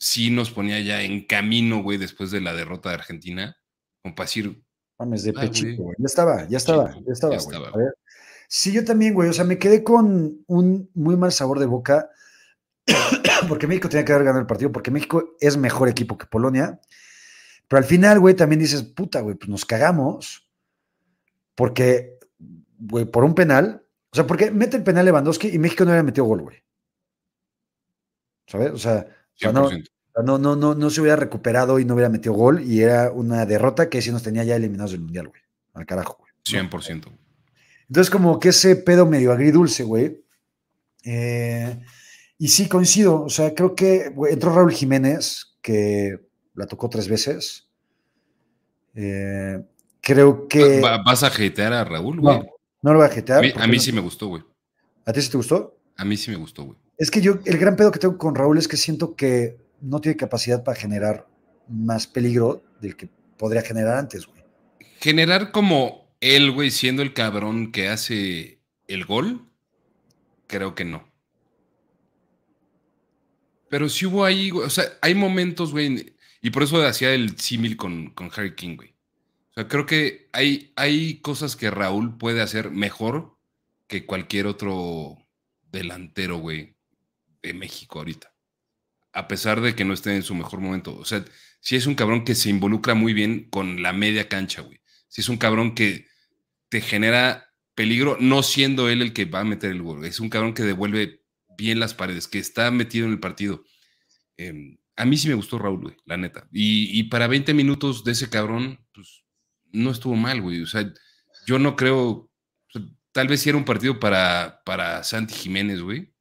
sí 0.00 0.32
nos 0.32 0.50
ponía 0.50 0.80
ya 0.80 1.02
en 1.02 1.24
camino, 1.24 1.80
güey, 1.80 1.96
después 1.96 2.32
de 2.32 2.40
la 2.40 2.54
derrota 2.54 2.88
de 2.88 2.96
Argentina. 2.96 3.56
Para 4.02 4.14
decir. 4.24 4.64
Mames, 4.98 5.22
de 5.22 5.32
ah, 5.36 5.42
pechito, 5.42 5.84
güey. 5.84 5.94
Ya 5.96 6.06
estaba, 6.06 6.48
ya 6.48 6.56
estaba, 6.56 6.92
ya 7.06 7.12
estaba, 7.12 7.36
güey. 7.36 7.56
A 7.56 7.76
ver. 7.76 7.94
Sí, 8.48 8.72
yo 8.72 8.84
también, 8.84 9.14
güey. 9.14 9.28
O 9.28 9.32
sea, 9.32 9.44
me 9.44 9.60
quedé 9.60 9.84
con 9.84 10.42
un 10.48 10.90
muy 10.92 11.16
mal 11.16 11.30
sabor 11.30 11.60
de 11.60 11.66
boca 11.66 12.10
porque 13.48 13.68
México 13.68 13.88
tenía 13.88 14.04
que 14.04 14.12
haber 14.12 14.24
ganado 14.24 14.40
el 14.40 14.48
partido, 14.48 14.72
porque 14.72 14.90
México 14.90 15.36
es 15.38 15.56
mejor 15.56 15.88
equipo 15.88 16.18
que 16.18 16.26
Polonia. 16.26 16.80
Pero 17.68 17.78
al 17.78 17.84
final, 17.84 18.18
güey, 18.18 18.34
también 18.34 18.58
dices, 18.58 18.82
puta, 18.82 19.20
güey, 19.20 19.36
pues 19.36 19.48
nos 19.48 19.64
cagamos 19.64 20.48
porque, 21.54 22.18
güey, 22.78 23.04
por 23.04 23.24
un 23.24 23.34
penal, 23.34 23.84
o 24.10 24.16
sea, 24.16 24.26
porque 24.26 24.50
mete 24.50 24.76
el 24.76 24.82
penal 24.82 25.04
Lewandowski 25.04 25.48
y 25.48 25.58
México 25.58 25.84
no 25.84 25.90
hubiera 25.90 26.02
metido 26.02 26.26
gol, 26.26 26.42
güey. 26.42 26.62
¿Sabes? 28.46 28.72
O 28.72 28.78
sea, 28.78 29.06
no, 29.52 30.38
no, 30.38 30.56
no, 30.56 30.74
no, 30.74 30.90
se 30.90 31.00
hubiera 31.00 31.16
recuperado 31.16 31.78
y 31.78 31.84
no 31.84 31.94
hubiera 31.94 32.10
metido 32.10 32.34
gol 32.34 32.62
y 32.62 32.82
era 32.82 33.10
una 33.10 33.46
derrota 33.46 33.88
que 33.88 34.02
sí 34.02 34.10
nos 34.10 34.22
tenía 34.22 34.44
ya 34.44 34.56
eliminados 34.56 34.92
del 34.92 35.00
Mundial, 35.00 35.28
güey. 35.28 35.40
Al 35.74 35.86
carajo, 35.86 36.18
güey. 36.18 36.32
100%. 36.44 37.06
Entonces, 37.88 38.10
como 38.10 38.38
que 38.38 38.50
ese 38.50 38.76
pedo 38.76 39.06
medio 39.06 39.32
agridulce, 39.32 39.84
güey. 39.84 40.22
Eh, 41.04 41.82
y 42.36 42.48
sí, 42.48 42.68
coincido. 42.68 43.22
O 43.22 43.30
sea, 43.30 43.54
creo 43.54 43.74
que 43.74 44.12
entró 44.30 44.54
Raúl 44.54 44.72
Jiménez, 44.72 45.56
que 45.62 46.18
la 46.54 46.66
tocó 46.66 46.90
tres 46.90 47.08
veces. 47.08 47.70
Eh, 48.94 49.62
Creo 50.02 50.48
que. 50.48 50.80
¿Vas 50.80 51.22
a 51.22 51.30
jetear 51.30 51.72
a 51.72 51.84
Raúl, 51.84 52.20
güey? 52.20 52.38
No, 52.38 52.44
no 52.82 52.92
lo 52.92 52.98
voy 52.98 53.06
a 53.06 53.10
jetear. 53.10 53.44
A 53.56 53.66
mí, 53.66 53.78
sí 53.78 53.92
me 53.92 54.00
gustó, 54.00 54.26
güey. 54.26 54.42
¿A 55.06 55.12
ti 55.12 55.22
sí 55.22 55.30
te 55.30 55.36
gustó? 55.36 55.78
A 55.96 56.04
mí 56.04 56.16
sí 56.16 56.30
me 56.30 56.36
gustó, 56.36 56.64
güey. 56.64 56.76
Es 56.98 57.10
que 57.10 57.20
yo, 57.20 57.38
el 57.44 57.56
gran 57.56 57.76
pedo 57.76 57.92
que 57.92 58.00
tengo 58.00 58.18
con 58.18 58.34
Raúl 58.34 58.58
es 58.58 58.68
que 58.68 58.76
siento 58.76 59.14
que 59.14 59.56
no 59.80 60.00
tiene 60.00 60.16
capacidad 60.16 60.62
para 60.64 60.78
generar 60.78 61.26
más 61.68 62.06
peligro 62.06 62.62
del 62.80 62.96
que 62.96 63.08
podría 63.38 63.62
generar 63.62 63.96
antes, 63.96 64.26
güey. 64.26 64.42
Generar 65.00 65.52
como 65.52 66.12
él, 66.20 66.50
güey, 66.50 66.70
siendo 66.70 67.02
el 67.02 67.14
cabrón 67.14 67.72
que 67.72 67.88
hace 67.88 68.60
el 68.88 69.04
gol, 69.04 69.48
creo 70.48 70.74
que 70.74 70.84
no. 70.84 71.08
Pero 73.68 73.88
sí 73.88 74.06
hubo 74.06 74.24
ahí, 74.24 74.50
güey, 74.50 74.66
o 74.66 74.70
sea, 74.70 74.84
hay 75.00 75.14
momentos, 75.14 75.72
güey, 75.72 76.14
y 76.40 76.50
por 76.50 76.64
eso 76.64 76.84
hacía 76.86 77.14
el 77.14 77.38
símil 77.38 77.76
con, 77.76 78.10
con 78.10 78.30
Harry 78.36 78.54
King, 78.54 78.76
güey. 78.76 78.94
O 79.52 79.54
sea, 79.54 79.68
creo 79.68 79.84
que 79.84 80.30
hay, 80.32 80.72
hay 80.76 81.20
cosas 81.20 81.56
que 81.56 81.70
Raúl 81.70 82.16
puede 82.16 82.40
hacer 82.40 82.70
mejor 82.70 83.38
que 83.86 84.06
cualquier 84.06 84.46
otro 84.46 85.18
delantero, 85.70 86.38
güey, 86.38 86.76
de 87.42 87.52
México 87.52 87.98
ahorita. 87.98 88.34
A 89.12 89.28
pesar 89.28 89.60
de 89.60 89.74
que 89.74 89.84
no 89.84 89.92
esté 89.92 90.16
en 90.16 90.22
su 90.22 90.34
mejor 90.34 90.60
momento. 90.60 90.96
O 90.96 91.04
sea, 91.04 91.22
si 91.60 91.76
es 91.76 91.86
un 91.86 91.94
cabrón 91.94 92.24
que 92.24 92.34
se 92.34 92.48
involucra 92.48 92.94
muy 92.94 93.12
bien 93.12 93.50
con 93.50 93.82
la 93.82 93.92
media 93.92 94.26
cancha, 94.26 94.62
güey. 94.62 94.80
Si 95.08 95.20
es 95.20 95.28
un 95.28 95.36
cabrón 95.36 95.74
que 95.74 96.06
te 96.70 96.80
genera 96.80 97.52
peligro, 97.74 98.16
no 98.18 98.42
siendo 98.42 98.88
él 98.88 99.02
el 99.02 99.12
que 99.12 99.26
va 99.26 99.40
a 99.40 99.44
meter 99.44 99.70
el 99.70 99.82
gol. 99.82 100.06
Es 100.06 100.20
un 100.20 100.30
cabrón 100.30 100.54
que 100.54 100.62
devuelve 100.62 101.22
bien 101.58 101.78
las 101.78 101.92
paredes, 101.92 102.26
que 102.26 102.38
está 102.38 102.70
metido 102.70 103.04
en 103.04 103.12
el 103.12 103.20
partido. 103.20 103.64
Em, 104.38 104.78
a 104.96 105.04
mí 105.04 105.18
sí 105.18 105.28
me 105.28 105.34
gustó 105.34 105.58
Raúl, 105.58 105.82
güey, 105.82 105.96
la 106.06 106.16
neta. 106.16 106.48
Y, 106.50 106.98
y, 106.98 107.04
para 107.04 107.26
20 107.26 107.52
minutos 107.52 108.04
de 108.04 108.12
ese 108.12 108.30
cabrón, 108.30 108.80
pues 108.94 109.22
no 109.72 109.90
estuvo 109.90 110.14
mal, 110.14 110.40
güey. 110.40 110.62
O 110.62 110.66
sea, 110.66 110.92
yo 111.46 111.58
no 111.58 111.76
creo. 111.76 112.30
tal 113.12 113.28
vez 113.28 113.40
si 113.40 113.48
era 113.48 113.58
un 113.58 113.64
partido 113.64 113.98
para, 113.98 114.62
para 114.64 115.02
Santi 115.04 115.34
Jiménez, 115.34 115.80
güey. 115.80 116.14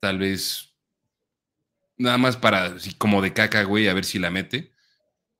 Tal 0.00 0.18
vez. 0.18 0.74
Nada 1.98 2.18
más 2.18 2.36
para, 2.36 2.76
como 2.98 3.22
de 3.22 3.32
caca, 3.32 3.62
güey, 3.64 3.88
a 3.88 3.94
ver 3.94 4.04
si 4.04 4.18
la 4.18 4.30
mete. 4.30 4.72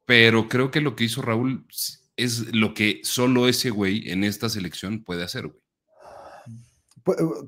Pero 0.06 0.48
creo 0.48 0.70
que 0.70 0.80
lo 0.80 0.96
que 0.96 1.04
hizo 1.04 1.20
Raúl 1.20 1.66
es 2.16 2.54
lo 2.54 2.72
que 2.72 3.00
solo 3.04 3.48
ese 3.48 3.70
güey 3.70 4.10
en 4.10 4.24
esta 4.24 4.48
selección 4.48 5.04
puede 5.04 5.24
hacer, 5.24 5.48
güey. 5.48 5.60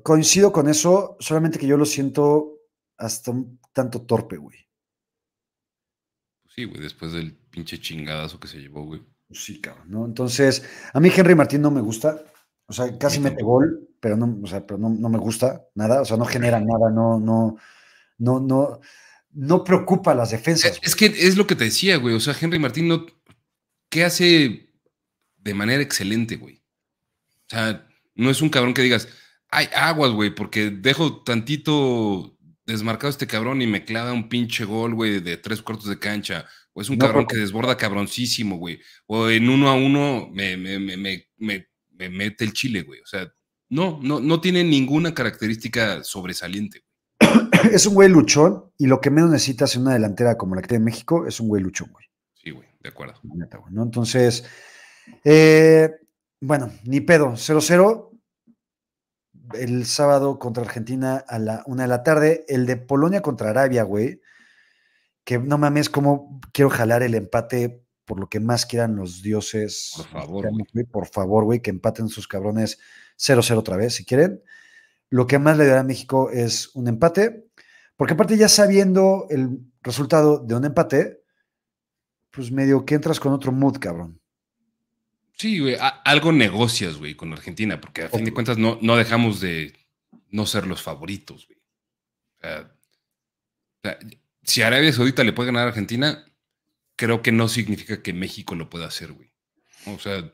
Coincido 0.03 0.53
con 0.53 0.69
eso, 0.69 1.17
solamente 1.19 1.59
que 1.59 1.67
yo 1.67 1.75
lo 1.75 1.85
siento 1.85 2.59
hasta 2.97 3.31
un 3.31 3.59
tanto 3.73 4.03
torpe, 4.03 4.37
güey. 4.37 4.57
Sí, 6.55 6.65
güey, 6.65 6.81
después 6.81 7.11
del 7.13 7.35
pinche 7.35 7.79
chingadazo 7.79 8.39
que 8.39 8.47
se 8.47 8.59
llevó, 8.59 8.83
güey. 8.83 9.01
Sí, 9.31 9.61
cabrón, 9.61 9.85
¿no? 9.89 10.05
Entonces, 10.05 10.63
a 10.91 10.99
mí 10.99 11.11
Henry 11.15 11.35
Martín 11.35 11.61
no 11.61 11.69
me 11.69 11.81
gusta. 11.81 12.23
O 12.65 12.73
sea, 12.73 12.97
casi 12.97 13.19
mete 13.19 13.43
gol, 13.43 13.87
pero 13.99 14.15
no, 14.15 14.39
o 14.43 14.47
sea, 14.47 14.65
pero 14.65 14.79
no, 14.79 14.89
me 14.89 15.17
gusta 15.17 15.67
nada. 15.75 16.01
O 16.01 16.05
sea, 16.05 16.17
no 16.17 16.25
genera 16.25 16.59
nada, 16.59 16.89
no, 16.91 17.19
no, 17.19 17.57
no, 18.17 18.39
no, 18.39 18.79
no 19.31 19.63
preocupa 19.63 20.15
las 20.15 20.31
defensas. 20.31 20.79
Es, 20.81 20.95
que 20.95 21.05
es 21.05 21.37
lo 21.37 21.45
que 21.45 21.55
te 21.55 21.65
decía, 21.65 21.97
güey. 21.97 22.15
O 22.15 22.19
sea, 22.19 22.35
Henry 22.39 22.59
Martín 22.59 22.87
no. 22.87 23.05
¿Qué 23.89 24.03
hace 24.03 24.73
de 25.37 25.53
manera 25.53 25.81
excelente, 25.81 26.35
güey? 26.35 26.63
O 27.45 27.49
sea, 27.49 27.87
no 28.15 28.29
es 28.29 28.41
un 28.41 28.49
cabrón 28.49 28.73
que 28.73 28.83
digas, 28.83 29.07
hay 29.49 29.67
aguas, 29.75 30.11
güey, 30.11 30.33
porque 30.33 30.69
dejo 30.69 31.23
tantito 31.23 32.37
desmarcado 32.65 33.09
este 33.09 33.27
cabrón 33.27 33.61
y 33.61 33.67
me 33.67 33.85
clava 33.85 34.13
un 34.13 34.29
pinche 34.29 34.65
gol, 34.65 34.93
güey, 34.93 35.19
de 35.19 35.37
tres 35.37 35.61
cuartos 35.61 35.89
de 35.89 35.97
cancha 35.97 36.45
o 36.73 36.81
es 36.81 36.89
un 36.89 36.97
cabrón 36.97 37.25
que 37.25 37.37
desborda 37.37 37.77
cabroncísimo, 37.77 38.57
güey. 38.57 38.79
O 39.07 39.29
en 39.29 39.49
uno 39.49 39.69
a 39.69 39.75
uno 39.75 40.29
me, 40.31 40.57
mete 40.57 42.43
el 42.43 42.53
chile, 42.53 42.83
güey. 42.83 43.01
O 43.01 43.05
sea, 43.05 43.31
no, 43.69 43.99
no, 44.01 44.19
no 44.19 44.41
tiene 44.41 44.63
ninguna 44.63 45.13
característica 45.13 46.03
sobresaliente. 46.03 46.83
Es 47.73 47.85
un 47.85 47.93
güey 47.93 48.07
luchón 48.07 48.71
y 48.77 48.87
lo 48.87 49.01
que 49.01 49.09
menos 49.09 49.29
necesitas 49.29 49.75
en 49.75 49.81
una 49.81 49.93
delantera 49.93 50.37
como 50.37 50.55
la 50.55 50.61
que 50.61 50.69
tiene 50.69 50.85
México 50.85 51.27
es 51.27 51.41
un 51.41 51.49
güey 51.49 51.61
luchón, 51.61 51.91
güey. 51.91 52.05
Sí, 52.33 52.51
güey, 52.51 52.69
de 52.79 52.89
acuerdo. 52.89 53.15
¿no? 53.71 53.83
Entonces, 53.83 54.45
eh, 55.25 55.91
bueno, 56.39 56.71
ni 56.85 57.01
pedo, 57.01 57.31
0-0 57.33 58.09
el 59.55 59.85
sábado 59.85 60.39
contra 60.39 60.63
Argentina 60.63 61.17
a 61.27 61.37
la 61.37 61.63
una 61.65 61.83
de 61.83 61.89
la 61.89 62.03
tarde. 62.03 62.45
El 62.47 62.65
de 62.65 62.77
Polonia 62.77 63.21
contra 63.21 63.49
Arabia, 63.49 63.83
güey 63.83 64.21
que 65.29 65.37
no 65.37 65.59
mames, 65.59 65.91
como 65.91 66.41
quiero 66.51 66.71
jalar 66.71 67.03
el 67.03 67.13
empate 67.13 67.85
por 68.03 68.19
lo 68.19 68.29
que 68.29 68.39
más 68.39 68.65
quieran 68.65 68.95
los 68.95 69.21
dioses. 69.21 69.93
Por 69.95 70.07
favor. 70.07 70.49
Por 70.91 71.05
favor, 71.05 71.43
güey, 71.43 71.61
que 71.61 71.69
empaten 71.69 72.09
sus 72.09 72.27
cabrones 72.27 72.79
0-0 73.19 73.55
otra 73.55 73.77
vez, 73.77 73.93
si 73.93 74.05
quieren. 74.05 74.41
Lo 75.11 75.27
que 75.27 75.37
más 75.37 75.55
le 75.55 75.67
dará 75.67 75.81
a 75.81 75.83
México 75.83 76.31
es 76.31 76.71
un 76.73 76.87
empate, 76.87 77.45
porque 77.95 78.15
aparte 78.15 78.37
ya 78.37 78.49
sabiendo 78.49 79.27
el 79.29 79.59
resultado 79.83 80.39
de 80.39 80.55
un 80.55 80.65
empate, 80.65 81.21
pues 82.31 82.51
medio 82.51 82.83
que 82.83 82.95
entras 82.95 83.19
con 83.19 83.31
otro 83.31 83.51
mood, 83.51 83.77
cabrón. 83.77 84.19
Sí, 85.37 85.59
güey, 85.59 85.77
algo 86.05 86.31
negocias, 86.31 86.97
güey, 86.97 87.13
con 87.13 87.31
Argentina, 87.33 87.79
porque 87.79 88.01
a 88.01 88.09
fin 88.09 88.25
de 88.25 88.33
cuentas 88.33 88.57
no, 88.57 88.79
no 88.81 88.95
dejamos 88.95 89.41
de 89.41 89.73
no 90.31 90.47
ser 90.47 90.65
los 90.65 90.81
favoritos, 90.81 91.45
güey. 91.45 91.59
o 92.41 93.81
sea, 93.83 93.99
si 94.43 94.61
Arabia 94.61 94.93
Saudita 94.93 95.23
le 95.23 95.33
puede 95.33 95.47
ganar 95.47 95.65
a 95.65 95.69
Argentina, 95.69 96.25
creo 96.95 97.21
que 97.21 97.31
no 97.31 97.47
significa 97.47 98.01
que 98.01 98.13
México 98.13 98.55
lo 98.55 98.69
pueda 98.69 98.87
hacer, 98.87 99.13
güey. 99.13 99.31
O 99.85 99.99
sea, 99.99 100.29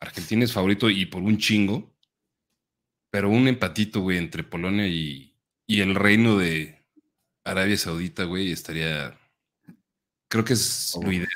Argentina 0.00 0.44
es 0.44 0.52
favorito 0.52 0.90
y 0.90 1.06
por 1.06 1.22
un 1.22 1.38
chingo, 1.38 1.94
pero 3.10 3.28
un 3.28 3.46
empatito, 3.46 4.00
güey, 4.00 4.18
entre 4.18 4.42
Polonia 4.42 4.88
y, 4.88 5.28
el 5.68 5.94
reino 5.94 6.36
de 6.36 6.84
Arabia 7.44 7.76
Saudita, 7.76 8.24
güey, 8.24 8.52
estaría. 8.52 9.16
Creo 10.28 10.44
que 10.44 10.54
es 10.54 10.98
lo 11.00 11.10
ideal. 11.10 11.28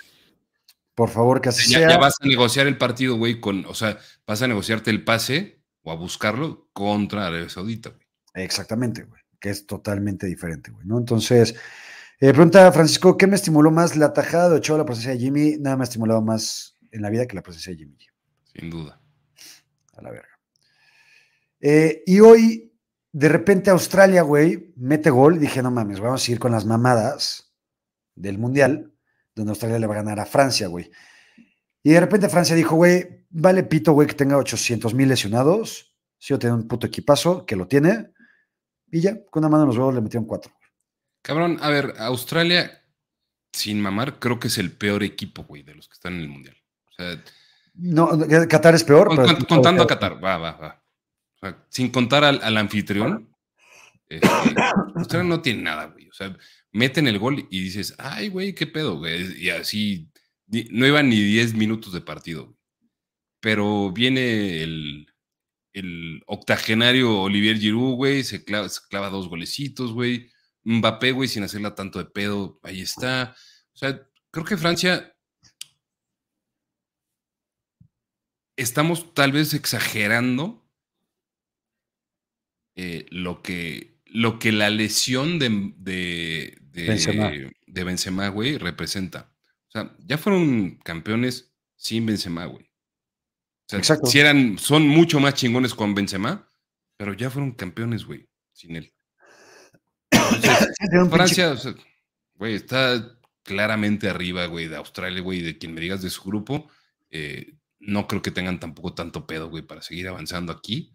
Por 0.94 1.11
favor, 1.11 1.40
que 1.40 1.50
así 1.50 1.70
ya, 1.70 1.78
sea. 1.78 1.90
Ya 1.90 1.98
vas 1.98 2.16
a 2.20 2.26
negociar 2.26 2.66
el 2.66 2.76
partido, 2.76 3.16
güey, 3.16 3.40
con. 3.40 3.64
O 3.66 3.74
sea, 3.74 3.98
vas 4.26 4.42
a 4.42 4.48
negociarte 4.48 4.90
el 4.90 5.04
pase 5.04 5.62
o 5.82 5.92
a 5.92 5.94
buscarlo 5.94 6.68
contra 6.72 7.26
Arabia 7.26 7.48
Saudita, 7.48 7.90
güey. 7.90 8.07
Exactamente, 8.34 9.04
güey. 9.04 9.22
Que 9.40 9.50
es 9.50 9.66
totalmente 9.66 10.26
diferente, 10.26 10.70
güey, 10.70 10.86
¿no? 10.86 10.98
Entonces. 10.98 11.54
Eh, 12.18 12.32
pregunta 12.32 12.72
Francisco, 12.72 13.18
¿qué 13.18 13.26
me 13.26 13.36
estimuló 13.36 13.70
más 13.70 13.94
la 13.94 14.14
tajada 14.14 14.48
de 14.48 14.56
Ochoa 14.56 14.78
la 14.78 14.86
presencia 14.86 15.12
de 15.12 15.18
Jimmy? 15.18 15.58
Nada 15.58 15.76
me 15.76 15.82
ha 15.82 15.84
estimulado 15.84 16.22
más 16.22 16.78
en 16.90 17.02
la 17.02 17.10
vida 17.10 17.26
que 17.26 17.36
la 17.36 17.42
presencia 17.42 17.72
de 17.72 17.78
Jimmy. 17.78 17.98
Sin 18.54 18.70
duda. 18.70 18.98
A 19.92 20.00
la 20.00 20.10
verga. 20.12 20.40
Eh, 21.60 22.02
y 22.06 22.20
hoy, 22.20 22.72
de 23.12 23.28
repente, 23.28 23.68
Australia, 23.68 24.22
güey, 24.22 24.72
mete 24.76 25.10
gol. 25.10 25.38
Dije, 25.38 25.62
no 25.62 25.70
mames, 25.70 26.00
vamos 26.00 26.22
a 26.22 26.24
seguir 26.24 26.38
con 26.38 26.52
las 26.52 26.64
mamadas 26.64 27.54
del 28.14 28.38
Mundial, 28.38 28.94
donde 29.34 29.50
Australia 29.50 29.78
le 29.78 29.86
va 29.86 29.92
a 29.92 29.98
ganar 29.98 30.18
a 30.18 30.24
Francia, 30.24 30.68
güey. 30.68 30.90
Y 31.82 31.90
de 31.90 32.00
repente 32.00 32.30
Francia 32.30 32.56
dijo, 32.56 32.76
güey, 32.76 33.26
vale 33.28 33.62
pito, 33.62 33.92
güey, 33.92 34.08
que 34.08 34.14
tenga 34.14 34.38
800 34.38 34.94
mil 34.94 35.10
lesionados. 35.10 35.94
Si 36.16 36.28
yo 36.28 36.38
tengo 36.38 36.54
un 36.54 36.66
puto 36.66 36.86
equipazo, 36.86 37.44
que 37.44 37.56
lo 37.56 37.68
tiene. 37.68 38.10
Y 38.90 39.02
ya, 39.02 39.22
con 39.26 39.44
una 39.44 39.50
mano 39.50 39.64
en 39.64 39.68
los 39.68 39.76
huevos 39.76 39.94
le 39.94 40.00
metieron 40.00 40.24
cuatro. 40.24 40.55
Cabrón, 41.27 41.59
a 41.61 41.70
ver, 41.70 41.95
Australia, 41.99 42.85
sin 43.53 43.81
mamar, 43.81 44.20
creo 44.20 44.39
que 44.39 44.47
es 44.47 44.59
el 44.59 44.70
peor 44.70 45.03
equipo, 45.03 45.43
güey, 45.43 45.64
de 45.64 45.74
los 45.74 45.89
que 45.89 45.95
están 45.95 46.14
en 46.14 46.20
el 46.20 46.29
Mundial. 46.29 46.57
O 46.89 46.93
sea, 46.93 47.20
no, 47.74 48.09
Qatar 48.49 48.77
es 48.77 48.85
peor. 48.85 49.09
contando 49.49 49.83
a 49.83 49.89
Qatar, 49.89 50.24
va, 50.24 50.39
va, 50.39 50.53
va. 50.53 50.85
O 51.35 51.39
sea, 51.41 51.66
sin 51.68 51.89
contar 51.91 52.22
al, 52.22 52.57
anfitrión, 52.57 53.29
este, 54.09 54.29
Australia 54.95 55.29
no 55.29 55.43
tiene 55.43 55.62
nada, 55.62 55.87
güey. 55.87 56.09
O 56.09 56.12
sea, 56.12 56.33
meten 56.70 57.09
el 57.09 57.18
gol 57.18 57.45
y 57.51 57.61
dices, 57.61 57.97
ay, 57.99 58.29
güey, 58.29 58.55
qué 58.55 58.68
pedo, 58.68 58.97
güey. 58.99 59.43
Y 59.43 59.51
así, 59.51 60.09
no 60.47 60.87
iban 60.87 61.09
ni 61.09 61.20
10 61.20 61.55
minutos 61.55 61.93
de 61.93 62.03
partido. 62.03 62.57
Pero 63.41 63.91
viene 63.91 64.62
el, 64.62 65.12
el 65.72 66.22
octogenario 66.29 67.22
Olivier 67.22 67.59
Giroud, 67.59 67.97
güey, 67.97 68.22
se 68.22 68.45
clava, 68.45 68.68
se 68.68 68.83
clava 68.89 69.11
dos 69.11 69.29
golecitos, 69.29 69.93
güey. 69.93 70.31
Mbappé, 70.68 71.12
güey, 71.12 71.28
sin 71.28 71.44
hacerla 71.44 71.76
tanto 71.76 72.00
de 72.00 72.06
pedo, 72.06 72.58
ahí 72.64 72.80
está. 72.80 73.36
O 73.72 73.76
sea, 73.76 74.04
creo 74.32 74.44
que 74.44 74.56
Francia 74.56 75.16
estamos 78.56 79.14
tal 79.14 79.30
vez 79.30 79.54
exagerando 79.54 80.68
eh, 82.74 83.06
lo, 83.10 83.42
que, 83.42 84.00
lo 84.06 84.40
que 84.40 84.50
la 84.50 84.68
lesión 84.68 85.38
de, 85.38 85.72
de, 85.76 86.58
de, 86.62 87.84
Benzema. 87.84 88.28
güey, 88.28 88.58
representa. 88.58 89.32
O 89.68 89.70
sea, 89.70 89.96
ya 90.00 90.18
fueron 90.18 90.78
campeones 90.78 91.54
sin 91.76 92.06
Benzema, 92.06 92.44
güey. 92.46 92.64
O 93.72 93.82
sea, 93.82 93.98
Si 94.02 94.18
eran, 94.18 94.58
son 94.58 94.88
mucho 94.88 95.20
más 95.20 95.34
chingones 95.34 95.74
con 95.74 95.94
Benzema, 95.94 96.50
pero 96.96 97.14
ya 97.14 97.30
fueron 97.30 97.52
campeones, 97.52 98.04
güey, 98.04 98.28
sin 98.52 98.74
él. 98.74 98.95
Francia, 101.11 101.57
güey, 102.34 102.54
está 102.54 103.16
claramente 103.42 104.09
arriba, 104.09 104.46
güey, 104.46 104.68
de 104.68 104.76
Australia, 104.76 105.22
güey, 105.22 105.40
de 105.40 105.59
quien 105.59 105.74
me 105.74 105.80
digas 105.80 106.02
de 106.02 106.11
su 106.11 106.22
grupo. 106.22 106.68
Eh, 107.11 107.54
no 107.78 108.07
creo 108.07 108.22
que 108.22 108.30
tengan 108.30 108.61
tampoco 108.61 108.94
tanto 108.94 109.26
pedo, 109.26 109.48
güey, 109.48 109.62
para 109.62 109.82
seguir 109.82 110.09
avanzando 110.09 110.52
aquí. 110.52 110.92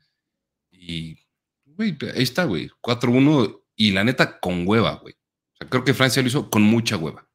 Y, 0.72 1.18
güey, 1.66 1.98
ahí 2.14 2.24
está, 2.24 2.46
güey, 2.46 2.70
4-1 2.82 3.62
y 3.76 3.92
la 3.92 4.04
neta 4.04 4.40
con 4.40 4.68
hueva, 4.68 4.96
güey. 4.96 5.14
O 5.14 5.58
sea, 5.58 5.70
creo 5.70 5.84
que 5.84 5.94
Francia 5.94 6.22
lo 6.22 6.28
hizo 6.28 6.50
con 6.50 6.62
mucha 6.62 6.98
hueva. 6.98 7.28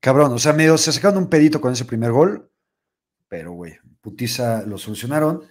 cabrón, 0.00 0.32
o 0.32 0.38
sea, 0.38 0.52
medio 0.52 0.76
se 0.78 0.92
sacaron 0.92 1.18
un 1.18 1.30
pedito 1.30 1.60
con 1.60 1.72
ese 1.72 1.84
primer 1.84 2.12
gol, 2.12 2.50
pero, 3.28 3.52
güey, 3.52 3.78
putiza 4.00 4.62
lo 4.62 4.78
solucionaron. 4.78 5.44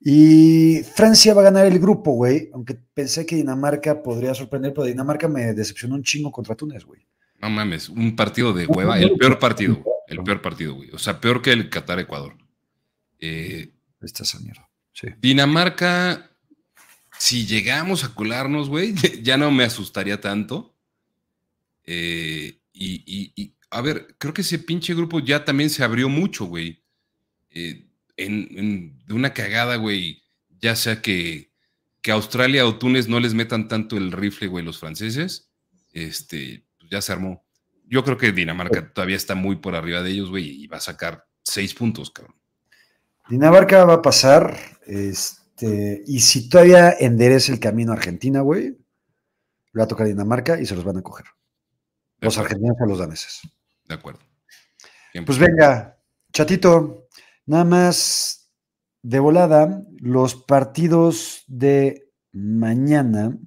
Y 0.00 0.82
Francia 0.94 1.32
va 1.32 1.40
a 1.40 1.44
ganar 1.44 1.66
el 1.66 1.78
grupo, 1.78 2.12
güey, 2.12 2.50
aunque 2.52 2.74
pensé 2.74 3.24
que 3.24 3.36
Dinamarca 3.36 4.02
podría 4.02 4.34
sorprender, 4.34 4.74
pero 4.74 4.86
Dinamarca 4.86 5.28
me 5.28 5.54
decepcionó 5.54 5.94
un 5.94 6.02
chingo 6.02 6.30
contra 6.30 6.54
Túnez, 6.54 6.84
güey. 6.84 7.06
No 7.40 7.50
mames, 7.50 7.88
un 7.88 8.14
partido 8.14 8.52
de 8.52 8.66
hueva, 8.66 8.98
el 8.98 9.16
peor 9.16 9.38
partido, 9.38 9.82
el 10.06 10.22
peor 10.22 10.42
partido, 10.42 10.74
güey. 10.74 10.90
O 10.90 10.98
sea, 10.98 11.20
peor 11.20 11.42
que 11.42 11.52
el 11.52 11.70
Qatar-Ecuador. 11.70 12.36
Eh, 13.18 13.72
Esta 14.00 14.22
es 14.22 14.40
mierda. 14.40 14.68
Sí. 14.92 15.08
Dinamarca, 15.20 16.30
si 17.18 17.46
llegamos 17.46 18.04
a 18.04 18.14
colarnos, 18.14 18.68
güey, 18.68 18.94
ya 19.22 19.36
no 19.36 19.50
me 19.50 19.64
asustaría 19.64 20.20
tanto. 20.20 20.74
Eh, 21.84 22.60
y, 22.72 23.54
a 23.70 23.80
ver, 23.80 24.16
creo 24.18 24.34
que 24.34 24.42
ese 24.42 24.58
pinche 24.58 24.94
grupo 24.94 25.20
ya 25.20 25.44
también 25.44 25.70
se 25.70 25.84
abrió 25.84 26.08
mucho, 26.08 26.46
güey. 26.46 26.82
Eh, 27.50 27.83
en, 28.16 28.98
de 29.04 29.14
una 29.14 29.32
cagada, 29.32 29.76
güey, 29.76 30.22
ya 30.60 30.76
sea 30.76 31.02
que, 31.02 31.52
que 32.02 32.12
Australia 32.12 32.66
o 32.66 32.78
Túnez 32.78 33.08
no 33.08 33.20
les 33.20 33.34
metan 33.34 33.68
tanto 33.68 33.96
el 33.96 34.12
rifle, 34.12 34.48
güey, 34.48 34.64
los 34.64 34.78
franceses, 34.78 35.50
este, 35.92 36.66
pues 36.78 36.90
ya 36.90 37.00
se 37.00 37.12
armó. 37.12 37.44
Yo 37.86 38.04
creo 38.04 38.16
que 38.16 38.32
Dinamarca 38.32 38.92
todavía 38.92 39.16
está 39.16 39.34
muy 39.34 39.56
por 39.56 39.74
arriba 39.74 40.02
de 40.02 40.10
ellos, 40.10 40.30
güey, 40.30 40.48
y 40.48 40.66
va 40.66 40.78
a 40.78 40.80
sacar 40.80 41.26
seis 41.42 41.74
puntos, 41.74 42.10
cabrón. 42.10 42.36
Dinamarca 43.28 43.84
va 43.84 43.94
a 43.94 44.02
pasar, 44.02 44.58
este, 44.86 46.02
y 46.06 46.20
si 46.20 46.48
todavía 46.48 46.92
endereza 46.92 47.52
el 47.52 47.60
camino 47.60 47.92
a 47.92 47.96
Argentina, 47.96 48.40
güey, 48.40 48.64
le 48.64 49.78
va 49.78 49.84
a 49.84 49.88
tocar 49.88 50.06
Dinamarca 50.06 50.60
y 50.60 50.66
se 50.66 50.74
los 50.74 50.84
van 50.84 50.98
a 50.98 51.02
coger. 51.02 51.26
Los 52.20 52.38
argentinos 52.38 52.76
o 52.80 52.86
los 52.86 52.98
daneses. 52.98 53.40
De 53.84 53.94
acuerdo. 53.94 54.20
Pues 55.26 55.38
venga, 55.38 55.98
chatito, 56.32 57.03
nada 57.46 57.64
más 57.64 58.50
de 59.02 59.18
volada, 59.18 59.82
los 59.98 60.34
partidos 60.34 61.44
de 61.46 62.10
mañana. 62.32 63.38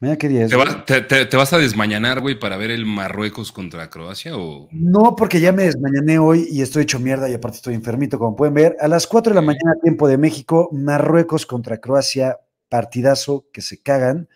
Mañana 0.00 0.16
qué 0.16 0.28
día 0.28 0.44
es. 0.44 0.52
¿Te, 0.86 1.36
vas 1.36 1.52
a 1.52 1.58
desmañanar, 1.58 2.20
güey, 2.20 2.38
para 2.38 2.56
ver 2.56 2.70
el 2.70 2.86
Marruecos 2.86 3.50
contra 3.50 3.90
Croacia? 3.90 4.36
O... 4.36 4.68
No, 4.70 5.16
porque 5.16 5.40
ya 5.40 5.50
me 5.50 5.64
desmañané 5.64 6.20
hoy 6.20 6.46
y 6.50 6.62
estoy 6.62 6.84
hecho 6.84 7.00
mierda 7.00 7.28
y 7.28 7.34
aparte 7.34 7.56
estoy 7.56 7.74
enfermito, 7.74 8.16
como 8.16 8.36
pueden 8.36 8.54
ver. 8.54 8.76
A 8.80 8.86
las 8.86 9.08
4 9.08 9.30
de 9.30 9.34
la 9.34 9.42
mañana, 9.42 9.74
tiempo 9.82 10.06
de 10.06 10.16
México, 10.16 10.68
Marruecos 10.72 11.46
contra 11.46 11.78
Croacia, 11.78 12.38
partidazo 12.68 13.48
que 13.52 13.60
se 13.60 13.82
cagan. 13.82 14.28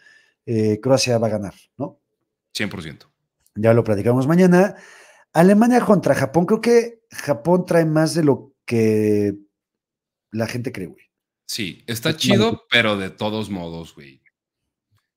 Eh, 0.46 0.80
Croacia 0.82 1.16
va 1.18 1.28
a 1.28 1.30
ganar, 1.30 1.54
¿no? 1.78 2.00
100%. 2.56 3.06
Ya 3.54 3.72
lo 3.72 3.84
platicamos 3.84 4.26
mañana. 4.26 4.74
Alemania 5.32 5.80
contra 5.80 6.14
Japón. 6.14 6.46
Creo 6.46 6.60
que 6.60 7.02
Japón 7.10 7.64
trae 7.66 7.84
más 7.84 8.14
de 8.14 8.24
lo 8.24 8.54
que 8.64 9.34
la 10.30 10.46
gente 10.46 10.72
cree, 10.72 10.86
güey. 10.86 11.10
Sí, 11.46 11.84
está 11.86 12.16
chido, 12.16 12.64
pero 12.70 12.96
de 12.96 13.10
todos 13.10 13.50
modos, 13.50 13.94
güey. 13.94 14.22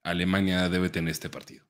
Alemania 0.04 0.70
debe 0.70 0.90
tener 0.90 1.12
este 1.12 1.30
partido. 1.30 1.66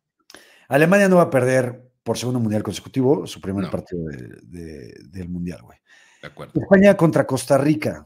Alemania 0.68 1.08
no 1.08 1.18
va 1.18 1.24
a 1.24 1.30
perder 1.30 1.92
por 2.04 2.18
segundo 2.18 2.40
mundial 2.40 2.64
consecutivo 2.64 3.26
su 3.28 3.40
primer 3.42 3.70
partido 3.70 4.06
del 4.08 5.30
mundial, 5.30 5.62
güey. 5.62 5.78
De 6.22 6.28
acuerdo. 6.28 6.60
España 6.60 6.98
contra 6.98 7.26
Costa 7.26 7.58
Rica. 7.58 8.06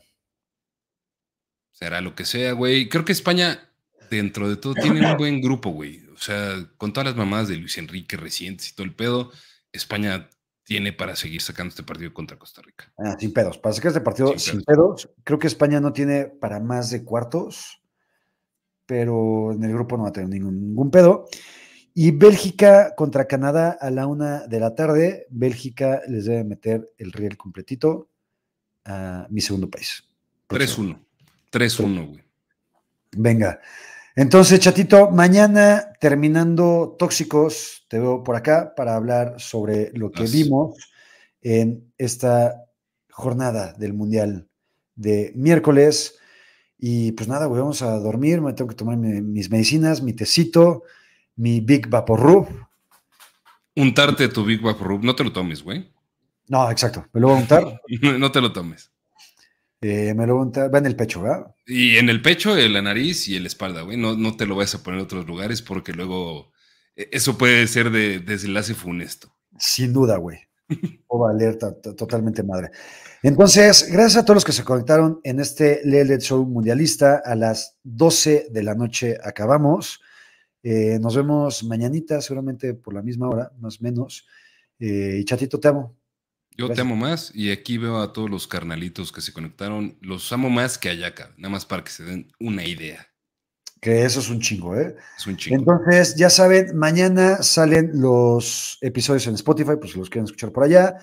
Será 1.71 2.01
lo 2.01 2.13
que 2.13 2.25
sea, 2.25 2.51
güey. 2.51 2.89
Creo 2.89 3.05
que 3.05 3.13
España, 3.13 3.71
dentro 4.09 4.49
de 4.49 4.57
todo, 4.57 4.73
tiene 4.73 5.09
un 5.09 5.17
buen 5.17 5.41
grupo, 5.41 5.69
güey. 5.71 6.05
O 6.13 6.17
sea, 6.17 6.69
con 6.77 6.91
todas 6.91 7.07
las 7.07 7.15
mamadas 7.15 7.47
de 7.47 7.55
Luis 7.55 7.77
Enrique 7.77 8.17
recientes 8.17 8.69
y 8.69 8.75
todo 8.75 8.85
el 8.85 8.93
pedo, 8.93 9.31
España 9.71 10.29
tiene 10.63 10.93
para 10.93 11.15
seguir 11.15 11.41
sacando 11.41 11.69
este 11.69 11.81
partido 11.81 12.13
contra 12.13 12.37
Costa 12.37 12.61
Rica. 12.61 12.93
Ah, 12.97 13.15
sin 13.19 13.33
pedos. 13.33 13.57
Para 13.57 13.73
sacar 13.73 13.89
este 13.89 14.01
partido 14.01 14.37
sin, 14.37 14.61
pedos. 14.61 15.09
creo 15.23 15.39
que 15.39 15.47
España 15.47 15.79
no 15.79 15.93
tiene 15.93 16.25
para 16.25 16.59
más 16.59 16.91
de 16.91 17.03
cuartos, 17.03 17.81
pero 18.85 19.51
en 19.51 19.63
el 19.63 19.73
grupo 19.73 19.97
no 19.97 20.03
va 20.03 20.09
a 20.09 20.13
tener 20.13 20.29
ningún, 20.29 20.91
pedo. 20.91 21.25
Y 21.95 22.11
Bélgica 22.11 22.93
contra 22.95 23.25
Canadá 23.25 23.77
a 23.81 23.89
la 23.89 24.05
una 24.05 24.45
de 24.47 24.59
la 24.59 24.75
tarde. 24.75 25.25
Bélgica 25.31 26.01
les 26.07 26.25
debe 26.25 26.43
meter 26.43 26.93
el 26.97 27.11
riel 27.13 27.35
completito 27.35 28.09
a 28.85 29.25
mi 29.31 29.41
segundo 29.41 29.69
país. 29.71 30.03
3-1. 30.49 30.99
3-1, 31.51 32.07
güey. 32.09 32.23
Venga. 33.13 33.59
Entonces, 34.19 34.59
chatito, 34.59 35.09
mañana 35.11 35.93
terminando 35.97 36.97
Tóxicos, 36.99 37.85
te 37.87 37.99
veo 37.99 38.21
por 38.21 38.35
acá 38.35 38.73
para 38.75 38.97
hablar 38.97 39.35
sobre 39.39 39.91
lo 39.93 40.11
que 40.11 40.23
vimos 40.23 40.75
en 41.41 41.93
esta 41.97 42.65
jornada 43.09 43.71
del 43.77 43.93
Mundial 43.93 44.49
de 44.93 45.31
miércoles. 45.37 46.19
Y 46.77 47.13
pues 47.13 47.29
nada, 47.29 47.45
güey, 47.45 47.61
vamos 47.61 47.81
a 47.81 47.97
dormir, 47.97 48.41
me 48.41 48.51
tengo 48.51 48.67
que 48.67 48.75
tomar 48.75 48.97
mis 48.97 49.49
medicinas, 49.49 50.01
mi 50.03 50.11
tecito, 50.11 50.83
mi 51.37 51.61
Big 51.61 51.87
Vaporub. 51.87 52.49
Untarte 53.77 54.27
tu 54.27 54.43
Big 54.43 54.61
Vaporub, 54.61 55.01
no 55.01 55.15
te 55.15 55.23
lo 55.23 55.31
tomes, 55.31 55.63
güey. 55.63 55.93
No, 56.49 56.69
exacto, 56.69 57.05
me 57.13 57.21
lo 57.21 57.29
voy 57.29 57.37
a 57.37 57.39
untar. 57.39 57.81
no 58.19 58.29
te 58.33 58.41
lo 58.41 58.51
tomes. 58.51 58.91
Eh, 59.81 60.13
me 60.13 60.27
lo 60.27 60.51
va 60.51 60.77
en 60.77 60.85
el 60.85 60.95
pecho, 60.95 61.21
¿verdad? 61.21 61.55
Y 61.65 61.97
en 61.97 62.09
el 62.09 62.21
pecho, 62.21 62.57
en 62.57 62.73
la 62.73 62.81
nariz 62.81 63.27
y 63.29 63.37
en 63.37 63.43
la 63.43 63.47
espalda, 63.47 63.81
güey. 63.83 63.97
No, 63.97 64.15
no 64.15 64.35
te 64.35 64.45
lo 64.45 64.55
vas 64.55 64.75
a 64.75 64.83
poner 64.83 64.99
en 64.99 65.05
otros 65.05 65.25
lugares 65.25 65.61
porque 65.61 65.93
luego 65.93 66.51
eh, 66.95 67.07
eso 67.11 67.37
puede 67.37 67.65
ser 67.67 67.89
de 67.89 68.19
desenlace 68.19 68.73
funesto. 68.73 69.33
Sin 69.57 69.93
duda, 69.93 70.17
güey. 70.17 70.37
O 71.11 71.27
alerta, 71.27 71.73
totalmente 71.81 72.43
madre. 72.43 72.69
Entonces, 73.23 73.89
gracias 73.91 74.17
a 74.21 74.25
todos 74.25 74.35
los 74.35 74.45
que 74.45 74.51
se 74.51 74.63
conectaron 74.63 75.19
en 75.23 75.39
este 75.39 75.81
Lele 75.83 76.19
Show 76.19 76.45
Mundialista. 76.45 77.23
A 77.25 77.33
las 77.33 77.79
12 77.81 78.49
de 78.51 78.63
la 78.63 78.75
noche 78.75 79.17
acabamos. 79.23 79.99
Eh, 80.61 80.99
nos 81.01 81.15
vemos 81.15 81.63
mañanita, 81.63 82.21
seguramente 82.21 82.75
por 82.75 82.93
la 82.93 83.01
misma 83.01 83.27
hora, 83.27 83.51
más 83.59 83.79
o 83.79 83.83
menos. 83.83 84.27
y 84.77 85.25
chatito, 85.25 85.59
te 85.59 85.69
amo. 85.69 85.98
Yo 86.59 86.67
te 86.67 86.81
amo 86.81 86.97
más 86.97 87.31
y 87.33 87.51
aquí 87.51 87.77
veo 87.77 88.01
a 88.01 88.11
todos 88.11 88.29
los 88.29 88.45
carnalitos 88.45 89.13
que 89.13 89.21
se 89.21 89.31
conectaron. 89.31 89.97
Los 90.01 90.33
amo 90.33 90.49
más 90.49 90.77
que 90.77 90.89
Ayaka, 90.89 91.31
nada 91.37 91.49
más 91.53 91.65
para 91.65 91.85
que 91.85 91.89
se 91.89 92.03
den 92.03 92.33
una 92.37 92.65
idea. 92.65 93.07
Que 93.79 94.03
eso 94.03 94.19
es 94.19 94.29
un 94.29 94.41
chingo, 94.41 94.75
¿eh? 94.75 94.93
Es 95.17 95.25
un 95.25 95.37
chingo. 95.37 95.55
Entonces, 95.55 96.15
ya 96.17 96.29
saben, 96.29 96.77
mañana 96.77 97.41
salen 97.43 97.91
los 97.93 98.77
episodios 98.81 99.25
en 99.27 99.35
Spotify, 99.35 99.77
pues 99.79 99.93
si 99.93 99.99
los 99.99 100.09
quieren 100.09 100.25
escuchar 100.25 100.51
por 100.51 100.65
allá. 100.65 100.97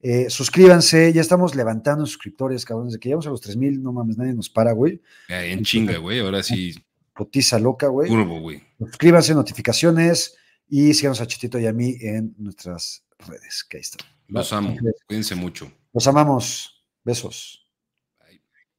Eh, 0.00 0.30
suscríbanse, 0.30 1.12
ya 1.12 1.22
estamos 1.22 1.56
levantando 1.56 2.06
suscriptores, 2.06 2.64
cabrones, 2.64 2.92
de 2.92 3.00
que 3.00 3.08
llegamos 3.08 3.26
a 3.26 3.30
los 3.30 3.40
3000, 3.40 3.82
no 3.82 3.92
mames, 3.92 4.16
nadie 4.16 4.32
nos 4.32 4.48
para, 4.48 4.70
güey. 4.70 5.02
en 5.28 5.64
chinga, 5.64 5.98
güey, 5.98 6.20
ahora 6.20 6.44
sí. 6.44 6.72
Potiza 7.12 7.58
loca, 7.58 7.88
güey. 7.88 8.08
Turbo, 8.08 8.38
güey. 8.40 8.62
Suscríbanse, 8.78 9.34
notificaciones 9.34 10.36
y 10.68 10.94
síganos 10.94 11.20
a 11.20 11.26
Chitito 11.26 11.58
y 11.58 11.66
a 11.66 11.72
mí 11.72 11.96
en 12.00 12.32
nuestras 12.38 13.04
redes, 13.18 13.66
que 13.68 13.78
ahí 13.78 13.80
están. 13.80 14.06
Los 14.30 14.52
amo. 14.52 14.76
Cuídense 15.06 15.34
mucho. 15.34 15.70
Los 15.92 16.06
amamos. 16.06 16.84
Besos. 17.04 17.59